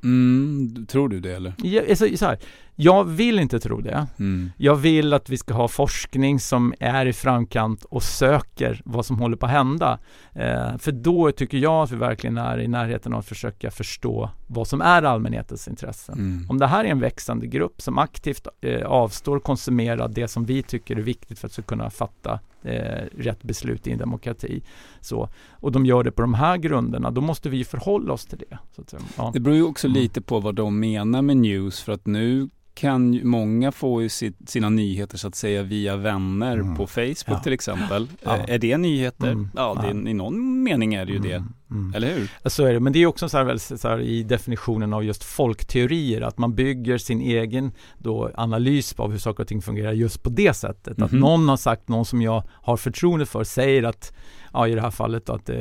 Mm, 0.04 0.86
tror 0.88 1.10
du 1.10 1.20
det 1.20 1.36
eller? 1.36 1.54
Ja, 1.64 1.82
alltså, 1.90 2.18
så 2.18 2.26
här, 2.26 2.38
jag 2.76 3.04
vill 3.04 3.40
inte 3.40 3.60
tro 3.60 3.82
det. 3.82 4.08
Mm. 4.20 4.52
Jag 4.58 4.76
vill 4.76 5.14
att 5.14 5.30
vi 5.30 5.38
ska 5.38 5.54
ha 5.54 5.68
forskning 5.68 6.40
som 6.40 6.74
är 6.80 7.06
i 7.06 7.14
framkant 7.14 7.86
och 7.86 8.04
söker 8.04 8.82
vad 8.86 9.06
som 9.06 9.20
håller 9.20 9.38
på 9.38 9.46
att 9.46 9.52
hända. 9.52 10.00
Eh, 10.34 10.78
för 10.78 10.92
då 10.92 11.32
tycker 11.32 11.58
jag 11.58 11.84
att 11.84 11.92
vi 11.92 11.96
verkligen 11.96 12.38
är 12.38 12.60
i 12.60 12.68
närheten 12.68 13.14
av 13.14 13.20
att 13.20 13.26
försöka 13.26 13.72
förstå 13.72 14.30
vad 14.48 14.68
som 14.68 14.82
är 14.82 15.04
allmänhetens 15.04 15.68
intressen. 15.68 16.20
Mm. 16.20 16.50
Om 16.50 16.60
det 16.60 16.68
här 16.68 16.86
är 16.86 16.90
en 16.90 17.00
växande 17.00 17.48
grupp 17.48 17.82
som 17.82 17.98
aktivt 17.98 18.48
eh, 18.62 18.86
avstår 18.86 19.40
konsumera 19.40 20.08
det 20.08 20.28
som 20.28 20.46
vi 20.46 20.64
tycker 20.64 20.96
är 20.96 21.02
viktigt 21.02 21.40
för 21.40 21.48
att 21.48 21.54
ska 21.54 21.62
kunna 21.62 21.90
fatta 21.90 22.40
eh, 22.64 23.06
rätt 23.18 23.44
beslut 23.44 23.88
i 23.88 23.92
en 23.92 23.98
demokrati. 23.98 24.64
Så, 25.02 25.30
och 25.52 25.72
de 25.72 25.86
gör 25.86 26.04
det 26.04 26.12
på 26.12 26.22
de 26.22 26.34
här 26.34 26.58
grunderna, 26.58 27.12
då 27.12 27.22
måste 27.22 27.50
vi 27.50 27.64
förhålla 27.64 28.14
oss 28.14 28.26
till 28.26 28.44
det. 28.50 28.58
Så 28.76 28.82
att, 28.82 28.96
ja. 29.18 29.32
Det 29.34 29.40
beror 29.40 29.56
ju 29.56 29.64
också 29.64 29.88
mm. 29.88 30.02
lite 30.02 30.22
på 30.22 30.40
vad 30.40 30.56
de 30.56 30.80
menar 30.80 31.22
med 31.22 31.38
news, 31.38 31.82
för 31.82 31.92
att 31.92 32.06
nu 32.06 32.50
kan 32.74 33.28
många 33.28 33.72
få 33.72 34.08
sina 34.46 34.70
nyheter 34.70 35.18
så 35.18 35.28
att 35.28 35.36
säga 35.36 35.64
via 35.64 35.96
vänner 35.96 36.58
mm. 36.58 36.76
på 36.76 36.88
Facebook 36.88 37.26
ja. 37.26 37.40
till 37.40 37.54
exempel. 37.54 38.08
Ja. 38.24 38.38
Är 38.38 38.58
det 38.58 38.78
nyheter? 38.78 39.32
Mm. 39.32 39.50
Ja, 39.56 39.84
det, 39.84 40.10
i 40.10 40.14
någon 40.14 40.64
mening 40.64 40.94
är 40.94 41.06
det 41.06 41.12
ju 41.12 41.20
det. 41.20 41.34
Mm. 41.34 41.54
mm. 41.72 41.94
Eller 41.96 42.16
hur? 42.16 42.50
Så 42.50 42.66
är 42.66 42.74
det, 42.74 42.80
men 42.80 42.94
det 42.94 43.00
är 43.00 43.06
också 43.06 43.30
så 43.30 43.38
här, 43.38 43.58
så 43.78 43.88
här, 43.88 44.00
i 44.00 44.24
definitionen 44.24 44.94
av 44.94 45.04
just 45.04 45.24
folkteorier, 45.24 46.22
att 46.22 46.38
man 46.38 46.56
bygger 46.56 46.98
sin 46.98 47.22
egen 47.22 47.72
då, 47.98 48.32
analys 48.36 48.94
av 48.98 49.12
hur 49.12 49.20
saker 49.20 49.44
och 49.44 49.48
ting 49.48 49.62
fungerar 49.62 49.92
just 49.92 50.24
på 50.24 50.30
det 50.30 50.54
sättet. 50.54 51.02
Att 51.02 51.12
mhm. 51.12 51.22
någon 51.22 51.50
har 51.50 51.58
sagt, 51.58 51.88
någon 51.88 52.06
som 52.06 52.22
jag 52.22 52.44
har 52.50 52.78
förtroende 52.78 53.26
för, 53.26 53.44
säger 53.44 53.84
att 53.84 54.14
ja, 54.54 54.68
i 54.68 54.76
det 54.76 54.82
här 54.82 54.92
fallet 54.92 55.30
att 55.30 55.50
eh, 55.50 55.56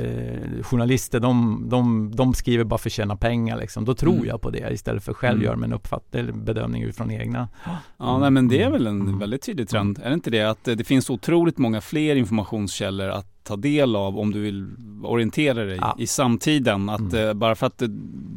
journalister 0.62 1.20
de, 1.20 1.64
de, 1.68 2.12
de 2.16 2.34
skriver 2.34 2.64
bara 2.64 2.78
för 2.78 2.88
att 2.88 2.92
tjäna 2.92 3.16
pengar 3.16 3.58
liksom. 3.58 3.84
Då 3.84 3.94
tror 3.94 4.14
mm. 4.14 4.26
jag 4.26 4.40
på 4.40 4.50
det 4.50 4.72
istället 4.72 5.04
för 5.04 5.14
själv 5.14 5.42
mm. 5.44 5.62
en 5.62 5.72
uppfattning, 5.72 6.44
bedömning 6.44 6.82
utifrån 6.82 7.10
egna. 7.10 7.48
Ja, 7.98 8.18
nej, 8.18 8.30
men 8.30 8.48
det 8.48 8.62
är 8.62 8.70
väl 8.70 8.86
en 8.86 9.00
mm. 9.00 9.18
väldigt 9.18 9.42
tydlig 9.42 9.68
trend. 9.68 9.98
Är 10.02 10.08
det 10.08 10.14
inte 10.14 10.30
det 10.30 10.42
att 10.42 10.64
det 10.64 10.84
finns 10.86 11.10
otroligt 11.10 11.58
många 11.58 11.80
fler 11.80 12.16
informationskällor 12.16 13.08
att 13.08 13.44
ta 13.44 13.56
del 13.56 13.96
av 13.96 14.18
om 14.18 14.32
du 14.32 14.40
vill 14.40 14.68
orientera 15.02 15.64
dig 15.64 15.78
ja. 15.80 15.96
i 15.98 16.06
samtiden. 16.06 16.88
Att 16.88 17.00
mm. 17.00 17.28
eh, 17.28 17.34
bara 17.34 17.54
för 17.54 17.66
att 17.66 17.82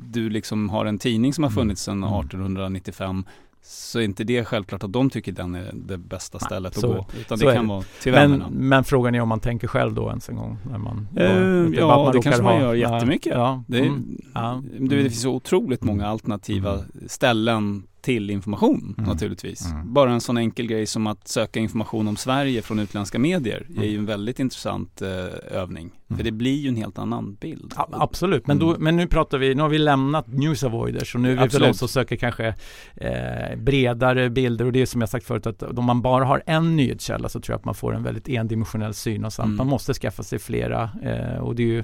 du 0.04 0.30
liksom 0.30 0.70
har 0.70 0.86
en 0.86 1.00
tidning 1.00 1.34
som 1.34 1.44
har 1.44 1.52
funnits 1.52 1.82
sedan 1.82 2.04
1895 2.04 3.26
så 3.66 4.00
är 4.00 4.04
inte 4.04 4.24
det 4.24 4.46
självklart 4.46 4.84
att 4.84 4.94
de 4.94 5.10
tycker 5.10 5.32
den 5.32 5.56
är 5.56 5.72
det 5.74 5.98
bästa 5.98 6.40
stället 6.40 6.82
Nej, 6.82 6.92
att 6.92 6.98
gå. 6.98 7.08
Utan 7.20 7.40
det 7.40 7.54
kan 7.54 7.68
vara 7.68 7.84
till 8.02 8.12
men, 8.12 8.44
men, 8.50 8.84
frågan 8.84 9.16
är 9.16 9.22
om 9.22 9.30
man 9.30 9.40
tänker 9.40 9.68
själv 9.68 9.94
då 9.94 10.10
ens 10.10 10.30
en 10.30 10.36
gång? 10.36 10.58
När 10.70 10.78
man, 10.78 11.08
uh, 11.20 11.76
ja, 11.80 12.04
man 12.04 12.12
det 12.12 12.22
kanske 12.22 12.44
man 12.44 12.60
gör 12.62 12.74
jättemycket. 12.74 13.34
Ja, 13.34 13.64
det, 13.68 13.80
mm, 13.80 14.22
ja, 14.34 14.64
det, 14.80 14.96
det 14.96 15.02
finns 15.02 15.22
så 15.22 15.30
otroligt 15.30 15.84
många 15.84 16.08
alternativa 16.08 16.74
mm. 16.74 16.86
ställen 17.08 17.84
till 18.04 18.30
information 18.30 18.96
mm. 18.98 19.10
naturligtvis. 19.10 19.72
Mm. 19.72 19.94
Bara 19.94 20.12
en 20.12 20.22
sån 20.22 20.38
enkel 20.38 20.68
grej 20.68 20.86
som 20.86 21.08
att 21.08 21.28
söka 21.28 21.60
information 21.60 22.08
om 22.08 22.16
Sverige 22.16 22.62
från 22.62 22.80
utländska 22.80 23.20
medier 23.20 23.66
mm. 23.70 23.84
är 23.84 23.88
ju 23.88 23.98
en 23.98 24.06
väldigt 24.06 24.40
intressant 24.40 25.02
eh, 25.02 25.10
övning. 25.52 25.92
För 26.08 26.14
mm. 26.14 26.26
det 26.26 26.32
blir 26.32 26.56
ju 26.56 26.70
en 26.70 26.76
helt 26.76 26.98
annan 26.98 27.36
bild. 27.36 27.74
Ja, 27.78 27.90
absolut, 27.92 28.48
men, 28.48 28.60
då, 28.60 28.70
mm. 28.70 28.84
men 28.84 28.96
nu 28.96 29.08
pratar 29.08 29.38
vi, 29.38 29.56
nu 29.56 29.62
har 29.62 29.70
vi 29.70 29.78
lämnat 29.78 30.28
news 30.28 30.64
avoiders 30.64 31.16
och 31.16 31.22
nu 31.22 31.38
är 31.38 31.44
vi 31.44 31.50
för 31.50 31.70
oss 31.70 31.78
som 31.78 31.88
söker 31.88 32.16
kanske 32.16 32.56
eh, 32.96 33.58
bredare 33.58 34.30
bilder 34.30 34.66
och 34.66 34.72
det 34.72 34.82
är 34.82 34.86
som 34.86 35.02
jag 35.02 35.10
sagt 35.10 35.26
förut 35.26 35.48
att 35.48 35.64
om 35.64 35.86
man 35.86 36.02
bara 36.02 36.26
har 36.26 36.44
en 36.46 36.76
nyhetskälla 36.76 37.30
så 37.30 37.40
tror 37.40 37.54
jag 37.54 37.60
att 37.60 37.66
man 37.66 37.76
får 37.76 37.96
en 37.96 38.04
väldigt 38.04 38.30
endimensionell 38.30 38.94
syn 38.94 39.26
och 39.26 39.40
mm. 39.40 39.56
man 39.56 39.68
måste 39.68 39.94
skaffa 39.94 40.24
sig 40.24 40.40
flera 40.40 40.90
eh, 41.04 41.38
och 41.38 41.56
det 41.56 41.64
är 41.64 41.68
ju 41.68 41.84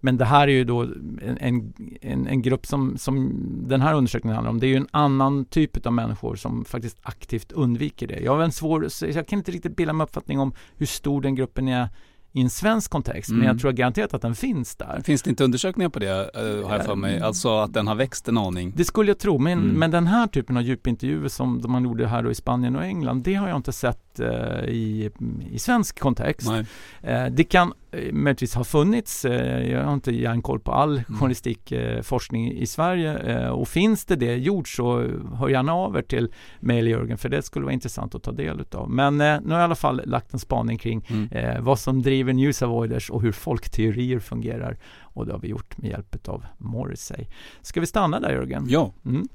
men 0.00 0.16
det 0.16 0.24
här 0.24 0.48
är 0.48 0.52
ju 0.52 0.64
då 0.64 0.82
en, 0.82 1.74
en, 2.00 2.26
en, 2.26 2.42
grupp 2.42 2.66
som, 2.66 2.98
som 2.98 3.42
den 3.68 3.80
här 3.80 3.94
undersökningen 3.94 4.34
handlar 4.34 4.50
om. 4.50 4.60
Det 4.60 4.66
är 4.66 4.68
ju 4.68 4.76
en 4.76 4.88
annan 4.90 5.44
typ 5.44 5.86
av 5.86 5.92
människor 5.92 6.36
som 6.36 6.64
faktiskt 6.64 6.98
aktivt 7.02 7.52
undviker 7.52 8.06
det. 8.06 8.20
Jag 8.20 8.36
har 8.36 8.42
en 8.42 8.52
svår, 8.52 8.88
jag 9.14 9.26
kan 9.26 9.38
inte 9.38 9.52
riktigt 9.52 9.76
bilda 9.76 9.92
mig 9.92 10.04
uppfattning 10.04 10.40
om 10.40 10.52
hur 10.76 10.86
stor 10.86 11.22
den 11.22 11.34
gruppen 11.34 11.68
är 11.68 11.88
i 12.32 12.40
en 12.40 12.50
svensk 12.50 12.90
kontext, 12.90 13.30
mm. 13.30 13.38
men 13.38 13.46
jag 13.46 13.50
mm. 13.50 13.60
tror 13.60 13.72
garanterat 13.72 14.14
att 14.14 14.22
den 14.22 14.34
finns 14.34 14.76
där. 14.76 15.00
Finns 15.04 15.22
det 15.22 15.30
inte 15.30 15.44
undersökningar 15.44 15.88
på 15.88 15.98
det, 15.98 16.30
uh, 16.42 16.66
har 16.66 16.76
jag 16.76 16.84
för 16.84 16.94
mig? 16.94 17.20
Alltså 17.20 17.56
att 17.58 17.72
den 17.72 17.86
har 17.86 17.94
växt 17.94 18.28
en 18.28 18.38
aning? 18.38 18.72
Det 18.76 18.84
skulle 18.84 19.10
jag 19.10 19.18
tro, 19.18 19.38
men, 19.38 19.58
mm. 19.58 19.78
men 19.78 19.90
den 19.90 20.06
här 20.06 20.26
typen 20.26 20.56
av 20.56 20.62
djupintervjuer 20.62 21.28
som 21.28 21.62
man 21.68 21.84
gjorde 21.84 22.06
här 22.06 22.30
i 22.30 22.34
Spanien 22.34 22.76
och 22.76 22.84
England, 22.84 23.22
det 23.22 23.34
har 23.34 23.48
jag 23.48 23.56
inte 23.56 23.72
sett 23.72 24.09
uh, 24.20 24.64
i, 24.68 25.10
i 25.50 25.58
svensk 25.58 25.98
kontext. 25.98 26.48
Uh, 26.48 27.26
det 27.30 27.44
kan 27.44 27.72
Eh, 27.92 28.12
möjligtvis 28.12 28.54
har 28.54 28.64
funnits. 28.64 29.24
Eh, 29.24 29.70
jag 29.70 29.84
har 29.84 29.94
inte 29.94 30.12
järnkoll 30.12 30.60
på 30.60 30.72
all 30.72 30.92
mm. 30.92 31.04
journalistikforskning 31.04 32.52
i 32.52 32.66
Sverige 32.66 33.18
eh, 33.18 33.48
och 33.48 33.68
finns 33.68 34.04
det 34.04 34.16
det 34.16 34.36
gjort 34.36 34.68
så 34.68 35.06
hör 35.34 35.48
gärna 35.48 35.74
av 35.74 35.96
er 35.96 36.02
till 36.02 36.32
mig 36.60 36.88
Jörgen 36.88 37.18
för 37.18 37.28
det 37.28 37.42
skulle 37.42 37.64
vara 37.64 37.72
intressant 37.72 38.14
att 38.14 38.22
ta 38.22 38.32
del 38.32 38.60
utav. 38.60 38.90
Men 38.90 39.16
nu 39.16 39.24
har 39.24 39.50
jag 39.50 39.60
i 39.60 39.64
alla 39.64 39.74
fall 39.74 40.02
lagt 40.04 40.32
en 40.32 40.38
spaning 40.38 40.78
kring 40.78 41.06
mm. 41.08 41.64
vad 41.64 41.78
som 41.78 42.02
driver 42.02 42.32
news 42.32 42.62
avoiders 42.62 43.10
och 43.10 43.22
hur 43.22 43.32
folkteorier 43.32 44.18
fungerar 44.18 44.78
och 45.12 45.26
det 45.26 45.32
har 45.32 45.38
vi 45.38 45.48
gjort 45.48 45.78
med 45.78 45.90
hjälp 45.90 46.28
av 46.28 46.44
Morrissey. 46.58 47.26
Ska 47.62 47.80
vi 47.80 47.86
stanna 47.86 48.20
där 48.20 48.30
Jörgen? 48.30 48.66
Ja. 48.68 48.92
Mm. 49.04 49.28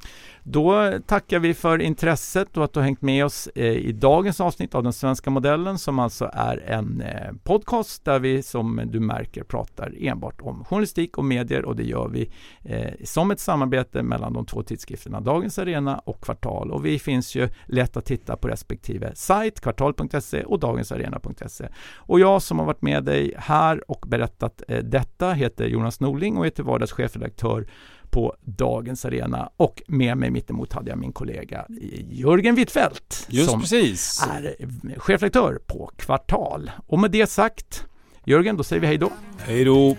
Då 0.43 0.93
tackar 1.05 1.39
vi 1.39 1.53
för 1.53 1.81
intresset 1.81 2.57
och 2.57 2.63
att 2.63 2.73
du 2.73 2.79
har 2.79 2.85
hängt 2.85 3.01
med 3.01 3.25
oss 3.25 3.47
eh, 3.55 3.65
i 3.65 3.91
dagens 3.91 4.41
avsnitt 4.41 4.75
av 4.75 4.83
Den 4.83 4.93
svenska 4.93 5.29
modellen 5.29 5.77
som 5.77 5.99
alltså 5.99 6.29
är 6.33 6.57
en 6.57 7.01
eh, 7.01 7.31
podcast 7.43 8.05
där 8.05 8.19
vi 8.19 8.43
som 8.43 8.81
du 8.85 8.99
märker 8.99 9.43
pratar 9.43 9.93
enbart 9.99 10.41
om 10.41 10.65
journalistik 10.65 11.17
och 11.17 11.25
medier 11.25 11.65
och 11.65 11.75
det 11.75 11.83
gör 11.83 12.07
vi 12.07 12.31
eh, 12.63 12.93
som 13.03 13.31
ett 13.31 13.39
samarbete 13.39 14.03
mellan 14.03 14.33
de 14.33 14.45
två 14.45 14.63
tidskrifterna 14.63 15.21
Dagens 15.21 15.59
Arena 15.59 15.97
och 15.97 16.21
Kvartal 16.21 16.71
och 16.71 16.85
vi 16.85 16.99
finns 16.99 17.35
ju 17.35 17.49
lätt 17.65 17.97
att 17.97 18.05
titta 18.05 18.37
på 18.37 18.47
respektive 18.47 19.11
sajt 19.15 19.61
kvartal.se 19.61 20.43
och 20.43 20.59
dagensarena.se 20.59 21.67
och 21.95 22.19
jag 22.19 22.41
som 22.41 22.59
har 22.59 22.65
varit 22.65 22.81
med 22.81 23.03
dig 23.03 23.33
här 23.37 23.91
och 23.91 24.05
berättat 24.07 24.63
detta 24.83 25.33
heter 25.33 25.64
Jonas 25.67 25.99
Norling 25.99 26.37
och 26.37 26.45
är 26.45 26.49
till 26.49 26.63
vardags 26.63 26.91
chefredaktör 26.91 27.67
på 28.09 28.35
Dagens 28.41 29.05
Arena 29.05 29.49
och 29.57 29.81
med 29.87 30.17
mig 30.17 30.31
mittemot 30.31 30.73
hade 30.73 30.89
jag 30.89 30.99
min 30.99 31.13
kollega 31.13 31.65
Jörgen 32.09 32.55
Wittfeldt 32.55 33.27
Just 33.29 33.49
som 33.49 33.61
precis. 33.61 34.23
är 34.23 34.55
chefredaktör 34.99 35.59
på 35.65 35.91
Kvartal. 35.97 36.71
Och 36.87 36.99
med 36.99 37.11
det 37.11 37.27
sagt, 37.27 37.85
Jörgen, 38.25 38.57
då 38.57 38.63
säger 38.63 38.81
vi 38.81 38.87
hej 38.87 38.97
då. 38.97 39.11
Hej 39.37 39.65
då. 39.65 39.95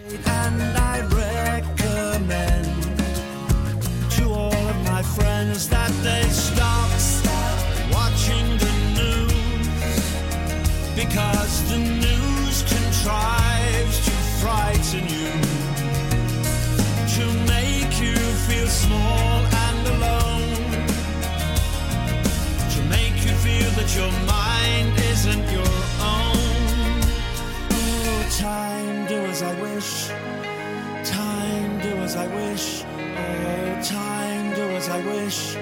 I 32.16 32.26
wish. 32.28 32.84
Oh, 32.84 33.82
time, 33.82 34.54
do 34.54 34.62
as 34.62 34.88
I 34.88 35.00
wish. 35.04 35.54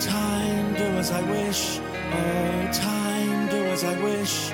Time, 0.00 0.74
do 0.74 0.84
as 1.00 1.10
I 1.10 1.22
wish. 1.22 1.80
Oh, 1.80 2.70
time, 2.72 3.48
do 3.48 3.64
as 3.74 3.84
I 3.84 4.02
wish. 4.02 4.50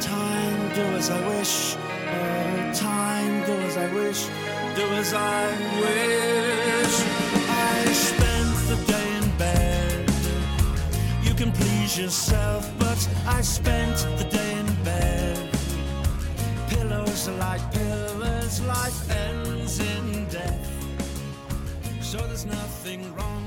Time, 0.00 0.74
do 0.74 0.82
as 0.82 1.10
I 1.10 1.28
wish. 1.28 1.76
Oh, 1.76 2.72
time, 2.74 3.44
do 3.46 3.52
as 3.52 3.76
I 3.76 3.92
wish, 3.92 4.26
do 4.76 4.84
as 5.00 5.12
I 5.12 5.46
wish. 5.80 6.94
I 7.48 7.84
spent 7.92 8.54
the 8.70 8.78
day 8.92 9.16
in 9.16 9.26
bed. 9.36 10.10
You 11.22 11.34
can 11.34 11.50
please 11.50 11.98
yourself, 11.98 12.70
but 12.78 13.00
I 13.26 13.40
spent 13.40 13.96
the 14.18 14.24
day 14.24 14.58
in 14.60 14.66
bed. 14.84 15.50
Pillows 16.68 17.28
are 17.28 17.38
like 17.38 17.62
pillars, 17.72 18.60
life 18.62 19.10
ends 19.10 19.55
in 19.80 20.26
death. 20.28 20.72
So 22.00 22.18
there's 22.18 22.46
nothing 22.46 23.14
wrong. 23.14 23.45